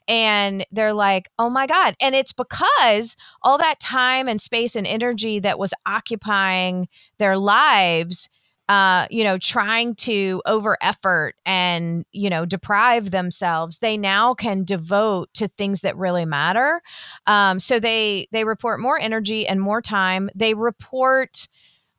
And 0.08 0.64
they're 0.72 0.94
like, 0.94 1.30
"Oh 1.40 1.50
my 1.50 1.66
god." 1.66 1.96
And 2.00 2.14
it's 2.14 2.32
because 2.32 3.18
all 3.42 3.58
that 3.58 3.80
time 3.80 4.28
and 4.28 4.40
space 4.40 4.76
and 4.76 4.86
energy 4.86 5.40
that 5.40 5.58
was 5.58 5.74
occupying 5.88 6.88
their 7.18 7.38
lives 7.40 8.30
uh, 8.68 9.06
you 9.12 9.24
know, 9.24 9.38
trying 9.38 9.96
to 9.96 10.42
over 10.46 10.78
effort 10.82 11.36
and, 11.46 12.06
you 12.12 12.30
know, 12.30 12.46
deprive 12.46 13.12
themselves, 13.12 13.80
they 13.80 13.98
now 13.98 14.34
can 14.34 14.64
devote 14.64 15.30
to 15.36 15.48
things 15.50 15.82
that 15.82 15.96
really 15.98 16.26
matter. 16.26 16.82
Um, 17.28 17.60
so 17.60 17.80
they 17.80 18.28
they 18.32 18.44
report 18.44 18.80
more 18.80 19.00
energy 19.00 19.46
and 19.48 19.62
more 19.62 19.82
time. 19.82 20.30
They 20.36 20.54
report 20.56 21.48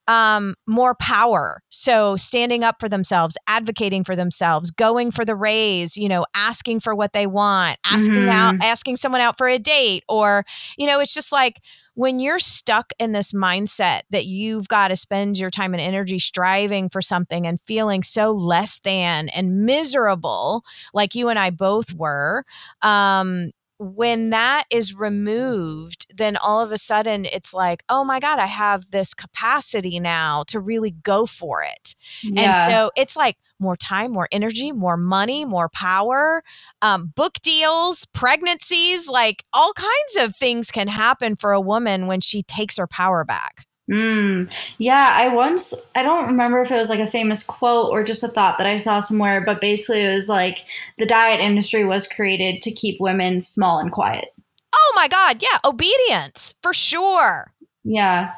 um, 0.09 0.55
more 0.69 0.95
power. 0.95 1.63
So 1.69 2.17
standing 2.17 2.63
up 2.63 2.77
for 2.81 2.89
themselves, 2.89 3.37
advocating 3.49 4.05
for 4.05 4.15
themselves, 4.15 4.71
going 4.71 5.11
for 5.11 5.25
the 5.25 5.35
raise, 5.35 5.97
you 5.97 6.09
know, 6.09 6.25
asking 6.35 6.81
for 6.81 6.95
what 6.95 7.13
they 7.13 7.27
want, 7.27 7.79
asking 7.85 8.27
Mhm. 8.27 8.33
out, 8.33 8.55
asking 8.61 8.97
someone 8.97 9.21
out 9.21 9.37
for 9.37 9.49
a 9.49 9.59
date, 9.59 10.05
or, 10.09 10.45
you 10.79 10.87
know, 10.87 11.01
it's 11.01 11.13
just 11.13 11.33
like 11.33 11.61
when 11.97 12.21
you're 12.21 12.39
stuck 12.39 12.93
in 12.99 13.13
this 13.13 13.33
mindset 13.33 14.03
that 14.11 14.27
you've 14.27 14.69
got 14.69 14.89
to 14.89 14.97
spend 14.97 15.39
your 15.39 15.51
time 15.51 15.73
and 15.73 15.81
energy 15.81 16.19
striving 16.19 16.91
for 16.91 17.01
something 17.01 17.47
and 17.47 17.59
feeling 17.63 18.03
so 18.03 18.33
less 18.33 18.79
than 18.81 19.31
and 19.31 19.65
miserable, 19.65 20.63
like 20.93 21.15
you 21.15 21.31
and 21.31 21.39
I 21.39 21.49
both 21.49 21.95
were, 21.95 22.45
um, 22.83 23.51
when 23.79 24.31
that 24.31 24.65
is 24.71 24.95
removed, 24.95 26.07
then 26.15 26.37
all 26.37 26.61
of 26.61 26.71
a 26.71 26.79
sudden 26.79 27.25
it's 27.25 27.55
like, 27.55 27.83
oh 27.89 28.05
my 28.05 28.21
God, 28.21 28.39
I 28.39 28.47
have 28.47 28.91
this 28.91 29.15
capacity 29.15 29.99
now 29.99 30.45
to 30.49 30.61
really 30.61 30.91
go 30.91 31.25
for 31.25 31.63
it. 31.63 31.95
Yeah. 32.23 32.67
And 32.67 32.73
so 32.73 32.91
it's 32.95 33.17
like 33.17 33.37
more 33.59 33.77
time, 33.77 34.13
more 34.13 34.29
energy, 34.33 34.73
more 34.73 34.97
money, 34.97 35.45
more 35.45 35.69
power, 35.69 36.43
um, 36.83 37.13
book 37.15 37.35
deals, 37.43 38.07
pregnancies, 38.13 39.09
like 39.09 39.45
all 39.53 39.73
kinds 39.73 40.17
of 40.19 40.37
things 40.37 40.71
can 40.71 40.89
happen 40.89 41.37
for 41.37 41.53
a 41.53 41.61
woman 41.61 42.07
when 42.07 42.21
she 42.21 42.43
takes 42.43 42.77
her 42.77 42.87
power 42.87 43.25
back. 43.25 43.67
Mm, 43.91 44.53
yeah, 44.79 45.11
I 45.13 45.29
once, 45.29 45.73
I 45.95 46.03
don't 46.03 46.27
remember 46.27 46.61
if 46.61 46.73
it 46.73 46.77
was 46.77 46.91
like 46.91 46.99
a 46.99 47.07
famous 47.07 47.45
quote 47.45 47.91
or 47.91 48.03
just 48.03 48.25
a 48.25 48.29
thought 48.29 48.59
that 48.59 48.67
I 48.67 48.79
saw 48.79 48.99
somewhere, 48.99 49.45
but 49.45 49.61
basically 49.61 50.05
it 50.05 50.13
was 50.13 50.29
like 50.29 50.65
the 50.99 51.07
diet 51.07 51.41
industry 51.41 51.85
was 51.85 52.09
created 52.09 52.63
to 52.63 52.73
keep 52.73 53.01
women 53.01 53.41
small 53.41 53.79
and 53.79 53.93
quiet. 53.93 54.31
Oh 54.75 54.93
my 54.97 55.07
God. 55.07 55.41
Yeah. 55.41 55.59
Obedience 55.65 56.55
for 56.63 56.75
sure. 56.75 57.53
Yeah. 57.85 58.33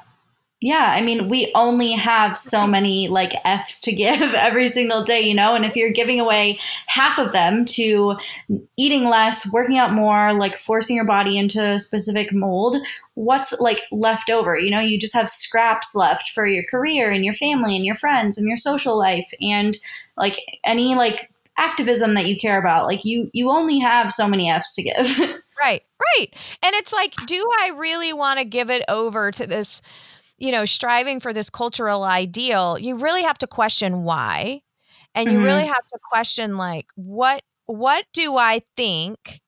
Yeah, 0.60 0.92
I 0.96 1.02
mean, 1.02 1.28
we 1.28 1.52
only 1.54 1.92
have 1.92 2.36
so 2.36 2.66
many 2.66 3.06
like 3.06 3.32
F's 3.44 3.80
to 3.82 3.92
give 3.92 4.20
every 4.34 4.68
single 4.68 5.04
day, 5.04 5.20
you 5.20 5.34
know? 5.34 5.54
And 5.54 5.64
if 5.64 5.76
you're 5.76 5.90
giving 5.90 6.18
away 6.18 6.58
half 6.88 7.18
of 7.18 7.32
them 7.32 7.64
to 7.66 8.16
eating 8.76 9.04
less, 9.08 9.50
working 9.52 9.78
out 9.78 9.92
more, 9.92 10.32
like 10.32 10.56
forcing 10.56 10.96
your 10.96 11.04
body 11.04 11.38
into 11.38 11.62
a 11.62 11.78
specific 11.78 12.32
mold, 12.32 12.76
what's 13.14 13.58
like 13.60 13.82
left 13.92 14.30
over? 14.30 14.58
You 14.58 14.70
know, 14.70 14.80
you 14.80 14.98
just 14.98 15.14
have 15.14 15.30
scraps 15.30 15.94
left 15.94 16.30
for 16.30 16.44
your 16.44 16.64
career 16.68 17.10
and 17.10 17.24
your 17.24 17.34
family 17.34 17.76
and 17.76 17.86
your 17.86 17.96
friends 17.96 18.36
and 18.36 18.48
your 18.48 18.56
social 18.56 18.98
life 18.98 19.30
and 19.40 19.78
like 20.16 20.38
any 20.64 20.96
like 20.96 21.30
activism 21.56 22.14
that 22.14 22.26
you 22.26 22.36
care 22.36 22.58
about. 22.58 22.86
Like 22.86 23.04
you 23.04 23.30
you 23.32 23.50
only 23.50 23.78
have 23.78 24.12
so 24.12 24.26
many 24.26 24.50
F's 24.50 24.74
to 24.74 24.82
give. 24.82 25.38
Right, 25.60 25.82
right. 26.00 26.28
And 26.62 26.74
it's 26.76 26.92
like, 26.92 27.14
do 27.26 27.44
I 27.60 27.72
really 27.76 28.12
want 28.12 28.38
to 28.38 28.44
give 28.44 28.70
it 28.70 28.84
over 28.88 29.30
to 29.32 29.46
this, 29.46 29.82
you 30.38 30.52
know, 30.52 30.64
striving 30.64 31.20
for 31.20 31.32
this 31.32 31.50
cultural 31.50 32.04
ideal? 32.04 32.78
You 32.78 32.96
really 32.96 33.22
have 33.22 33.38
to 33.38 33.46
question 33.46 34.04
why. 34.04 34.62
And 35.14 35.32
you 35.32 35.42
really 35.42 35.66
have 35.66 35.86
to 35.88 35.98
question 36.10 36.56
like 36.56 36.86
what 36.94 37.42
what 37.66 38.04
do 38.14 38.36
I 38.36 38.60
think 38.76 39.40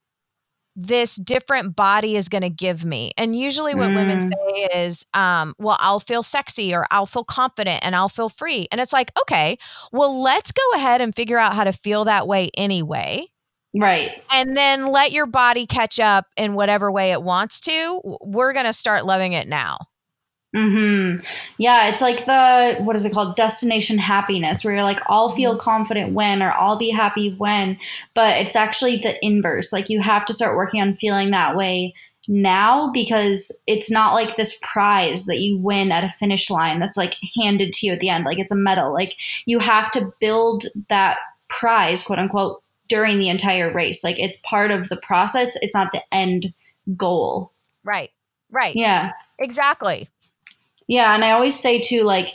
this 0.77 1.17
different 1.17 1.77
body 1.77 2.17
is 2.17 2.29
going 2.29 2.43
to 2.43 2.51
give 2.51 2.85
me. 2.85 3.13
And 3.17 3.39
usually, 3.39 3.75
what 3.75 3.91
mm. 3.91 3.97
women 3.97 4.21
say 4.21 4.69
is, 4.75 5.07
um, 5.15 5.55
well, 5.59 5.77
I'll 5.81 6.01
feel 6.01 6.23
sexy 6.23 6.75
or 6.75 6.87
I'll 6.91 7.07
feel 7.07 7.25
confident 7.25 7.85
and 7.85 7.95
I'll 7.95 8.09
feel 8.09 8.29
free. 8.29 8.67
And 8.73 8.81
it's 8.81 8.93
like, 8.93 9.13
okay, 9.23 9.59
well, 9.93 10.21
let's 10.21 10.53
go 10.53 10.63
ahead 10.75 11.01
and 11.01 11.15
figure 11.15 11.39
out 11.39 11.55
how 11.55 11.65
to 11.65 11.73
feel 11.73 12.05
that 12.05 12.27
way 12.27 12.51
anyway. 12.57 13.27
Right. 13.75 14.23
And 14.33 14.57
then 14.57 14.91
let 14.91 15.13
your 15.13 15.27
body 15.27 15.67
catch 15.67 16.01
up 16.01 16.27
in 16.37 16.55
whatever 16.55 16.91
way 16.91 17.13
it 17.13 17.23
wants 17.23 17.61
to. 17.61 18.01
We're 18.21 18.53
going 18.53 18.67
to 18.67 18.73
start 18.73 19.07
loving 19.07 19.33
it 19.33 19.49
now. 19.49 19.79
Hmm. 20.53 21.17
Yeah, 21.59 21.89
it's 21.89 22.03
like 22.03 22.27
the 22.27 22.77
what 22.81 22.97
is 22.97 23.05
it 23.05 23.13
called? 23.13 23.37
Destination 23.37 23.99
happiness, 23.99 24.65
where 24.65 24.75
you're 24.75 24.83
like, 24.83 25.01
I'll 25.07 25.31
feel 25.31 25.53
mm-hmm. 25.53 25.61
confident 25.61 26.13
when, 26.13 26.43
or 26.43 26.53
I'll 26.53 26.77
be 26.77 26.91
happy 26.91 27.35
when. 27.35 27.79
But 28.15 28.37
it's 28.39 28.57
actually 28.57 28.97
the 28.97 29.17
inverse. 29.25 29.73
Like 29.73 29.89
you 29.89 30.01
have 30.01 30.25
to 30.27 30.35
start 30.35 30.57
working 30.57 30.83
on 30.83 30.95
feeling 30.95 31.31
that 31.31 31.57
way 31.57 31.95
now 32.27 32.91
because 32.91 33.61
it's 33.67 33.91
not 33.91 34.15
like 34.15 34.37
this 34.37 34.59
prize 34.63 35.27
that 35.27 35.41
you 35.41 35.57
win 35.57 35.93
at 35.93 36.05
a 36.05 36.09
finish 36.09 36.51
line 36.51 36.79
that's 36.79 36.97
like 36.97 37.17
handed 37.37 37.73
to 37.75 37.87
you 37.87 37.93
at 37.93 38.01
the 38.01 38.09
end. 38.09 38.25
Like 38.25 38.39
it's 38.39 38.53
a 38.53 38.57
medal. 38.57 38.93
Like 38.93 39.17
you 39.47 39.61
have 39.61 39.91
to 39.93 40.13
build 40.21 40.65
that 40.89 41.19
prize, 41.49 42.03
quote 42.03 42.19
unquote, 42.19 42.63
during 42.89 43.19
the 43.19 43.29
entire 43.29 43.73
race. 43.73 44.03
Like 44.03 44.19
it's 44.19 44.41
part 44.45 44.73
of 44.73 44.89
the 44.89 44.97
process. 44.97 45.57
It's 45.63 45.75
not 45.75 45.93
the 45.93 46.03
end 46.13 46.53
goal. 46.97 47.53
Right. 47.85 48.11
Right. 48.51 48.75
Yeah. 48.75 49.13
Exactly. 49.39 50.09
Yeah. 50.91 51.15
And 51.15 51.25
I 51.25 51.31
always 51.31 51.59
say 51.59 51.79
too, 51.79 52.03
like, 52.03 52.31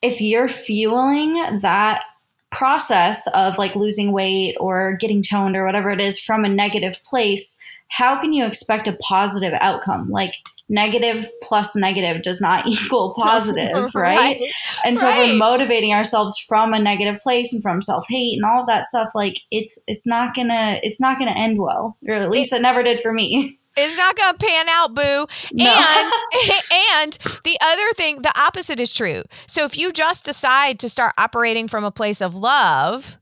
if 0.00 0.20
you're 0.20 0.48
fueling 0.48 1.34
that 1.60 2.02
process 2.50 3.26
of 3.34 3.58
like 3.58 3.76
losing 3.76 4.12
weight 4.12 4.56
or 4.58 4.96
getting 4.98 5.22
toned 5.22 5.56
or 5.56 5.66
whatever 5.66 5.90
it 5.90 6.00
is 6.00 6.18
from 6.18 6.44
a 6.44 6.48
negative 6.48 7.02
place, 7.04 7.60
how 7.88 8.18
can 8.18 8.32
you 8.32 8.46
expect 8.46 8.88
a 8.88 8.96
positive 8.96 9.52
outcome? 9.60 10.08
Like, 10.10 10.34
negative 10.70 11.26
plus 11.42 11.74
negative 11.74 12.22
does 12.22 12.40
not 12.40 12.66
equal 12.66 13.12
positive, 13.16 13.94
right? 13.94 14.18
right? 14.18 14.40
And 14.84 14.98
so 14.98 15.06
right. 15.06 15.30
we're 15.30 15.36
motivating 15.36 15.92
ourselves 15.92 16.38
from 16.38 16.72
a 16.72 16.78
negative 16.78 17.20
place 17.20 17.52
and 17.52 17.62
from 17.62 17.82
self-hate 17.82 18.36
and 18.36 18.44
all 18.44 18.62
of 18.62 18.66
that 18.68 18.86
stuff, 18.86 19.10
like 19.14 19.40
it's 19.50 19.82
it's 19.86 20.06
not 20.06 20.34
gonna 20.34 20.78
it's 20.82 21.00
not 21.00 21.18
gonna 21.18 21.34
end 21.36 21.58
well. 21.58 21.96
Or 22.08 22.14
at 22.14 22.30
least 22.30 22.52
it, 22.52 22.56
it 22.56 22.62
never 22.62 22.82
did 22.82 23.00
for 23.00 23.12
me. 23.12 23.57
It's 23.78 23.96
not 23.96 24.16
going 24.16 24.36
to 24.36 24.46
pan 24.46 24.68
out, 24.68 24.94
boo. 24.94 25.26
No. 25.52 25.70
And 25.70 26.12
and 26.72 27.18
the 27.44 27.58
other 27.62 27.92
thing, 27.94 28.22
the 28.22 28.32
opposite 28.40 28.80
is 28.80 28.92
true. 28.92 29.22
So 29.46 29.64
if 29.64 29.78
you 29.78 29.92
just 29.92 30.24
decide 30.24 30.78
to 30.80 30.88
start 30.88 31.14
operating 31.18 31.68
from 31.68 31.84
a 31.84 31.90
place 31.90 32.20
of 32.20 32.34
love, 32.34 33.18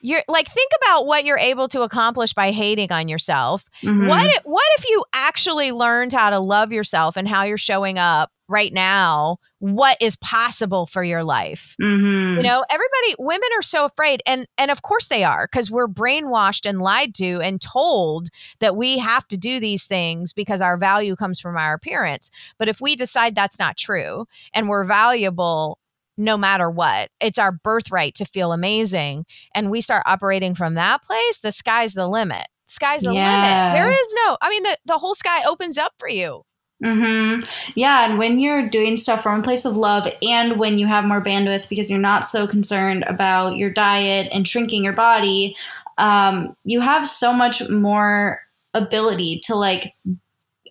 you're 0.00 0.22
like 0.28 0.48
think 0.48 0.70
about 0.82 1.06
what 1.06 1.24
you're 1.24 1.38
able 1.38 1.68
to 1.68 1.82
accomplish 1.82 2.32
by 2.32 2.50
hating 2.50 2.90
on 2.92 3.08
yourself. 3.08 3.64
Mm-hmm. 3.82 4.08
What 4.08 4.26
if, 4.26 4.42
what 4.44 4.68
if 4.78 4.88
you 4.88 5.04
actually 5.12 5.72
learned 5.72 6.12
how 6.12 6.30
to 6.30 6.40
love 6.40 6.72
yourself 6.72 7.16
and 7.16 7.28
how 7.28 7.44
you're 7.44 7.58
showing 7.58 7.98
up 7.98 8.30
right 8.48 8.72
now? 8.72 9.38
What 9.58 9.98
is 10.00 10.16
possible 10.16 10.86
for 10.86 11.04
your 11.04 11.22
life? 11.22 11.76
Mm-hmm. 11.80 12.38
You 12.38 12.42
know, 12.42 12.64
everybody 12.70 13.14
women 13.18 13.48
are 13.58 13.62
so 13.62 13.84
afraid 13.84 14.22
and 14.26 14.46
and 14.56 14.70
of 14.70 14.82
course 14.82 15.08
they 15.08 15.22
are 15.22 15.46
cuz 15.46 15.70
we're 15.70 15.88
brainwashed 15.88 16.68
and 16.68 16.80
lied 16.80 17.14
to 17.16 17.40
and 17.42 17.60
told 17.60 18.28
that 18.60 18.76
we 18.76 18.98
have 18.98 19.28
to 19.28 19.36
do 19.36 19.60
these 19.60 19.86
things 19.86 20.32
because 20.32 20.62
our 20.62 20.78
value 20.78 21.14
comes 21.14 21.40
from 21.40 21.56
our 21.56 21.74
appearance. 21.74 22.30
But 22.58 22.68
if 22.68 22.80
we 22.80 22.96
decide 22.96 23.34
that's 23.34 23.58
not 23.58 23.76
true 23.76 24.26
and 24.54 24.68
we're 24.68 24.84
valuable 24.84 25.78
no 26.20 26.36
matter 26.36 26.70
what. 26.70 27.10
It's 27.20 27.38
our 27.38 27.50
birthright 27.50 28.14
to 28.16 28.24
feel 28.24 28.52
amazing. 28.52 29.24
And 29.54 29.70
we 29.70 29.80
start 29.80 30.02
operating 30.06 30.54
from 30.54 30.74
that 30.74 31.02
place, 31.02 31.40
the 31.40 31.52
sky's 31.52 31.94
the 31.94 32.06
limit. 32.06 32.46
Sky's 32.66 33.02
the 33.02 33.12
yeah. 33.12 33.72
limit. 33.72 33.82
There 33.82 33.90
is 33.90 34.14
no, 34.26 34.36
I 34.40 34.50
mean, 34.50 34.62
the, 34.62 34.76
the 34.84 34.98
whole 34.98 35.14
sky 35.14 35.42
opens 35.48 35.78
up 35.78 35.94
for 35.98 36.08
you. 36.08 36.42
Mm-hmm. 36.84 37.42
Yeah, 37.74 38.06
and 38.08 38.18
when 38.18 38.40
you're 38.40 38.66
doing 38.66 38.96
stuff 38.96 39.22
from 39.22 39.40
a 39.40 39.42
place 39.42 39.66
of 39.66 39.76
love, 39.76 40.10
and 40.22 40.58
when 40.58 40.78
you 40.78 40.86
have 40.86 41.04
more 41.04 41.22
bandwidth 41.22 41.68
because 41.68 41.90
you're 41.90 42.00
not 42.00 42.24
so 42.24 42.46
concerned 42.46 43.04
about 43.06 43.56
your 43.56 43.68
diet 43.68 44.28
and 44.32 44.48
shrinking 44.48 44.82
your 44.82 44.94
body, 44.94 45.54
um, 45.98 46.56
you 46.64 46.80
have 46.80 47.06
so 47.06 47.34
much 47.34 47.68
more 47.68 48.40
ability 48.72 49.40
to 49.40 49.56
like 49.56 49.94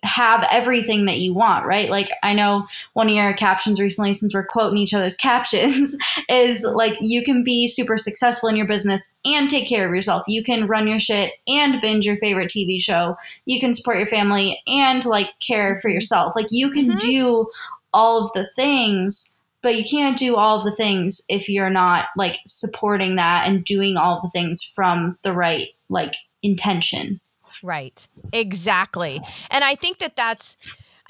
have 0.02 0.46
everything 0.50 1.06
that 1.06 1.18
you 1.18 1.34
want, 1.34 1.66
right? 1.66 1.90
Like 1.90 2.10
I 2.22 2.32
know 2.32 2.66
one 2.92 3.08
of 3.08 3.14
your 3.14 3.32
captions 3.32 3.80
recently, 3.80 4.12
since 4.12 4.34
we're 4.34 4.46
quoting 4.46 4.78
each 4.78 4.94
other's 4.94 5.16
captions, 5.18 5.96
is 6.28 6.64
like 6.64 6.96
you 7.00 7.22
can 7.22 7.42
be 7.42 7.66
super 7.66 7.96
successful 7.96 8.48
in 8.48 8.56
your 8.56 8.66
business 8.66 9.16
and 9.24 9.48
take 9.48 9.68
care 9.68 9.86
of 9.86 9.94
yourself. 9.94 10.24
You 10.28 10.42
can 10.42 10.66
run 10.66 10.88
your 10.88 10.98
shit 10.98 11.34
and 11.46 11.80
binge 11.80 12.06
your 12.06 12.16
favorite 12.16 12.50
TV 12.50 12.80
show. 12.80 13.16
You 13.46 13.60
can 13.60 13.74
support 13.74 13.98
your 13.98 14.06
family 14.06 14.60
and 14.66 15.04
like 15.04 15.30
care 15.40 15.78
for 15.80 15.88
yourself. 15.88 16.34
Like 16.36 16.48
you 16.50 16.70
can 16.70 16.90
mm-hmm. 16.90 16.98
do 16.98 17.50
all 17.92 18.22
of 18.22 18.32
the 18.32 18.46
things 18.46 19.34
but 19.62 19.76
you 19.76 19.84
can't 19.84 20.18
do 20.18 20.36
all 20.36 20.56
of 20.56 20.64
the 20.64 20.74
things 20.74 21.20
if 21.28 21.48
you're 21.48 21.70
not 21.70 22.06
like 22.16 22.38
supporting 22.46 23.16
that 23.16 23.46
and 23.46 23.64
doing 23.64 23.96
all 23.96 24.20
the 24.22 24.30
things 24.30 24.62
from 24.62 25.18
the 25.22 25.32
right 25.32 25.68
like 25.88 26.14
intention 26.42 27.20
Right. 27.62 28.06
Exactly. 28.32 29.20
And 29.50 29.64
I 29.64 29.74
think 29.74 29.98
that 29.98 30.16
that's 30.16 30.56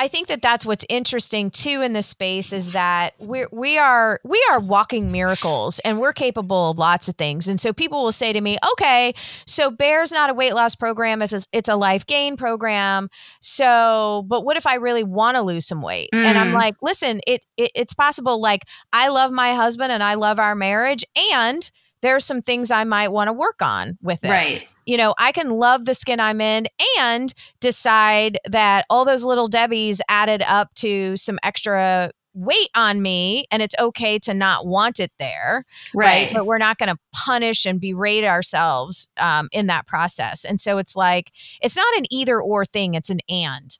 I 0.01 0.09
think 0.09 0.29
that 0.29 0.41
that's 0.41 0.65
what's 0.65 0.87
interesting 0.89 1.51
too 1.51 1.83
in 1.83 1.93
this 1.93 2.07
space 2.07 2.55
is 2.55 2.73
that 2.73 3.13
we 3.21 3.45
we 3.53 3.77
are 3.77 4.19
we 4.25 4.43
are 4.51 4.59
walking 4.59 5.13
miracles 5.13 5.79
and 5.81 6.01
we're 6.01 6.15
capable 6.15 6.71
of 6.71 6.79
lots 6.79 7.07
of 7.11 7.17
things. 7.17 7.49
And 7.49 7.61
so 7.61 7.75
people 7.75 8.03
will 8.03 8.11
say 8.11 8.33
to 8.33 8.41
me, 8.41 8.57
"Okay, 8.73 9.13
so 9.47 9.71
Bare's 9.71 10.11
not 10.11 10.31
a 10.31 10.35
weight 10.35 10.55
loss 10.55 10.75
program; 10.75 11.21
it's 11.21 11.35
a, 11.35 11.41
it's 11.53 11.69
a 11.69 11.77
life 11.77 12.07
gain 12.07 12.39
program. 12.39 13.11
So, 13.43 14.25
but 14.27 14.43
what 14.43 14.57
if 14.57 14.67
I 14.67 14.77
really 14.77 15.05
want 15.05 15.37
to 15.37 15.43
lose 15.43 15.67
some 15.67 15.83
weight?" 15.83 16.09
Mm. 16.15 16.25
And 16.25 16.39
I'm 16.39 16.53
mm. 16.53 16.55
like, 16.55 16.77
"Listen, 16.81 17.21
it, 17.27 17.45
it 17.59 17.71
it's 17.75 17.93
possible. 17.93 18.41
Like 18.41 18.63
I 18.95 19.09
love 19.09 19.33
my 19.33 19.53
husband 19.53 19.93
and 19.93 20.03
I 20.03 20.15
love 20.15 20.39
our 20.39 20.55
marriage, 20.55 21.05
and 21.35 21.71
there's 22.01 22.25
some 22.25 22.41
things 22.41 22.71
I 22.71 22.85
might 22.85 23.09
want 23.09 23.29
to 23.29 23.35
work 23.35 23.61
on 23.61 23.99
with 24.01 24.25
it." 24.25 24.31
Right 24.31 24.67
you 24.91 24.97
know, 24.97 25.15
I 25.21 25.31
can 25.31 25.51
love 25.51 25.85
the 25.85 25.95
skin 25.95 26.19
I'm 26.19 26.41
in 26.41 26.67
and 26.99 27.33
decide 27.61 28.39
that 28.45 28.87
all 28.91 29.05
those 29.05 29.23
little 29.23 29.47
Debbie's 29.47 30.03
added 30.09 30.43
up 30.43 30.75
to 30.77 31.17
some 31.17 31.39
extra 31.45 32.11
weight 32.35 32.71
on 32.75 33.01
me 33.01 33.45
and 33.53 33.63
it's 33.63 33.77
okay 33.79 34.19
to 34.19 34.35
not 34.35 34.67
want 34.67 34.99
it 34.99 35.13
there 35.21 35.65
right, 35.95 36.07
right? 36.25 36.31
but 36.33 36.45
we're 36.45 36.59
not 36.59 36.77
going 36.79 36.89
to 36.89 36.99
punish 37.13 37.67
and 37.67 37.81
berate 37.81 38.25
ourselves 38.25 39.09
um, 39.21 39.49
in 39.53 39.69
that 39.69 39.87
process 39.87 40.45
and 40.45 40.61
so 40.61 40.79
it's 40.79 40.95
like 40.95 41.33
it's 41.61 41.77
not 41.77 41.97
an 41.97 42.05
either 42.11 42.41
or 42.41 42.65
thing 42.65 42.95
it's 42.95 43.11
an 43.11 43.19
and 43.29 43.79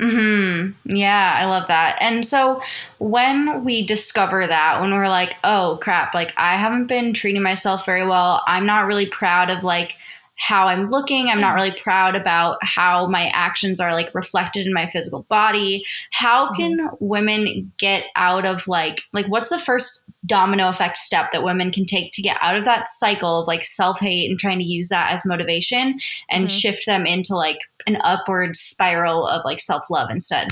Hmm. 0.00 0.70
Yeah, 0.86 1.34
I 1.36 1.44
love 1.44 1.68
that. 1.68 1.98
And 2.00 2.24
so 2.24 2.62
when 2.98 3.64
we 3.64 3.84
discover 3.84 4.46
that, 4.46 4.80
when 4.80 4.94
we're 4.94 5.10
like, 5.10 5.36
"Oh 5.44 5.78
crap! 5.82 6.14
Like 6.14 6.32
I 6.38 6.56
haven't 6.56 6.86
been 6.86 7.12
treating 7.12 7.42
myself 7.42 7.84
very 7.84 8.06
well. 8.06 8.42
I'm 8.46 8.64
not 8.64 8.86
really 8.86 9.04
proud 9.04 9.50
of 9.50 9.62
like 9.62 9.98
how 10.40 10.68
I'm 10.68 10.88
looking. 10.88 11.28
I'm 11.28 11.40
not 11.40 11.54
really 11.54 11.70
proud 11.70 12.16
about 12.16 12.56
how 12.62 13.06
my 13.06 13.26
actions 13.34 13.78
are 13.78 13.92
like 13.92 14.14
reflected 14.14 14.66
in 14.66 14.72
my 14.72 14.86
physical 14.86 15.24
body. 15.28 15.84
How 16.12 16.46
mm-hmm. 16.46 16.54
can 16.54 16.78
mm-hmm. 16.78 16.96
women 16.98 17.72
get 17.76 18.06
out 18.16 18.46
of 18.46 18.66
like 18.66 19.02
like 19.12 19.26
what's 19.26 19.50
the 19.50 19.58
first 19.58 20.02
domino 20.24 20.70
effect 20.70 20.96
step 20.96 21.30
that 21.32 21.44
women 21.44 21.70
can 21.70 21.84
take 21.84 22.12
to 22.12 22.22
get 22.22 22.38
out 22.40 22.56
of 22.56 22.64
that 22.64 22.88
cycle 22.88 23.40
of 23.40 23.46
like 23.46 23.64
self-hate 23.64 24.30
and 24.30 24.38
trying 24.38 24.58
to 24.58 24.64
use 24.64 24.88
that 24.88 25.12
as 25.12 25.26
motivation 25.26 26.00
and 26.30 26.46
mm-hmm. 26.46 26.56
shift 26.56 26.86
them 26.86 27.04
into 27.04 27.36
like 27.36 27.58
an 27.86 27.98
upward 28.02 28.56
spiral 28.56 29.26
of 29.26 29.42
like 29.44 29.60
self-love 29.60 30.10
instead? 30.10 30.48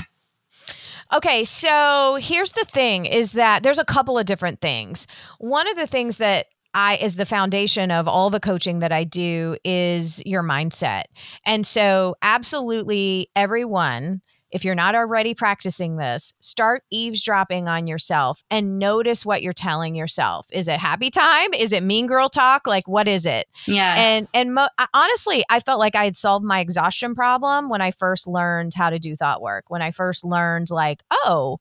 Okay, 1.11 1.43
so 1.43 2.19
here's 2.21 2.51
the 2.51 2.65
thing 2.65 3.07
is 3.07 3.31
that 3.31 3.63
there's 3.63 3.79
a 3.79 3.85
couple 3.85 4.19
of 4.19 4.27
different 4.27 4.61
things. 4.61 5.07
One 5.39 5.67
of 5.67 5.75
the 5.75 5.87
things 5.87 6.17
that 6.17 6.45
I 6.73 6.97
is 6.97 7.15
the 7.15 7.25
foundation 7.25 7.91
of 7.91 8.07
all 8.07 8.29
the 8.29 8.39
coaching 8.39 8.79
that 8.79 8.91
I 8.91 9.03
do 9.03 9.57
is 9.63 10.21
your 10.25 10.43
mindset. 10.43 11.03
And 11.45 11.65
so 11.65 12.15
absolutely 12.21 13.29
everyone 13.35 14.21
if 14.51 14.65
you're 14.65 14.75
not 14.75 14.95
already 14.95 15.33
practicing 15.33 15.97
this, 15.97 16.33
start 16.39 16.83
eavesdropping 16.89 17.67
on 17.67 17.87
yourself 17.87 18.43
and 18.49 18.79
notice 18.79 19.25
what 19.25 19.41
you're 19.41 19.53
telling 19.53 19.95
yourself. 19.95 20.47
Is 20.51 20.67
it 20.67 20.79
happy 20.79 21.09
time? 21.09 21.53
Is 21.53 21.71
it 21.71 21.83
mean 21.83 22.07
girl 22.07 22.29
talk? 22.29 22.65
Like 22.65 22.87
what 22.87 23.07
is 23.07 23.25
it? 23.25 23.47
Yeah. 23.67 23.95
And 23.95 24.27
and 24.33 24.53
mo- 24.55 24.69
honestly, 24.93 25.43
I 25.49 25.59
felt 25.59 25.79
like 25.79 25.95
I 25.95 26.05
had 26.05 26.15
solved 26.15 26.45
my 26.45 26.59
exhaustion 26.59 27.15
problem 27.15 27.69
when 27.69 27.81
I 27.81 27.91
first 27.91 28.27
learned 28.27 28.73
how 28.75 28.89
to 28.89 28.99
do 28.99 29.15
thought 29.15 29.41
work. 29.41 29.65
When 29.67 29.81
I 29.81 29.91
first 29.91 30.23
learned 30.23 30.69
like, 30.71 31.03
oh, 31.11 31.59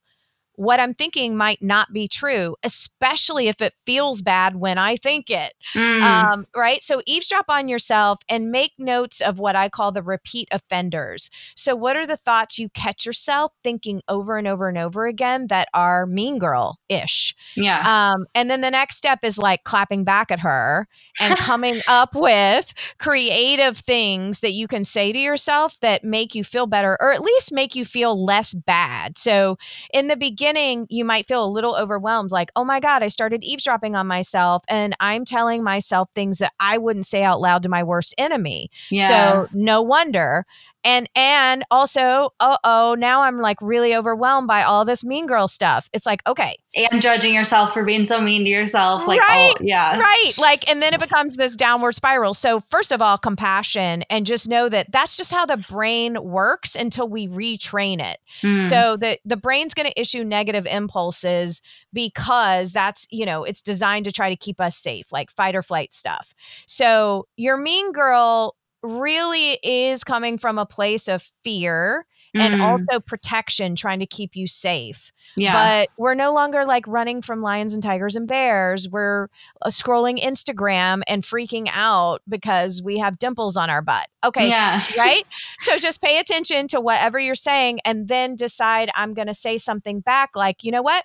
what 0.58 0.80
I'm 0.80 0.92
thinking 0.92 1.36
might 1.36 1.62
not 1.62 1.92
be 1.92 2.08
true, 2.08 2.56
especially 2.64 3.46
if 3.46 3.62
it 3.62 3.74
feels 3.86 4.22
bad 4.22 4.56
when 4.56 4.76
I 4.76 4.96
think 4.96 5.30
it. 5.30 5.52
Mm. 5.72 6.02
Um, 6.02 6.46
right. 6.54 6.82
So 6.82 7.00
eavesdrop 7.06 7.44
on 7.48 7.68
yourself 7.68 8.18
and 8.28 8.50
make 8.50 8.72
notes 8.76 9.20
of 9.20 9.38
what 9.38 9.54
I 9.54 9.68
call 9.68 9.92
the 9.92 10.02
repeat 10.02 10.48
offenders. 10.50 11.30
So, 11.54 11.76
what 11.76 11.96
are 11.96 12.08
the 12.08 12.16
thoughts 12.16 12.58
you 12.58 12.70
catch 12.70 13.06
yourself 13.06 13.52
thinking 13.62 14.02
over 14.08 14.36
and 14.36 14.48
over 14.48 14.68
and 14.68 14.76
over 14.76 15.06
again 15.06 15.46
that 15.46 15.68
are 15.74 16.06
mean 16.06 16.40
girl 16.40 16.80
ish? 16.88 17.36
yeah. 17.54 18.10
Um, 18.10 18.26
and 18.34 18.50
then 18.50 18.60
the 18.60 18.70
next 18.72 18.96
step 18.96 19.20
is 19.22 19.38
like 19.38 19.62
clapping 19.62 20.02
back 20.02 20.32
at 20.32 20.40
her 20.40 20.88
and 21.20 21.36
coming 21.38 21.82
up 21.86 22.16
with 22.16 22.74
creative 22.98 23.78
things 23.78 24.40
that 24.40 24.52
you 24.52 24.66
can 24.66 24.82
say 24.82 25.12
to 25.12 25.18
yourself 25.20 25.78
that 25.82 26.02
make 26.02 26.34
you 26.34 26.42
feel 26.42 26.66
better 26.66 26.96
or 27.00 27.12
at 27.12 27.22
least 27.22 27.52
make 27.52 27.76
you 27.76 27.84
feel 27.84 28.24
less 28.24 28.54
bad. 28.54 29.16
So, 29.16 29.56
in 29.94 30.08
the 30.08 30.16
beginning, 30.16 30.47
you 30.88 31.04
might 31.04 31.26
feel 31.26 31.44
a 31.44 31.46
little 31.46 31.76
overwhelmed 31.76 32.30
like, 32.30 32.50
oh 32.56 32.64
my 32.64 32.80
God, 32.80 33.02
I 33.02 33.08
started 33.08 33.44
eavesdropping 33.44 33.94
on 33.94 34.06
myself 34.06 34.62
and 34.68 34.94
I'm 35.00 35.24
telling 35.24 35.62
myself 35.62 36.08
things 36.14 36.38
that 36.38 36.52
I 36.60 36.78
wouldn't 36.78 37.06
say 37.06 37.22
out 37.22 37.40
loud 37.40 37.62
to 37.64 37.68
my 37.68 37.82
worst 37.82 38.14
enemy. 38.18 38.70
yeah. 38.90 39.08
So 39.08 39.48
no 39.52 39.82
wonder. 39.82 40.46
And 40.84 41.08
and 41.14 41.64
also, 41.70 42.30
uh 42.40 42.56
oh, 42.64 42.94
now 42.98 43.22
I'm 43.22 43.38
like 43.38 43.58
really 43.60 43.94
overwhelmed 43.94 44.46
by 44.46 44.62
all 44.62 44.84
this 44.84 45.04
mean 45.04 45.26
girl 45.26 45.48
stuff. 45.48 45.88
It's 45.92 46.06
like, 46.06 46.22
okay, 46.26 46.56
and 46.76 47.02
judging 47.02 47.34
yourself 47.34 47.72
for 47.72 47.84
being 47.84 48.04
so 48.04 48.20
mean 48.20 48.44
to 48.44 48.50
yourself. 48.50 49.06
Like, 49.06 49.20
Right, 49.20 49.54
all, 49.58 49.66
yeah. 49.66 49.98
right. 49.98 50.32
Like, 50.38 50.68
and 50.70 50.80
then 50.80 50.94
it 50.94 51.00
becomes 51.00 51.36
this 51.36 51.56
downward 51.56 51.94
spiral. 51.94 52.34
So, 52.34 52.60
first 52.60 52.92
of 52.92 53.02
all, 53.02 53.18
compassion 53.18 54.04
and 54.10 54.26
just 54.26 54.48
know 54.48 54.68
that 54.68 54.92
that's 54.92 55.16
just 55.16 55.32
how 55.32 55.46
the 55.46 55.56
brain 55.56 56.16
works 56.22 56.74
until 56.74 57.08
we 57.08 57.26
retrain 57.28 58.00
it. 58.00 58.18
Mm. 58.42 58.62
So 58.62 58.96
the 58.96 59.18
the 59.24 59.36
brain's 59.36 59.74
going 59.74 59.88
to 59.90 60.00
issue 60.00 60.24
negative 60.24 60.66
impulses 60.66 61.62
because 61.92 62.72
that's, 62.72 63.06
you 63.10 63.26
know, 63.26 63.44
it's 63.44 63.62
designed 63.62 64.04
to 64.04 64.12
try 64.12 64.30
to 64.30 64.36
keep 64.36 64.60
us 64.60 64.76
safe, 64.76 65.10
like 65.10 65.30
fight 65.30 65.56
or 65.56 65.62
flight 65.62 65.92
stuff. 65.92 66.34
So 66.66 67.26
your 67.36 67.56
mean 67.56 67.92
girl 67.92 68.54
really 68.82 69.58
is 69.62 70.04
coming 70.04 70.38
from 70.38 70.58
a 70.58 70.66
place 70.66 71.08
of 71.08 71.30
fear 71.44 72.06
and 72.34 72.54
Mm. 72.54 72.60
also 72.60 73.00
protection 73.00 73.74
trying 73.74 73.98
to 74.00 74.06
keep 74.06 74.36
you 74.36 74.46
safe. 74.46 75.12
yeah. 75.36 75.80
But 75.82 75.90
we're 75.96 76.14
no 76.14 76.32
longer 76.34 76.64
like 76.66 76.86
running 76.86 77.22
from 77.22 77.40
lions 77.42 77.72
and 77.74 77.82
tigers 77.82 78.16
and 78.16 78.28
bears. 78.28 78.88
We're 78.88 79.28
uh, 79.62 79.70
scrolling 79.70 80.18
Instagram 80.22 81.02
and 81.08 81.22
freaking 81.22 81.68
out 81.72 82.20
because 82.28 82.82
we 82.82 82.98
have 82.98 83.18
dimples 83.18 83.56
on 83.56 83.70
our 83.70 83.80
butt. 83.82 84.06
Okay, 84.24 84.48
Yeah. 84.48 84.82
right? 84.98 85.22
So 85.58 85.78
just 85.78 86.02
pay 86.02 86.18
attention 86.18 86.68
to 86.68 86.80
whatever 86.80 87.18
you're 87.18 87.34
saying 87.34 87.80
and 87.84 88.08
then 88.08 88.36
decide 88.36 88.90
I'm 88.94 89.14
going 89.14 89.28
to 89.28 89.34
say 89.34 89.56
something 89.58 90.00
back 90.00 90.36
like, 90.36 90.62
you 90.64 90.70
know 90.70 90.82
what? 90.82 91.04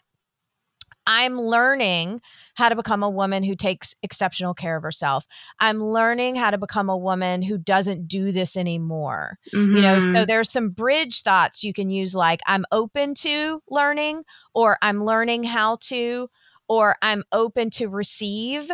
I'm 1.06 1.39
learning 1.39 2.22
how 2.56 2.70
to 2.70 2.76
become 2.76 3.04
a 3.04 3.10
woman 3.10 3.43
who 3.43 3.56
takes 3.56 3.95
exceptional 4.04 4.54
care 4.54 4.78
of 4.78 4.84
herself. 4.84 5.26
I'm 5.60 5.84
learning 5.84 6.36
how 6.36 6.51
to 6.51 6.58
become 6.58 6.89
a 6.89 6.97
woman 6.97 7.41
who 7.41 7.58
doesn't 7.58 8.08
do 8.08 8.32
this 8.32 8.56
anymore 8.58 9.38
you 9.51 9.82
know 9.82 9.99
so 9.99 10.06
Mhm. 10.24 10.28
there's 10.28 10.51
some 10.51 10.70
bridge 10.70 11.22
thoughts 11.22 11.64
you 11.64 11.74
can 11.74 11.89
use 11.89 12.14
like 12.16 12.39
i'm 12.47 12.66
open 12.72 13.14
to 13.16 13.62
learning 13.70 14.24
or 14.54 14.78
i'm 14.82 15.04
learning 15.04 15.43
how 15.43 15.78
to 15.82 16.30
or 16.68 16.95
i'm 17.01 17.24
open 17.32 17.70
to 17.72 17.88
receive 17.88 18.72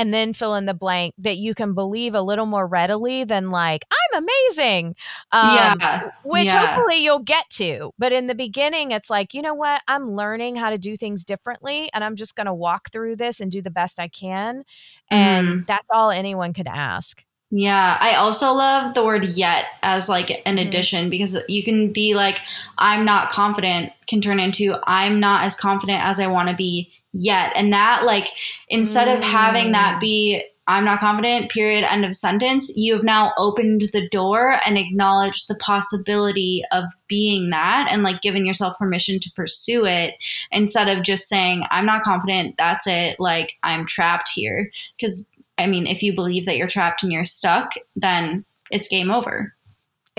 and 0.00 0.14
then 0.14 0.32
fill 0.32 0.54
in 0.54 0.64
the 0.64 0.72
blank 0.72 1.12
that 1.18 1.36
you 1.36 1.54
can 1.54 1.74
believe 1.74 2.14
a 2.14 2.22
little 2.22 2.46
more 2.46 2.66
readily 2.66 3.22
than 3.22 3.50
like 3.50 3.84
i'm 3.92 4.24
amazing 4.24 4.96
um, 5.32 5.54
yeah. 5.54 6.10
which 6.24 6.46
yeah. 6.46 6.66
hopefully 6.74 7.04
you'll 7.04 7.18
get 7.18 7.48
to 7.50 7.92
but 7.98 8.10
in 8.10 8.26
the 8.26 8.34
beginning 8.34 8.92
it's 8.92 9.10
like 9.10 9.34
you 9.34 9.42
know 9.42 9.52
what 9.52 9.82
i'm 9.88 10.10
learning 10.12 10.56
how 10.56 10.70
to 10.70 10.78
do 10.78 10.96
things 10.96 11.22
differently 11.22 11.90
and 11.92 12.02
i'm 12.02 12.16
just 12.16 12.34
going 12.34 12.46
to 12.46 12.54
walk 12.54 12.90
through 12.90 13.14
this 13.14 13.40
and 13.40 13.52
do 13.52 13.60
the 13.60 13.70
best 13.70 14.00
i 14.00 14.08
can 14.08 14.64
and 15.10 15.46
Mhm. 15.46 15.66
that's 15.66 15.88
all 15.92 16.10
anyone 16.10 16.54
could 16.54 16.66
ask 16.68 17.22
Yeah, 17.52 17.98
I 18.00 18.14
also 18.14 18.52
love 18.52 18.94
the 18.94 19.04
word 19.04 19.24
yet 19.24 19.64
as 19.82 20.08
like 20.08 20.30
an 20.46 20.56
Mhm. 20.56 20.68
addition 20.68 21.10
because 21.10 21.36
you 21.48 21.64
can 21.64 21.92
be 21.92 22.14
like, 22.14 22.42
I'm 22.78 23.04
not 23.04 23.28
confident, 23.28 23.92
can 24.06 24.20
turn 24.20 24.38
into 24.38 24.76
I'm 24.84 25.18
not 25.18 25.42
as 25.44 25.56
confident 25.56 26.04
as 26.04 26.20
I 26.20 26.28
want 26.28 26.48
to 26.48 26.54
be 26.54 26.92
yet. 27.12 27.52
And 27.56 27.72
that, 27.72 28.04
like, 28.04 28.28
instead 28.68 29.08
of 29.08 29.22
having 29.22 29.72
that 29.72 29.96
Mm. 29.96 30.00
be, 30.00 30.44
I'm 30.66 30.84
not 30.84 31.00
confident, 31.00 31.50
period, 31.50 31.84
end 31.84 32.04
of 32.04 32.14
sentence, 32.14 32.70
you 32.76 32.94
have 32.94 33.02
now 33.02 33.32
opened 33.36 33.82
the 33.92 34.08
door 34.08 34.60
and 34.64 34.78
acknowledged 34.78 35.48
the 35.48 35.56
possibility 35.56 36.62
of 36.70 36.84
being 37.08 37.48
that 37.48 37.88
and 37.90 38.04
like 38.04 38.22
giving 38.22 38.46
yourself 38.46 38.78
permission 38.78 39.18
to 39.18 39.32
pursue 39.34 39.84
it 39.84 40.14
instead 40.52 40.88
of 40.88 41.02
just 41.02 41.28
saying, 41.28 41.64
I'm 41.70 41.86
not 41.86 42.02
confident, 42.02 42.56
that's 42.56 42.86
it, 42.86 43.18
like, 43.18 43.58
I'm 43.64 43.84
trapped 43.84 44.30
here. 44.32 44.70
Because 44.96 45.28
I 45.58 45.66
mean, 45.66 45.86
if 45.86 46.02
you 46.02 46.14
believe 46.14 46.46
that 46.46 46.56
you're 46.56 46.68
trapped 46.68 47.02
and 47.02 47.12
you're 47.12 47.24
stuck, 47.24 47.72
then 47.96 48.44
it's 48.70 48.88
game 48.88 49.10
over. 49.10 49.52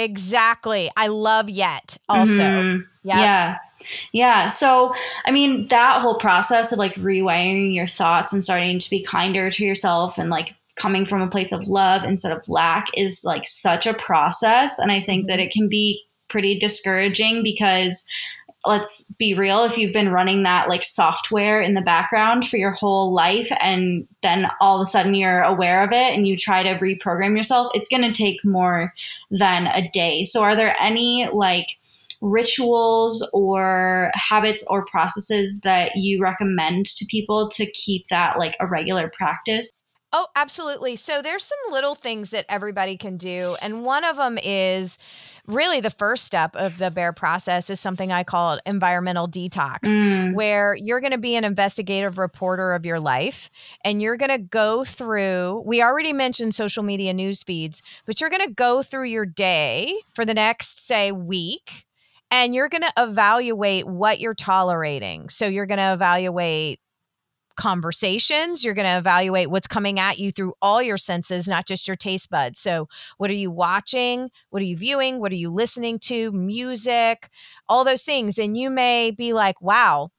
Exactly 0.03 0.91
i 0.97 1.07
love 1.07 1.49
yet 1.49 1.97
also 2.09 2.41
Mhm. 2.43 2.85
Yep. 3.03 3.17
Yeah. 3.17 3.57
Yeah. 4.13 4.47
So, 4.47 4.93
I 5.25 5.31
mean, 5.31 5.65
that 5.69 6.01
whole 6.03 6.13
process 6.19 6.71
of 6.71 6.77
like 6.77 6.93
rewiring 6.95 7.73
your 7.73 7.87
thoughts 7.87 8.31
and 8.31 8.43
starting 8.43 8.77
to 8.77 8.89
be 8.91 9.01
kinder 9.01 9.49
to 9.49 9.65
yourself 9.65 10.19
and 10.19 10.29
like 10.29 10.53
coming 10.75 11.03
from 11.03 11.19
a 11.23 11.27
place 11.27 11.51
of 11.51 11.67
love 11.67 12.03
instead 12.03 12.31
of 12.31 12.47
lack 12.47 12.85
is 12.95 13.23
like 13.25 13.47
such 13.47 13.87
a 13.87 13.95
process. 13.95 14.77
And 14.77 14.91
I 14.91 14.99
think 14.99 15.27
that 15.27 15.39
Mhm. 15.39 15.45
it 15.45 15.51
can 15.51 15.67
be 15.67 15.99
pretty 16.29 16.59
discouraging 16.59 17.41
because 17.41 18.05
let's 18.65 19.09
be 19.17 19.33
real 19.33 19.63
if 19.63 19.77
you've 19.77 19.93
been 19.93 20.09
running 20.09 20.43
that 20.43 20.69
like 20.69 20.83
software 20.83 21.61
in 21.61 21.73
the 21.73 21.81
background 21.81 22.47
for 22.47 22.57
your 22.57 22.71
whole 22.71 23.11
life 23.11 23.51
and 23.59 24.07
then 24.21 24.49
all 24.59 24.79
of 24.79 24.83
a 24.83 24.85
sudden 24.85 25.15
you're 25.15 25.41
aware 25.41 25.83
of 25.83 25.91
it 25.91 26.15
and 26.15 26.27
you 26.27 26.37
try 26.37 26.61
to 26.61 26.75
reprogram 26.75 27.35
yourself 27.35 27.71
it's 27.73 27.89
going 27.89 28.03
to 28.03 28.11
take 28.11 28.43
more 28.45 28.93
than 29.29 29.67
a 29.67 29.89
day. 29.89 30.23
So 30.23 30.43
are 30.43 30.55
there 30.55 30.75
any 30.79 31.27
like 31.31 31.77
rituals 32.21 33.27
or 33.33 34.11
habits 34.13 34.63
or 34.67 34.85
processes 34.85 35.61
that 35.61 35.95
you 35.95 36.21
recommend 36.21 36.85
to 36.85 37.05
people 37.05 37.49
to 37.49 37.65
keep 37.71 38.07
that 38.07 38.37
like 38.37 38.55
a 38.59 38.67
regular 38.67 39.09
practice 39.09 39.71
Oh, 40.13 40.27
absolutely. 40.35 40.97
So 40.97 41.21
there's 41.21 41.43
some 41.45 41.71
little 41.71 41.95
things 41.95 42.31
that 42.31 42.45
everybody 42.49 42.97
can 42.97 43.15
do. 43.15 43.55
And 43.61 43.85
one 43.85 44.03
of 44.03 44.17
them 44.17 44.37
is 44.43 44.97
really 45.47 45.79
the 45.79 45.89
first 45.89 46.25
step 46.25 46.53
of 46.55 46.77
the 46.79 46.91
Bare 46.91 47.13
process 47.13 47.69
is 47.69 47.79
something 47.79 48.11
I 48.11 48.23
call 48.23 48.59
environmental 48.65 49.27
detox, 49.27 49.79
Mm, 49.85 50.33
where 50.33 50.75
you're 50.75 50.99
going 50.99 51.13
to 51.13 51.17
be 51.17 51.35
an 51.35 51.45
investigative 51.45 52.17
reporter 52.17 52.73
of 52.73 52.85
your 52.85 52.99
life 52.99 53.49
and 53.85 54.01
you're 54.01 54.17
going 54.17 54.31
to 54.31 54.37
go 54.37 54.83
through, 54.83 55.63
we 55.65 55.81
already 55.81 56.11
mentioned 56.11 56.55
social 56.55 56.83
media 56.83 57.13
news 57.13 57.41
feeds, 57.41 57.81
but 58.05 58.19
you're 58.19 58.29
going 58.29 58.45
to 58.45 58.53
go 58.53 58.83
through 58.83 59.05
your 59.05 59.25
day 59.25 59.95
for 60.13 60.25
the 60.25 60.33
next, 60.33 60.85
say, 60.85 61.13
week. 61.13 61.85
And 62.33 62.53
you're 62.53 62.69
going 62.69 62.83
to 62.83 62.93
evaluate 62.97 63.87
what 63.87 64.19
you're 64.19 64.33
tolerating. 64.33 65.29
So 65.29 65.47
you're 65.47 65.65
going 65.65 65.79
to 65.79 65.93
evaluate 65.93 66.80
conversations. 67.55 68.63
You're 68.63 68.73
going 68.73 68.87
to 68.87 68.97
evaluate 68.97 69.49
what's 69.49 69.67
coming 69.67 69.99
at 69.99 70.19
you 70.19 70.31
through 70.31 70.53
all 70.61 70.81
your 70.81 70.97
senses, 70.97 71.47
not 71.47 71.67
just 71.67 71.87
your 71.87 71.95
taste 71.95 72.29
buds. 72.29 72.59
So, 72.59 72.87
what 73.17 73.29
are 73.29 73.33
you 73.33 73.51
watching? 73.51 74.29
What 74.49 74.61
are 74.61 74.65
you 74.65 74.77
viewing? 74.77 75.19
What 75.19 75.31
are 75.31 75.35
you 75.35 75.49
listening 75.51 75.99
to? 75.99 76.31
Music, 76.31 77.29
all 77.67 77.83
those 77.83 78.03
things. 78.03 78.37
And 78.37 78.57
you 78.57 78.69
may 78.69 79.11
be 79.11 79.33
like, 79.33 79.61
wow, 79.61 80.09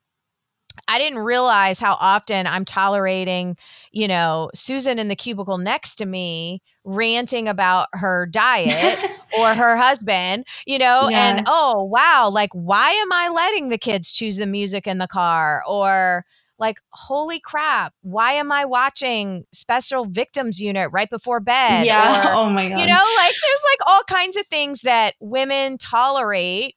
I 0.88 0.98
didn't 0.98 1.18
realize 1.20 1.78
how 1.78 1.96
often 2.00 2.46
I'm 2.46 2.64
tolerating, 2.64 3.56
you 3.92 4.08
know, 4.08 4.50
Susan 4.54 4.98
in 4.98 5.08
the 5.08 5.16
cubicle 5.16 5.58
next 5.58 5.96
to 5.96 6.06
me 6.06 6.62
ranting 6.84 7.46
about 7.48 7.88
her 7.92 8.26
diet 8.26 8.98
or 9.30 9.54
her 9.54 9.76
husband, 9.76 10.44
you 10.66 10.78
know, 10.78 11.08
Yeah. 11.08 11.18
and 11.28 11.42
oh, 11.46 11.82
wow, 11.84 12.30
like, 12.32 12.50
why 12.52 12.90
am 12.90 13.12
I 13.12 13.28
letting 13.28 13.68
the 13.68 13.78
kids 13.78 14.10
choose 14.10 14.36
the 14.38 14.46
music 14.46 14.86
in 14.86 14.98
the 14.98 15.06
car? 15.08 15.62
Or, 15.66 16.24
like, 16.62 16.78
holy 16.92 17.40
crap, 17.40 17.92
why 18.02 18.32
am 18.32 18.50
I 18.52 18.64
watching 18.64 19.44
Special 19.52 20.04
Victims 20.06 20.60
Unit 20.60 20.88
right 20.92 21.10
before 21.10 21.40
bed? 21.40 21.84
yeah 21.86 22.30
Or, 22.30 22.34
oh 22.36 22.50
my 22.50 22.68
god 22.68 22.78
you 22.80 22.86
know, 22.86 23.04
like, 23.16 23.34
there's 23.44 23.62
like 23.72 23.88
all 23.88 24.02
kinds 24.08 24.36
of 24.36 24.46
things 24.46 24.82
that 24.82 25.14
women 25.20 25.76
tolerate 25.76 26.76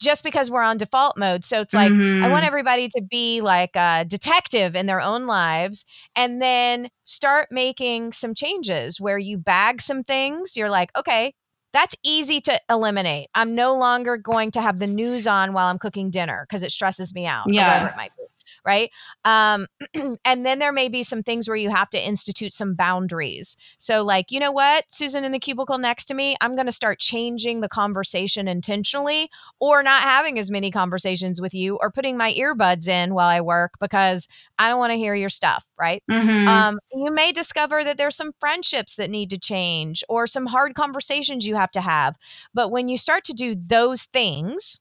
just 0.00 0.22
because 0.22 0.48
we're 0.50 0.62
on 0.62 0.76
default 0.76 1.18
mode. 1.18 1.44
So 1.44 1.60
it's 1.60 1.74
like, 1.74 1.90
I 1.90 2.28
want 2.28 2.44
Mhm. 2.44 2.46
everybody 2.46 2.88
to 2.88 3.02
be 3.02 3.40
like 3.40 3.74
a 3.74 4.04
detective 4.06 4.76
in 4.76 4.86
their 4.86 5.00
own 5.00 5.26
lives 5.26 5.84
and 6.14 6.40
then 6.40 6.88
start 7.04 7.48
making 7.50 8.12
some 8.12 8.32
changes 8.34 9.00
where 9.00 9.18
you 9.18 9.36
bag 9.38 9.82
some 9.82 10.04
things. 10.04 10.56
You're 10.56 10.70
like, 10.70 10.96
okay, 10.96 11.34
that's 11.72 11.96
easy 12.04 12.40
to 12.42 12.60
eliminate. 12.70 13.28
I'm 13.34 13.56
no 13.56 13.76
longer 13.76 14.16
going 14.16 14.52
to 14.52 14.62
have 14.62 14.78
the 14.78 14.86
news 14.86 15.26
on 15.26 15.52
while 15.52 15.66
I'm 15.66 15.78
cooking 15.78 16.10
dinner 16.10 16.46
because 16.48 16.62
it 16.62 16.70
stresses 16.70 17.12
me 17.12 17.26
out. 17.26 17.48
or 17.48 17.52
Yeah. 17.52 17.66
whatever 17.66 17.88
it 17.88 17.96
might 17.96 18.12
be. 18.16 18.24
Right? 18.68 18.90
Um, 19.24 19.66
and 20.26 20.44
then 20.44 20.58
there 20.58 20.72
may 20.72 20.90
be 20.90 21.02
some 21.02 21.22
things 21.22 21.48
where 21.48 21.56
you 21.56 21.70
have 21.70 21.88
to 21.90 21.98
institute 22.06 22.52
some 22.52 22.74
boundaries. 22.74 23.56
So, 23.78 24.04
like, 24.04 24.30
you 24.30 24.38
know 24.38 24.52
what, 24.52 24.84
Susan 24.88 25.24
in 25.24 25.32
the 25.32 25.38
cubicle 25.38 25.78
next 25.78 26.04
to 26.06 26.14
me, 26.14 26.36
I'm 26.42 26.54
going 26.54 26.66
to 26.66 26.72
start 26.72 26.98
changing 26.98 27.62
the 27.62 27.68
conversation 27.68 28.46
intentionally 28.46 29.30
or 29.58 29.82
not 29.82 30.02
having 30.02 30.38
as 30.38 30.50
many 30.50 30.70
conversations 30.70 31.40
with 31.40 31.54
you 31.54 31.78
or 31.80 31.90
putting 31.90 32.18
my 32.18 32.32
earbuds 32.34 32.88
in 32.88 33.14
while 33.14 33.28
I 33.28 33.40
work 33.40 33.72
because 33.80 34.28
I 34.58 34.68
don't 34.68 34.78
want 34.78 34.90
to 34.90 34.98
hear 34.98 35.14
your 35.14 35.30
stuff, 35.30 35.64
right? 35.78 36.02
Mhm. 36.10 36.46
Um, 36.46 36.78
you 36.92 37.10
may 37.10 37.32
discover 37.32 37.82
that 37.84 37.96
there's 37.96 38.16
some 38.16 38.32
friendships 38.38 38.96
that 38.96 39.08
need 39.08 39.30
to 39.30 39.38
change 39.38 40.04
or 40.10 40.26
some 40.26 40.46
hard 40.46 40.74
conversations 40.74 41.46
you 41.46 41.56
have 41.56 41.70
to 41.72 41.80
have. 41.80 42.16
But 42.52 42.70
when 42.70 42.88
you 42.88 42.98
start 42.98 43.24
to 43.24 43.32
do 43.32 43.54
those 43.54 44.04
things, 44.04 44.80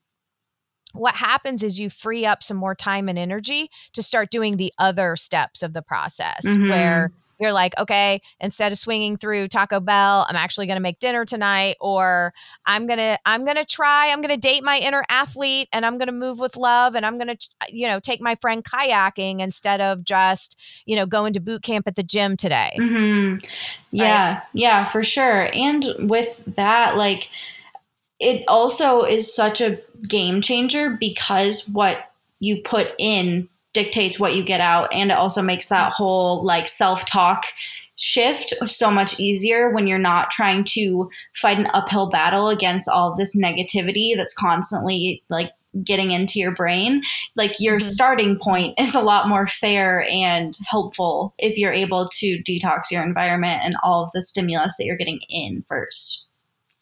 what 0.93 1.15
happens 1.15 1.63
is 1.63 1.79
you 1.79 1.89
free 1.89 2.25
up 2.25 2.41
some 2.41 2.57
more 2.57 2.75
time 2.75 3.09
and 3.09 3.19
energy 3.19 3.69
to 3.93 4.01
start 4.01 4.31
doing 4.31 4.57
the 4.57 4.73
other 4.79 5.15
steps 5.15 5.61
of 5.61 5.73
the 5.73 5.81
process 5.81 6.45
Mhm. 6.45 6.69
where 6.69 7.11
you're 7.39 7.53
like, 7.53 7.77
okay, 7.77 8.19
instead 8.39 8.71
of 8.71 8.79
swinging 8.79 9.15
through 9.15 9.47
Taco 9.47 9.79
Bell, 9.79 10.25
I'm 10.27 10.35
actually 10.35 10.65
going 10.65 10.77
to 10.77 10.81
make 10.81 10.97
dinner 10.97 11.23
tonight 11.23 11.75
or 11.79 12.33
I'm 12.65 12.87
going 12.87 12.97
to 12.97 13.19
I'm 13.27 13.45
going 13.45 13.57
to 13.57 13.65
try, 13.65 14.09
I'm 14.09 14.21
going 14.21 14.33
to 14.33 14.39
date 14.41 14.63
my 14.63 14.79
inner 14.79 15.03
athlete 15.07 15.69
and 15.71 15.85
I'm 15.85 15.99
going 15.99 16.07
to 16.07 16.13
move 16.13 16.39
with 16.39 16.55
love 16.57 16.95
and 16.95 17.05
I'm 17.05 17.19
going 17.19 17.27
to 17.27 17.37
you 17.69 17.87
know, 17.87 17.99
take 17.99 18.21
my 18.21 18.33
friend 18.41 18.63
kayaking 18.63 19.39
instead 19.39 19.81
of 19.81 20.03
just, 20.03 20.57
you 20.87 20.95
know, 20.95 21.05
going 21.05 21.33
to 21.33 21.39
boot 21.39 21.61
camp 21.61 21.87
at 21.87 21.95
the 21.95 22.01
gym 22.01 22.37
today. 22.37 22.71
hmm 22.77 23.35
Yeah, 23.91 24.41
yeah, 24.53 24.85
for 24.85 25.03
sure. 25.03 25.49
And 25.53 25.85
with 25.99 26.41
that, 26.55 26.97
like, 26.97 27.29
it 28.19 28.43
also 28.47 29.03
is 29.03 29.33
such 29.33 29.61
a 29.61 29.79
game 30.07 30.41
changer 30.41 30.97
because 30.99 31.67
what 31.67 32.11
you 32.39 32.61
put 32.61 32.93
in 32.97 33.49
dictates 33.73 34.19
what 34.19 34.35
you 34.35 34.43
get 34.43 34.59
out. 34.59 34.91
And 34.93 35.11
it 35.11 35.17
also 35.17 35.41
makes 35.41 35.67
that 35.67 35.91
whole 35.93 36.43
like 36.43 36.67
self 36.67 37.05
talk 37.05 37.45
shift 37.95 38.53
so 38.65 38.91
much 38.91 39.19
easier 39.19 39.71
when 39.71 39.87
you're 39.87 39.97
not 39.97 40.29
trying 40.29 40.63
to 40.63 41.09
fight 41.35 41.57
an 41.57 41.67
uphill 41.73 42.07
battle 42.07 42.47
against 42.47 42.87
all 42.87 43.15
this 43.15 43.35
negativity 43.35 44.15
that's 44.15 44.35
constantly 44.35 45.23
like 45.29 45.51
getting 45.83 46.11
into 46.11 46.39
your 46.39 46.51
brain 46.51 47.01
like 47.35 47.55
your 47.59 47.77
Mhm. 47.77 47.83
starting 47.83 48.37
point 48.39 48.73
is 48.79 48.95
a 48.95 49.01
lot 49.01 49.27
more 49.27 49.45
fair 49.47 50.07
and 50.09 50.57
helpful 50.67 51.33
if 51.37 51.57
you're 51.57 51.73
able 51.73 52.07
to 52.07 52.41
detox 52.43 52.89
your 52.91 53.03
environment 53.03 53.61
and 53.63 53.75
all 53.83 54.03
of 54.03 54.11
the 54.13 54.21
stimulus 54.21 54.77
that 54.77 54.85
you're 54.85 54.95
getting 54.95 55.19
in 55.29 55.63
first 55.67 56.25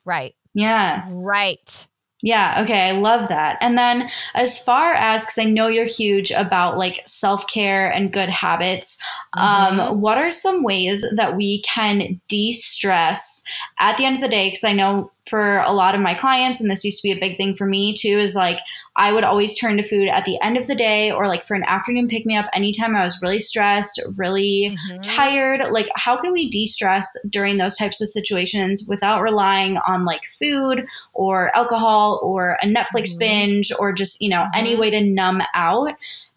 Right. 0.05 0.35
Yeah 0.55 1.03
Right. 1.07 1.87
yeah, 2.21 2.61
okay, 2.63 2.89
I 2.89 2.91
love 2.93 3.27
that. 3.29 3.57
And 3.61 3.77
then 3.77 4.09
as 4.33 4.57
far 4.57 4.93
as 4.95 5.23
because 5.25 5.37
I 5.37 5.43
know 5.43 5.67
you're 5.67 5.85
huge 5.85 6.31
about 6.31 6.77
like 6.77 7.03
self-care 7.05 7.91
and 7.91 8.11
good 8.11 8.29
habits, 8.29 8.97
Mhm. 9.37 9.43
um, 9.43 10.01
what 10.01 10.17
are 10.17 10.31
some 10.31 10.63
ways 10.63 11.05
that 11.15 11.35
we 11.35 11.61
can 11.61 12.19
de-stress 12.27 13.43
at 13.79 13.97
the 13.97 14.05
end 14.05 14.15
of 14.15 14.21
the 14.23 14.27
day? 14.29 14.47
Because 14.47 14.63
I 14.63 14.73
know 14.73 15.11
for 15.25 15.59
a 15.59 15.73
lot 15.73 15.95
of 15.95 16.01
my 16.01 16.13
clients, 16.13 16.61
and 16.61 16.69
this 16.69 16.85
used 16.85 17.01
to 17.01 17.07
be 17.07 17.11
a 17.11 17.19
big 17.19 17.35
thing 17.37 17.55
for 17.55 17.65
me 17.65 17.93
too, 17.93 18.07
is 18.19 18.35
like 18.35 18.59
I 18.95 19.11
would 19.11 19.23
always 19.23 19.57
turn 19.57 19.75
to 19.77 19.83
food 19.83 20.07
at 20.07 20.23
the 20.25 20.39
end 20.41 20.55
of 20.55 20.67
the 20.67 20.75
day 20.75 21.11
or 21.11 21.27
like 21.27 21.45
for 21.45 21.55
an 21.55 21.63
afternoon 21.65 22.07
pick 22.07 22.25
me 22.25 22.37
up 22.37 22.45
anytime 22.53 22.95
I 22.95 23.03
was 23.03 23.19
really 23.21 23.39
stressed, 23.39 23.99
really 24.15 24.77
Mhm. 24.89 24.99
tired 25.01 25.63
like 25.71 25.89
how 25.95 26.15
can 26.15 26.31
we 26.31 26.49
de-stress 26.49 27.15
during 27.29 27.57
those 27.57 27.75
types 27.77 27.99
of 28.01 28.07
situations 28.07 28.85
without 28.87 29.21
relying 29.21 29.77
on 29.87 30.05
like 30.05 30.23
food 30.25 30.85
or 31.13 31.55
alcohol 31.55 32.19
or 32.23 32.57
a 32.61 32.65
netflix 32.67 33.13
Mhm. 33.15 33.19
binge 33.19 33.71
or 33.79 33.91
just 33.91 34.21
you 34.21 34.29
know 34.29 34.45
any 34.53 34.75
Mhm. 34.75 34.79
way 34.79 34.89
to 34.91 35.01
numb 35.01 35.41
out 35.53 35.93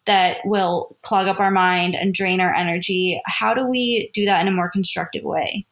that 0.07 0.39
will 0.45 0.97
clog 1.03 1.27
up 1.29 1.39
our 1.41 1.51
mind 1.51 1.95
and 1.95 2.15
drain 2.15 2.41
our 2.41 2.55
energy 2.55 3.21
how 3.27 3.53
do 3.55 3.67
we 3.67 4.11
do 4.15 4.25
that 4.25 4.41
in 4.41 4.49
a 4.49 4.53
more 4.53 4.71
constructive 4.71 5.23
way 5.25 5.65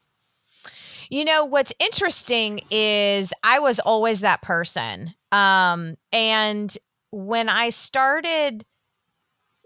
You 1.09 1.24
know, 1.24 1.44
what's 1.44 1.72
interesting 1.78 2.61
is 2.70 3.32
I 3.42 3.59
was 3.59 3.78
always 3.80 4.20
that 4.20 4.42
person. 4.42 5.14
Um, 5.32 5.96
and 6.12 6.76
when 7.11 7.48
I 7.48 7.68
started 7.70 8.64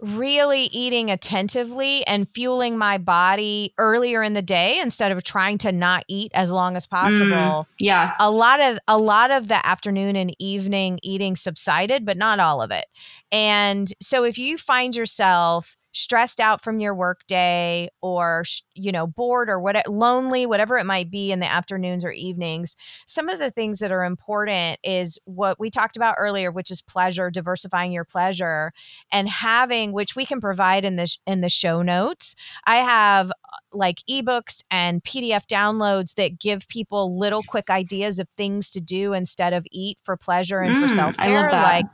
really 0.02 0.62
eating 0.72 1.10
attentively 1.10 2.06
and 2.06 2.26
fueling 2.30 2.78
my 2.78 2.96
body 2.96 3.74
earlier 3.76 4.22
in 4.22 4.32
the 4.32 4.40
day 4.40 4.80
instead 4.80 5.12
of 5.12 5.22
trying 5.22 5.58
to 5.58 5.70
not 5.72 6.04
eat 6.08 6.32
as 6.34 6.50
long 6.50 6.74
as 6.74 6.86
possible, 6.86 7.66
yeah 7.78 8.14
a 8.18 8.30
lot 8.30 8.62
of 8.62 8.78
a 8.88 8.96
lot 8.96 9.30
of 9.30 9.48
the 9.48 9.66
afternoon 9.66 10.16
and 10.16 10.34
evening 10.38 10.98
eating 11.02 11.36
subsided 11.36 12.06
but 12.06 12.16
not 12.16 12.40
all 12.40 12.62
of 12.62 12.70
it 12.70 12.86
and 13.30 13.92
so 14.00 14.24
if 14.24 14.38
you 14.38 14.56
find 14.56 14.96
yourself 14.96 15.76
stressed 15.92 16.40
out 16.40 16.62
from 16.62 16.80
your 16.80 16.94
workday 16.94 17.88
or 18.00 18.44
you 18.74 18.92
know 18.92 19.06
bored 19.06 19.48
or 19.48 19.60
what 19.60 19.76
lonely 19.88 20.46
whatever 20.46 20.76
it 20.78 20.86
might 20.86 21.10
be 21.10 21.32
in 21.32 21.40
the 21.40 21.50
afternoons 21.50 22.04
or 22.04 22.12
evenings 22.12 22.76
some 23.06 23.28
of 23.28 23.38
the 23.38 23.50
things 23.50 23.78
that 23.80 23.90
are 23.90 24.04
important 24.04 24.78
is 24.84 25.18
what 25.24 25.58
we 25.58 25.70
talked 25.70 25.96
about 25.96 26.14
earlier 26.18 26.50
which 26.50 26.70
is 26.70 26.82
pleasure 26.82 27.30
diversifying 27.30 27.92
your 27.92 28.04
pleasure 28.04 28.72
and 29.10 29.28
having 29.28 29.92
which 29.92 30.14
we 30.14 30.24
can 30.24 30.40
provide 30.40 30.84
in 30.84 30.96
the 30.96 31.16
in 31.26 31.40
the 31.40 31.48
show 31.48 31.82
notes 31.82 32.34
i 32.66 32.76
have 32.76 33.32
like 33.72 33.98
ebooks 34.08 34.62
and 34.70 35.02
PDF 35.04 35.46
downloads 35.46 36.14
that 36.14 36.38
give 36.38 36.66
people 36.68 37.16
little 37.18 37.42
quick 37.42 37.70
ideas 37.70 38.18
of 38.18 38.28
things 38.30 38.70
to 38.70 38.80
do 38.80 39.12
instead 39.12 39.52
of 39.52 39.66
eat 39.70 39.98
for 40.02 40.16
pleasure 40.16 40.60
and 40.60 40.76
for 40.76 40.88
Mm, 40.88 40.94
self 40.94 41.16
I 41.18 41.28
love 41.28 41.50
care. 41.50 41.62
Like, 41.62 41.86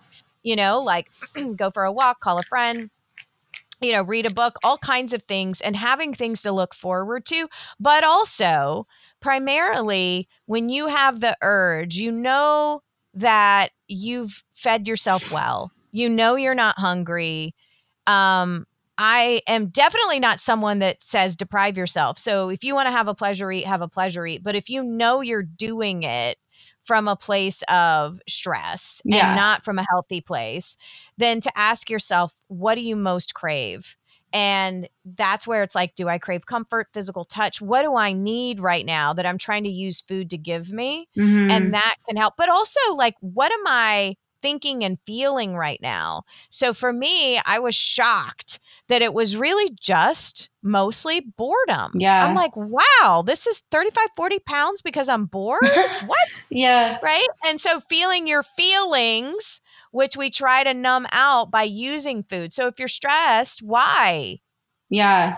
you 0.42 0.56
know, 0.56 0.80
like 0.80 1.08
go 1.56 1.70
for 1.70 1.84
a 1.84 1.92
walk, 1.92 2.20
call 2.20 2.38
a 2.38 2.44
friend, 2.44 2.90
you 3.80 3.92
know, 3.92 4.02
read 4.02 4.26
a 4.26 4.30
book, 4.30 4.56
all 4.64 4.78
kinds 4.78 5.12
of 5.12 5.22
things, 5.22 5.60
and 5.60 5.76
having 5.76 6.14
things 6.14 6.42
to 6.42 6.52
look 6.52 6.74
forward 6.74 7.24
to. 7.26 7.48
But 7.78 8.04
also, 8.04 8.86
primarily, 9.20 10.28
when 10.46 10.68
you 10.68 10.88
have 10.88 11.20
the 11.20 11.36
urge, 11.42 11.96
you 11.96 12.10
know 12.10 12.82
that 13.14 13.70
you've 13.88 14.44
fed 14.54 14.86
yourself 14.86 15.30
well, 15.30 15.72
you 15.90 16.08
know, 16.08 16.36
you're 16.36 16.54
not 16.54 16.78
hungry. 16.78 17.54
Um, 18.06 18.66
I 18.98 19.42
am 19.46 19.68
definitely 19.68 20.20
not 20.20 20.40
someone 20.40 20.78
that 20.78 21.02
says 21.02 21.36
deprive 21.36 21.76
yourself. 21.76 22.18
So 22.18 22.48
if 22.48 22.64
you 22.64 22.74
want 22.74 22.86
to 22.86 22.92
have 22.92 23.08
a 23.08 23.14
pleasure 23.14 23.50
eat, 23.52 23.66
have 23.66 23.82
a 23.82 23.88
pleasure 23.88 24.26
eat. 24.26 24.42
But 24.42 24.54
if 24.56 24.70
you 24.70 24.82
know 24.82 25.20
you're 25.20 25.42
doing 25.42 26.02
it 26.02 26.38
from 26.86 27.08
a 27.08 27.16
place 27.16 27.62
of 27.68 28.20
stress 28.28 29.02
Yeah. 29.04 29.28
and 29.28 29.36
not 29.36 29.64
from 29.64 29.78
a 29.78 29.84
healthy 29.90 30.20
place, 30.20 30.76
then 31.18 31.40
to 31.40 31.52
ask 31.58 31.90
yourself, 31.90 32.34
what 32.48 32.76
do 32.76 32.80
you 32.82 32.96
most 32.96 33.34
crave? 33.34 33.96
And 34.32 34.88
that's 35.04 35.46
where 35.46 35.62
it's 35.62 35.74
like, 35.74 35.94
do 35.94 36.08
I 36.08 36.18
crave 36.18 36.46
comfort, 36.46 36.88
physical 36.92 37.24
touch? 37.24 37.60
What 37.60 37.82
do 37.82 37.96
I 37.96 38.12
need 38.12 38.60
right 38.60 38.84
now 38.84 39.12
that 39.14 39.24
I'm 39.26 39.38
trying 39.38 39.64
to 39.64 39.70
use 39.70 40.00
food 40.00 40.30
to 40.30 40.38
give 40.38 40.70
me? 40.72 41.08
Mhm. 41.16 41.50
and 41.50 41.74
that 41.74 41.94
can 42.06 42.16
help. 42.16 42.34
But 42.36 42.48
also, 42.48 42.80
like, 42.94 43.14
what 43.20 43.52
am 43.52 43.62
I 43.66 44.16
thinking 44.46 44.84
and 44.84 44.98
feeling 45.04 45.56
right 45.56 45.80
now? 45.82 46.22
So 46.50 46.72
for 46.72 46.92
me, 46.92 47.40
I 47.44 47.58
was 47.58 47.74
shocked 47.74 48.60
that 48.88 49.02
it 49.02 49.12
was 49.12 49.36
really 49.36 49.76
just 49.80 50.50
mostly 50.62 51.18
boredom. 51.20 51.90
Yeah. 51.94 52.24
I'm 52.24 52.34
like, 52.34 52.52
wow, 52.54 53.24
this 53.26 53.48
is 53.48 53.64
35, 53.72 54.08
40 54.16 54.38
pounds 54.40 54.82
because 54.82 55.08
I'm 55.08 55.24
bored? 55.26 55.58
what? 56.06 56.28
yeah 56.48 56.98
Right. 57.02 57.26
And 57.44 57.60
so 57.60 57.80
feeling 57.80 58.28
your 58.28 58.44
feelings, 58.44 59.60
which 59.90 60.16
we 60.16 60.30
try 60.30 60.62
to 60.62 60.72
numb 60.74 61.06
out 61.10 61.50
by 61.50 61.64
using 61.64 62.22
food. 62.22 62.52
So 62.52 62.68
if 62.68 62.78
you're 62.78 62.86
stressed, 62.86 63.62
why? 63.64 64.36
yeah 64.90 65.36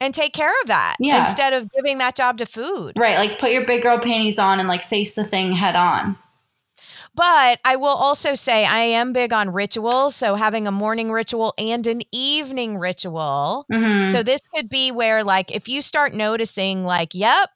And 0.00 0.14
take 0.14 0.32
care 0.32 0.54
of 0.62 0.68
that 0.68 0.96
Yeah. 0.98 1.18
instead 1.18 1.52
of 1.52 1.70
giving 1.72 1.98
that 1.98 2.16
job 2.16 2.38
to 2.38 2.46
food. 2.46 2.94
right 2.96 3.18
like 3.18 3.38
put 3.38 3.50
your 3.52 3.66
big 3.66 3.82
girl 3.82 3.98
panties 3.98 4.38
on 4.38 4.60
and 4.60 4.68
like 4.68 4.82
face 4.82 5.14
the 5.14 5.24
thing 5.24 5.52
head 5.52 5.76
on 5.76 6.16
But 7.18 7.58
I 7.64 7.74
will 7.74 7.96
also 7.96 8.34
say 8.34 8.64
I 8.64 8.78
am 8.78 9.12
big 9.12 9.32
on 9.32 9.50
rituals. 9.50 10.14
So 10.14 10.36
having 10.36 10.68
a 10.68 10.70
morning 10.70 11.10
ritual 11.10 11.52
and 11.58 11.84
an 11.88 12.02
evening 12.12 12.78
ritual. 12.78 13.66
Mhm. 13.72 14.06
So 14.06 14.22
this 14.22 14.40
could 14.54 14.68
be 14.68 14.92
where 14.92 15.24
like 15.24 15.50
if 15.50 15.66
you 15.68 15.82
start 15.82 16.14
noticing 16.14 16.84
like, 16.84 17.16
yep, 17.16 17.50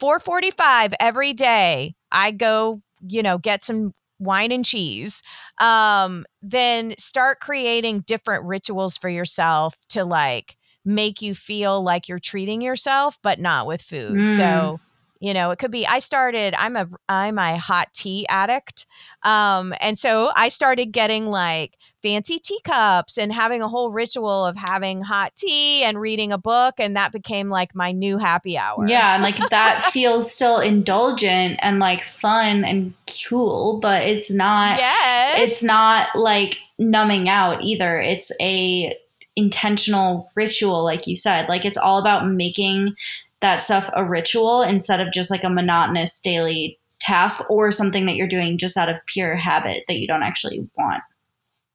445 0.00 0.92
every 0.98 1.32
day, 1.34 1.94
I 2.10 2.32
go, 2.32 2.82
you 3.00 3.22
know, 3.22 3.38
get 3.38 3.62
some 3.62 3.94
wine 4.18 4.50
and 4.50 4.64
cheese. 4.64 5.22
Um, 5.58 6.24
then 6.42 6.94
start 6.98 7.38
creating 7.38 8.00
different 8.08 8.44
rituals 8.44 8.96
for 8.96 9.08
yourself 9.08 9.76
to 9.90 10.04
like 10.04 10.56
make 10.84 11.22
you 11.22 11.32
feel 11.36 11.80
like 11.80 12.08
you're 12.08 12.18
treating 12.18 12.60
yourself, 12.60 13.18
but 13.22 13.38
not 13.38 13.68
with 13.68 13.82
food. 13.82 14.16
Mm. 14.16 14.36
So 14.36 14.80
you 15.20 15.32
know 15.32 15.50
it 15.50 15.58
could 15.58 15.70
be 15.70 15.86
i 15.86 15.98
started 15.98 16.54
i'm 16.58 16.76
a 16.76 16.88
i'm 17.08 17.38
a 17.38 17.58
hot 17.58 17.88
tea 17.92 18.26
addict 18.28 18.86
um 19.22 19.72
and 19.80 19.98
so 19.98 20.30
i 20.36 20.48
started 20.48 20.86
getting 20.92 21.26
like 21.26 21.74
fancy 22.02 22.38
teacups 22.38 23.18
and 23.18 23.32
having 23.32 23.62
a 23.62 23.68
whole 23.68 23.90
ritual 23.90 24.44
of 24.44 24.56
having 24.56 25.02
hot 25.02 25.32
tea 25.36 25.82
and 25.82 26.00
reading 26.00 26.32
a 26.32 26.38
book 26.38 26.74
and 26.78 26.96
that 26.96 27.12
became 27.12 27.48
like 27.48 27.74
my 27.74 27.90
new 27.90 28.16
happy 28.18 28.56
hour 28.56 28.86
Yeah, 28.86 29.14
and 29.14 29.22
like 29.22 29.36
that 29.50 29.82
feels 29.92 30.30
still 30.30 30.60
indulgent 30.60 31.58
and 31.62 31.80
like 31.80 32.02
fun 32.02 32.64
and 32.64 32.94
cool, 33.28 33.80
but 33.80 34.02
it's 34.02 34.30
not 34.30 34.78
yes 34.78 35.40
it's 35.40 35.62
not 35.62 36.14
like 36.14 36.60
numbing 36.78 37.28
out 37.28 37.62
either. 37.62 37.98
It's 37.98 38.30
a 38.40 38.96
intentional 39.34 40.30
ritual 40.34 40.84
like 40.84 41.06
you 41.06 41.16
said. 41.16 41.48
Like 41.48 41.64
it's 41.64 41.76
all 41.76 41.98
about 41.98 42.28
making 42.28 42.94
that 43.40 43.56
stuff 43.56 43.90
a 43.94 44.04
ritual 44.04 44.62
instead 44.62 45.00
of 45.00 45.12
just 45.12 45.30
like 45.30 45.44
a 45.44 45.50
monotonous 45.50 46.20
daily 46.20 46.78
task 47.00 47.48
or 47.50 47.70
something 47.70 48.06
that 48.06 48.16
you're 48.16 48.26
doing 48.26 48.58
just 48.58 48.76
out 48.76 48.88
of 48.88 49.04
pure 49.06 49.36
habit 49.36 49.84
that 49.88 49.98
you 49.98 50.06
don't 50.06 50.22
actually 50.22 50.68
want. 50.76 51.02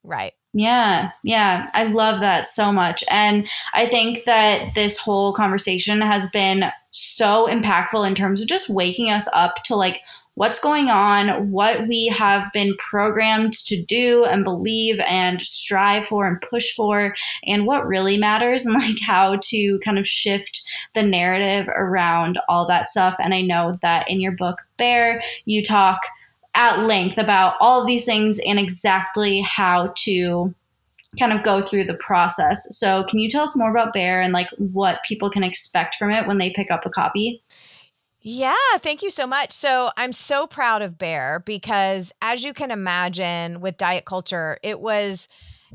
right 0.04 0.34
Yeah, 0.54 1.12
yeah. 1.24 1.70
I 1.74 1.84
love 1.84 2.20
that 2.20 2.46
so 2.46 2.72
much. 2.72 3.04
And 3.10 3.48
I 3.74 3.86
think 3.86 4.26
that 4.26 4.74
this 4.76 4.98
whole 4.98 5.32
conversation 5.34 6.02
has 6.02 6.30
been 6.30 6.66
so 6.92 7.48
impactful 7.48 8.06
in 8.06 8.16
terms 8.16 8.42
of 8.42 8.50
just 8.50 8.70
waking 8.70 9.10
us 9.10 9.30
up 9.34 9.64
to 9.66 9.76
like 9.76 10.02
what's 10.36 10.60
going 10.60 10.90
on, 10.90 11.52
what 11.52 11.88
we 11.88 12.08
have 12.08 12.52
been 12.54 12.76
programmed 12.78 13.54
to 13.54 13.82
do 13.82 14.26
and 14.26 14.44
believe 14.44 15.00
and 15.02 15.42
strive 15.42 16.06
for 16.06 16.26
and 16.26 16.42
push 16.42 16.72
for, 16.72 17.14
and 17.46 17.66
what 17.66 17.86
really 17.86 18.18
matters, 18.18 18.66
and 18.66 18.76
like 18.76 19.00
how 19.02 19.38
to 19.42 19.80
kind 19.80 20.00
of 20.00 20.08
shift 20.08 20.64
the 20.94 21.04
narrative 21.04 21.68
around 21.76 22.40
all 22.48 22.66
that 22.66 22.88
stuff. 22.88 23.16
And 23.22 23.34
I 23.34 23.42
know 23.42 23.76
that 23.82 24.10
in 24.10 24.22
your 24.22 24.32
book, 24.32 24.60
Bare, 24.78 25.22
you 25.46 25.64
talk 25.64 26.00
at 26.54 26.84
length 26.84 27.18
about 27.18 27.56
all 27.60 27.82
of 27.82 27.88
these 27.88 28.06
things 28.06 28.40
and 28.46 28.60
exactly 28.60 29.42
how 29.42 29.94
to 29.96 30.54
kind 31.20 31.34
of 31.34 31.44
go 31.44 31.62
through 31.62 31.84
the 31.84 31.94
process. 31.96 32.78
So, 32.78 33.04
can 33.04 33.20
you 33.20 33.30
tell 33.30 33.44
us 33.44 33.56
more 33.56 33.72
about 33.72 33.94
Bare 33.94 34.22
and 34.22 34.34
like 34.34 34.50
what 34.58 35.04
people 35.04 35.30
can 35.30 35.44
expect 35.44 35.96
from 35.96 36.12
it 36.12 36.28
when 36.28 36.38
they 36.38 36.50
pick 36.50 36.72
up 36.72 36.86
a 36.86 36.90
copy? 36.90 37.42
Yeah, 38.24 38.54
thank 38.80 39.02
you 39.02 39.10
so 39.10 39.26
much. 39.26 39.52
So 39.52 39.90
I'm 39.98 40.14
so 40.14 40.46
proud 40.46 40.82
of 40.82 40.98
Bare 40.98 41.42
because 41.46 42.12
as 42.22 42.44
you 42.44 42.54
can 42.54 42.70
imagine 42.70 43.62
with 43.62 43.78
diet 43.78 44.06
culture, 44.06 44.58
it 44.64 44.80
was 44.80 45.28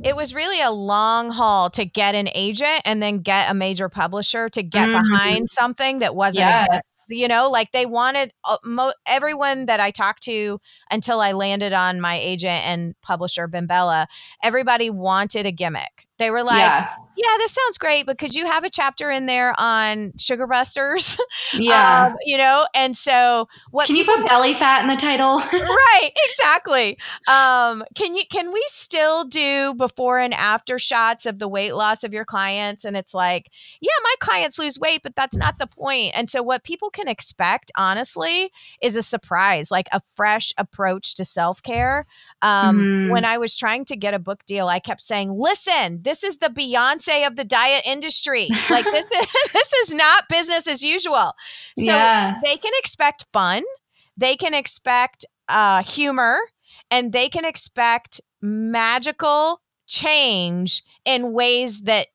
it 0.05 0.15
was 0.15 0.35
really 0.35 0.61
a 0.61 0.71
long 0.71 1.31
haul 1.31 1.71
to 1.71 1.85
get 1.85 2.15
an 2.15 2.29
agent 2.35 2.83
and 2.85 3.03
then 3.03 3.19
get 3.21 3.51
a 3.51 3.55
major 3.55 3.89
publisher 3.89 4.49
to 4.51 4.63
get 4.63 4.89
Mhm. 4.89 4.93
behind 5.11 5.49
something 5.51 6.01
that 6.01 6.15
wasn't 6.15 6.41
Yeah. 6.41 6.67
gift. 6.71 6.83
you 7.09 7.29
know 7.29 7.49
like 7.49 7.71
they 7.73 7.87
wanted 7.87 8.33
uh, 8.45 8.59
mo- 8.65 8.93
everyone 9.07 9.67
that 9.67 9.79
i 9.79 9.93
talked 9.93 10.23
to 10.25 10.61
until 10.91 11.21
i 11.21 11.31
landed 11.31 11.73
on 11.73 12.01
my 12.01 12.17
agent 12.19 12.65
and 12.67 13.01
publisher 13.01 13.47
bimbella 13.47 14.07
everybody 14.43 14.91
wanted 14.91 15.47
a 15.47 15.53
gimmick 15.53 16.09
they 16.19 16.31
were 16.33 16.43
like 16.43 16.59
yeah. 16.59 16.89
Yeah, 17.17 17.37
this 17.39 17.53
sounds 17.53 17.79
great, 17.79 18.07
but 18.07 18.19
could 18.19 18.35
you 18.35 18.47
have 18.47 18.65
a 18.65 18.71
chapter 18.71 19.11
in 19.11 19.27
there 19.27 19.55
on 19.59 20.13
sugar 20.19 20.47
busters? 20.47 21.19
Yeah. 21.55 22.07
Um, 22.11 22.17
you 22.25 22.37
know, 22.39 22.67
and 22.75 22.97
so 22.97 23.49
what 23.71 23.87
Can 23.87 23.97
you 23.97 24.05
put 24.05 24.27
belly 24.27 24.53
fat 24.53 24.81
in 24.83 24.89
the 24.89 24.97
title? 24.97 25.39
right 25.53 26.11
exactly 26.27 26.99
um 27.31 27.85
can 27.95 28.15
you 28.17 28.23
can 28.31 28.53
we 28.53 28.63
still 28.67 29.25
do 29.25 29.75
before 29.75 30.19
and 30.19 30.35
after 30.35 30.79
shots 30.79 31.25
of 31.27 31.39
the 31.39 31.49
weight 31.49 31.75
loss 31.75 32.03
of 32.05 32.13
your 32.13 32.25
clients 32.25 32.85
and 32.85 32.97
it's 32.97 33.15
like 33.15 33.49
yeah 33.81 33.91
my 34.03 34.15
clients 34.21 34.59
lose 34.59 34.79
weight 34.79 35.01
but 35.03 35.15
that's 35.15 35.37
not 35.37 35.59
the 35.59 35.67
point. 35.67 36.13
and 36.17 36.29
so 36.29 36.43
what 36.43 36.65
people 36.65 36.91
can 36.91 37.09
expect 37.09 37.71
honestly 37.77 38.51
is 38.83 38.97
a 38.97 39.03
surprise 39.03 39.71
like 39.71 39.89
a 39.93 40.01
fresh 40.15 40.53
approach 40.59 41.15
to 41.15 41.25
self-care 41.25 42.07
um 42.43 42.77
Mhm. 42.77 43.11
when 43.11 43.25
i 43.25 43.39
was 43.39 43.55
trying 43.55 43.85
to 43.87 43.97
get 43.97 44.15
a 44.15 44.19
book 44.19 44.45
deal 44.47 44.69
i 44.69 44.79
kept 44.79 45.01
saying 45.01 45.33
listen 45.39 46.01
this 46.03 46.23
is 46.25 46.39
the 46.39 46.49
beyonce 46.49 47.06
of 47.15 47.37
the 47.37 47.45
diet 47.45 47.83
industry 47.87 48.49
like 48.71 48.85
this 48.91 49.05
is 49.05 49.27
this 49.53 49.73
is 49.73 49.95
not 49.95 50.29
business 50.29 50.67
as 50.67 50.83
usual 50.83 51.33
so 51.75 51.85
yeah. 51.85 52.35
they 52.45 52.57
can 52.57 52.73
expect 52.79 53.27
fun 53.33 53.63
they 54.17 54.37
can 54.37 54.55
expect 54.55 55.25
uh, 55.49 55.83
humor 55.83 56.39
and 56.91 57.13
they 57.13 57.29
can 57.29 57.45
expect 57.45 58.21
magical 58.41 59.61
change 59.87 60.83
in 61.05 61.33
ways 61.33 61.83
that 61.83 62.09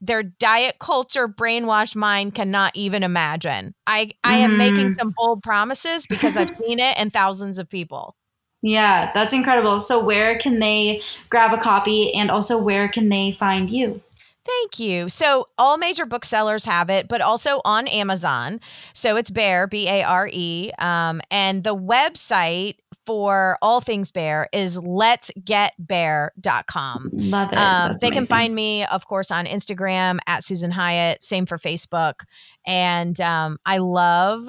their 0.00 0.22
diet 0.24 0.76
culture 0.80 1.28
brainwashed 1.28 1.94
mind 1.94 2.34
cannot 2.34 2.74
even 2.74 3.02
imagine 3.02 3.74
i 3.86 4.10
i 4.24 4.36
am 4.36 4.56
making 4.56 4.88
Mhm. 4.88 4.94
some 4.94 5.12
bold 5.16 5.42
promises 5.42 6.06
because 6.06 6.36
i've 6.36 6.50
seen 6.50 6.78
it 6.80 6.98
in 6.98 7.10
thousands 7.10 7.58
of 7.58 7.68
people 7.68 8.16
Yeah, 8.64 9.10
that's 9.12 9.32
incredible. 9.32 9.80
So, 9.80 9.98
where 10.02 10.38
can 10.38 10.60
they 10.60 11.02
grab 11.30 11.52
a 11.52 11.58
copy 11.58 12.14
and 12.14 12.30
also 12.30 12.56
where 12.58 12.86
can 12.88 13.08
they 13.08 13.32
find 13.32 13.70
you? 13.70 14.00
Thank 14.44 14.78
you. 14.80 15.08
So, 15.08 15.46
all 15.56 15.78
major 15.78 16.04
booksellers 16.04 16.64
have 16.64 16.90
it, 16.90 17.06
but 17.08 17.20
also 17.20 17.60
on 17.64 17.86
Amazon. 17.88 18.60
So, 18.92 19.16
it's 19.16 19.30
Bare, 19.30 19.66
B 19.66 19.88
A 19.88 20.02
R 20.02 20.28
E. 20.32 20.70
Um, 20.78 21.20
and 21.30 21.62
the 21.64 21.76
website 21.76 22.76
for 23.06 23.58
all 23.62 23.80
things 23.80 24.12
Bare 24.12 24.48
is 24.52 24.78
letsgetbare.com. 24.78 27.10
Love 27.12 27.52
it. 27.52 27.58
Um, 27.58 27.96
they 28.00 28.10
can 28.10 28.26
find 28.26 28.54
me, 28.54 28.84
of 28.86 29.06
course, 29.06 29.30
on 29.30 29.46
Instagram 29.46 30.18
at 30.26 30.44
Susan 30.44 30.70
Hyatt, 30.70 31.22
same 31.22 31.46
for 31.46 31.58
Facebook. 31.58 32.20
And 32.66 33.20
um, 33.20 33.58
I 33.66 33.78
love 33.78 34.48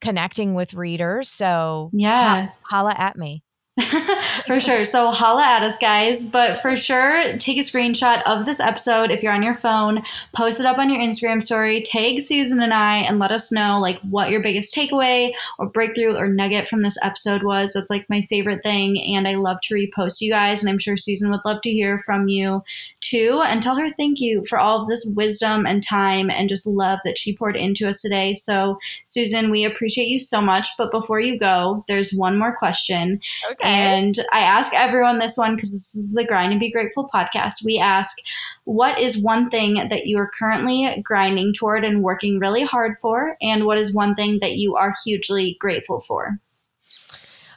connecting 0.00 0.54
with 0.54 0.74
readers. 0.74 1.28
So, 1.30 1.88
Yeah. 1.92 2.50
holla 2.62 2.94
at 2.96 3.16
me. 3.16 3.43
for 4.46 4.60
sure. 4.60 4.84
So 4.84 5.10
holla 5.10 5.44
at 5.44 5.64
us, 5.64 5.76
guys. 5.78 6.24
But 6.24 6.62
for 6.62 6.76
sure, 6.76 7.36
take 7.38 7.56
a 7.58 7.60
screenshot 7.60 8.22
of 8.22 8.46
this 8.46 8.60
episode 8.60 9.10
if 9.10 9.20
you're 9.20 9.32
on 9.32 9.42
your 9.42 9.56
phone, 9.56 10.04
post 10.32 10.60
it 10.60 10.66
up 10.66 10.78
on 10.78 10.90
your 10.90 11.00
Instagram 11.00 11.42
story, 11.42 11.82
tag 11.82 12.20
Susan 12.20 12.62
and 12.62 12.72
I, 12.72 12.98
and 12.98 13.18
let 13.18 13.32
us 13.32 13.50
know 13.50 13.80
like 13.80 14.00
what 14.02 14.30
your 14.30 14.40
biggest 14.40 14.74
takeaway 14.74 15.32
or 15.58 15.66
breakthrough 15.68 16.14
or 16.14 16.28
nugget 16.28 16.68
from 16.68 16.82
this 16.82 16.96
episode 17.02 17.42
was. 17.42 17.72
That's 17.72 17.90
like 17.90 18.08
my 18.08 18.22
favorite 18.30 18.62
thing. 18.62 19.00
And 19.16 19.26
I 19.26 19.34
love 19.34 19.58
to 19.64 19.74
repost 19.74 20.20
you 20.20 20.30
guys. 20.30 20.62
And 20.62 20.70
I'm 20.70 20.78
sure 20.78 20.96
Susan 20.96 21.30
would 21.32 21.44
love 21.44 21.60
to 21.62 21.70
hear 21.70 21.98
from 21.98 22.28
you 22.28 22.62
too. 23.00 23.42
And 23.44 23.60
tell 23.60 23.76
her 23.76 23.90
thank 23.90 24.20
you 24.20 24.44
for 24.44 24.58
all 24.60 24.82
of 24.82 24.88
this 24.88 25.04
wisdom 25.04 25.66
and 25.66 25.82
time 25.82 26.30
and 26.30 26.48
just 26.48 26.64
love 26.64 27.00
that 27.04 27.18
she 27.18 27.36
poured 27.36 27.56
into 27.56 27.88
us 27.88 28.02
today. 28.02 28.34
So, 28.34 28.78
Susan, 29.04 29.50
we 29.50 29.64
appreciate 29.64 30.06
you 30.06 30.20
so 30.20 30.40
much. 30.40 30.68
But 30.78 30.92
before 30.92 31.18
you 31.18 31.38
go, 31.40 31.84
there's 31.88 32.12
one 32.12 32.38
more 32.38 32.54
question. 32.56 33.20
Okay. 33.50 33.63
And 33.64 34.18
I 34.32 34.40
ask 34.40 34.74
everyone 34.74 35.18
this 35.18 35.36
one 35.38 35.56
because 35.56 35.72
this 35.72 35.94
is 35.94 36.12
the 36.12 36.24
Grind 36.24 36.52
and 36.52 36.60
Be 36.60 36.70
Grateful 36.70 37.08
podcast. 37.12 37.64
We 37.64 37.78
ask, 37.78 38.18
what 38.64 38.98
is 38.98 39.22
one 39.22 39.48
thing 39.48 39.88
that 39.88 40.06
you 40.06 40.18
are 40.18 40.30
currently 40.38 41.00
grinding 41.02 41.54
toward 41.54 41.84
and 41.84 42.02
working 42.02 42.38
really 42.38 42.64
hard 42.64 42.98
for? 42.98 43.36
And 43.40 43.64
what 43.64 43.78
is 43.78 43.94
one 43.94 44.14
thing 44.14 44.38
that 44.40 44.56
you 44.56 44.76
are 44.76 44.92
hugely 45.04 45.56
grateful 45.60 46.00
for? 46.00 46.38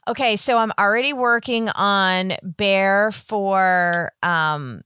Okay, 0.08 0.38
so 0.38 0.58
I'm 0.58 0.72
already 0.80 1.12
working 1.12 1.68
on 1.70 2.34
Bare 2.42 3.12
for 3.12 4.12
um 4.24 4.82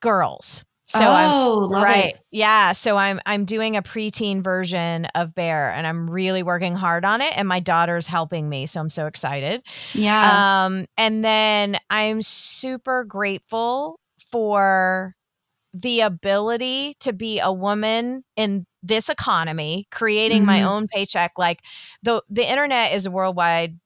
girls. 0.00 0.64
So 0.88 1.12
I'm 1.12 1.34
oh, 1.34 1.66
love 1.70 1.90
right. 1.90 1.90
it. 1.90 2.16
Yeah, 2.30 2.72
so 2.72 2.96
I'm 2.96 3.20
I'm 3.26 3.44
doing 3.44 3.76
a 3.76 3.82
preteen 3.82 4.42
version 4.42 5.06
of 5.14 5.34
Bare 5.34 5.70
and 5.70 5.86
I'm 5.86 6.10
really 6.10 6.42
working 6.42 6.74
hard 6.74 7.04
on 7.04 7.20
it 7.20 7.32
and 7.36 7.46
my 7.48 7.60
daughter's 7.60 8.06
helping 8.06 8.48
me, 8.48 8.66
so 8.66 8.80
I'm 8.80 8.90
so 8.90 9.06
excited. 9.06 9.62
Yeah. 9.94 10.42
Um 10.66 10.86
and 10.96 11.24
then 11.24 11.78
I'm 11.90 12.22
super 12.22 13.04
grateful 13.04 14.00
for 14.32 15.14
the 15.74 16.00
ability 16.00 16.94
to 17.00 17.12
be 17.12 17.40
a 17.40 17.52
woman 17.52 18.24
in 18.36 18.66
this 18.82 19.08
economy 19.10 19.86
creating 19.90 20.44
my 20.46 20.62
Mhm. 20.62 20.64
own 20.64 20.86
paycheck 20.88 21.32
like 21.38 21.60
the 22.02 22.22
the 22.30 22.48
internet 22.48 22.92
is 22.94 23.06
a 23.06 23.10
worldwide 23.10 23.78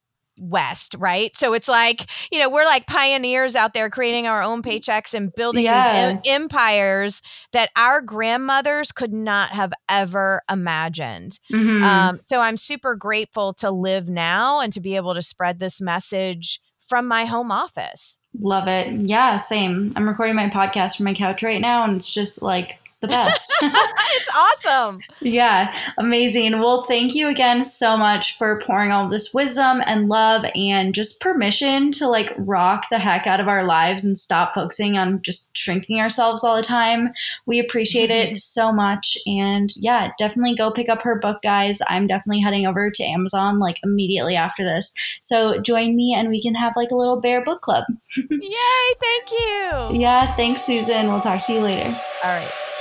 west 0.42 0.96
right 0.98 1.34
so 1.36 1.52
it's 1.52 1.68
like 1.68 2.10
you 2.32 2.38
know 2.38 2.50
we're 2.50 2.64
like 2.64 2.86
pioneers 2.86 3.54
out 3.54 3.74
there 3.74 3.88
creating 3.88 4.26
our 4.26 4.42
own 4.42 4.62
paychecks 4.62 5.14
and 5.14 5.32
building 5.34 5.64
Yeah. 5.64 5.82
these 6.14 6.18
em- 6.26 6.42
empires 6.42 7.22
that 7.52 7.70
our 7.76 8.00
grandmothers 8.00 8.90
could 8.92 9.12
not 9.12 9.50
have 9.50 9.72
ever 9.88 10.42
imagined 10.50 11.38
Mhm. 11.52 11.82
um, 11.82 12.20
so 12.20 12.40
I'm 12.40 12.56
super 12.56 12.94
grateful 12.96 13.54
to 13.54 13.70
live 13.70 14.08
now 14.08 14.60
and 14.60 14.72
to 14.72 14.80
be 14.80 14.96
able 14.96 15.14
to 15.14 15.22
spread 15.22 15.60
this 15.60 15.80
message 15.80 16.60
from 16.88 17.06
my 17.08 17.24
home 17.24 17.50
office. 17.50 18.18
Love 18.40 18.68
it. 18.68 18.92
Yeah, 19.08 19.36
same. 19.38 19.92
I'm 19.96 20.06
recording 20.06 20.34
my 20.36 20.48
podcast 20.48 20.96
from 20.96 21.04
my 21.04 21.14
couch 21.14 21.42
right 21.42 21.60
now, 21.60 21.84
and 21.84 21.96
it's 21.96 22.12
just 22.12 22.42
like 22.42 22.80
the 23.02 23.08
best. 23.08 23.54
it's 23.62 24.30
awesome. 24.34 25.00
Yeah, 25.20 25.76
amazing. 25.98 26.60
Well, 26.60 26.84
thank 26.84 27.14
you 27.14 27.28
again 27.28 27.64
so 27.64 27.96
much 27.96 28.38
for 28.38 28.60
pouring 28.60 28.92
all 28.92 29.08
this 29.08 29.34
wisdom 29.34 29.82
and 29.86 30.08
love 30.08 30.46
and 30.54 30.94
just 30.94 31.20
permission 31.20 31.90
to 31.92 32.08
like 32.08 32.32
rock 32.38 32.86
the 32.90 33.00
heck 33.00 33.26
out 33.26 33.40
of 33.40 33.48
our 33.48 33.64
lives 33.64 34.04
and 34.04 34.16
stop 34.16 34.54
focusing 34.54 34.96
on 34.96 35.20
just 35.22 35.54
shrinking 35.56 36.00
ourselves 36.00 36.42
all 36.42 36.56
the 36.56 36.62
time. 36.62 37.10
We 37.44 37.58
appreciate 37.58 38.10
it 38.10 38.28
mm-hmm. 38.28 38.36
so 38.36 38.72
much. 38.72 39.18
And 39.26 39.70
yeah, 39.76 40.12
definitely 40.16 40.54
go 40.54 40.70
pick 40.70 40.88
up 40.88 41.02
her 41.02 41.18
book, 41.18 41.42
guys. 41.42 41.82
I'm 41.88 42.06
definitely 42.06 42.40
heading 42.40 42.66
over 42.66 42.90
to 42.90 43.04
Amazon 43.04 43.58
like 43.58 43.80
immediately 43.82 44.36
after 44.36 44.62
this. 44.62 44.94
So 45.20 45.60
join 45.60 45.96
me 45.96 46.14
and 46.14 46.28
we 46.28 46.40
can 46.40 46.54
have 46.54 46.74
like 46.76 46.90
a 46.90 46.96
little 46.96 47.20
Bare 47.20 47.44
book 47.44 47.60
club. 47.62 47.84
Yay, 48.16 48.94
thank 49.00 49.30
you. 49.30 50.00
Yeah, 50.00 50.34
thanks, 50.36 50.62
Susan. 50.62 51.08
We'll 51.08 51.20
talk 51.20 51.44
to 51.46 51.52
you 51.52 51.60
later. 51.60 51.88
All 52.24 52.30
right. 52.30 52.71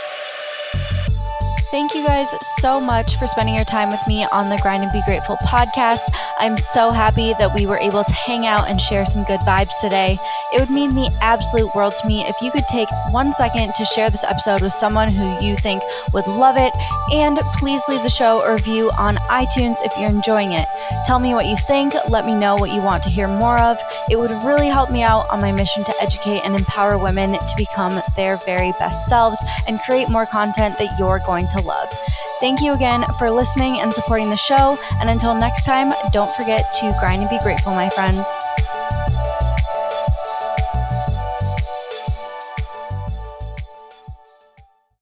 Thank 1.72 1.96
you 1.96 2.06
guys 2.06 2.36
so 2.60 2.82
much 2.82 3.16
for 3.16 3.28
spending 3.28 3.56
your 3.56 3.64
time 3.64 3.88
with 3.88 4.06
me 4.06 4.28
on 4.34 4.50
the 4.50 4.60
Grind 4.62 4.84
and 4.84 4.92
Be 4.92 5.02
Grateful 5.06 5.38
podcast. 5.38 6.02
I'm 6.38 6.58
so 6.58 6.92
happy 6.92 7.34
that 7.40 7.56
we 7.56 7.66
were 7.66 7.78
able 7.78 8.04
to 8.04 8.14
hang 8.14 8.46
out 8.46 8.68
and 8.68 8.80
share 8.80 9.06
some 9.06 9.24
good 9.24 9.40
vibes 9.48 9.80
today. 9.80 10.18
It 10.54 10.60
would 10.60 10.70
mean 10.70 10.90
the 10.90 11.10
absolute 11.22 11.74
world 11.74 11.94
to 12.02 12.08
me 12.10 12.26
if 12.26 12.36
you 12.42 12.52
could 12.52 12.68
take 12.68 12.90
one 13.12 13.32
second 13.32 13.74
to 13.76 13.86
share 13.86 14.10
this 14.10 14.26
episode 14.26 14.62
with 14.62 14.74
someone 14.74 15.08
who 15.08 15.40
you 15.40 15.56
think 15.56 15.82
would 16.14 16.28
love 16.28 16.58
it. 16.58 16.74
And 17.14 17.38
please 17.56 17.82
leave 17.88 18.04
the 18.04 18.10
show 18.10 18.42
a 18.42 18.52
review 18.52 18.92
on 18.98 19.16
iTunes 19.32 19.78
if 19.86 19.98
you're 19.98 20.10
enjoying 20.10 20.52
it. 20.52 20.68
Tell 21.06 21.20
me 21.20 21.34
what 21.34 21.46
you 21.46 21.56
think. 21.56 21.94
Let 22.10 22.26
me 22.26 22.36
know 22.36 22.56
what 22.56 22.74
you 22.74 22.82
want 22.82 23.02
to 23.04 23.10
hear 23.10 23.30
more 23.30 23.58
of. 23.62 23.78
It 24.10 24.20
would 24.20 24.32
really 24.44 24.68
help 24.68 24.92
me 24.92 25.04
out 25.04 25.26
on 25.32 25.40
my 25.40 25.54
mission 25.54 25.86
to 25.86 25.94
educate 26.02 26.42
and 26.44 26.54
empower 26.54 26.98
women 26.98 27.40
to 27.40 27.54
become 27.56 28.02
their 28.18 28.36
very 28.46 28.74
best 28.74 29.08
selves 29.08 29.42
and 29.68 29.80
create 29.80 30.10
more 30.10 30.26
content 30.26 30.78
that 30.78 31.00
you're 31.00 31.22
going 31.26 31.48
love. 31.62 31.92
Thank 32.40 32.62
you 32.62 32.74
again 32.74 33.04
for 33.20 33.30
listening 33.30 33.80
and 33.80 33.94
supporting 33.94 34.30
the 34.30 34.38
show. 34.38 34.78
And 35.00 35.10
until 35.10 35.34
next 35.36 35.66
time, 35.66 35.92
don't 36.12 36.34
forget 36.36 36.74
to 36.80 36.92
grind 37.00 37.22
and 37.22 37.30
be 37.30 37.40
grateful, 37.40 37.74
my 37.74 37.90
friends. 37.90 38.28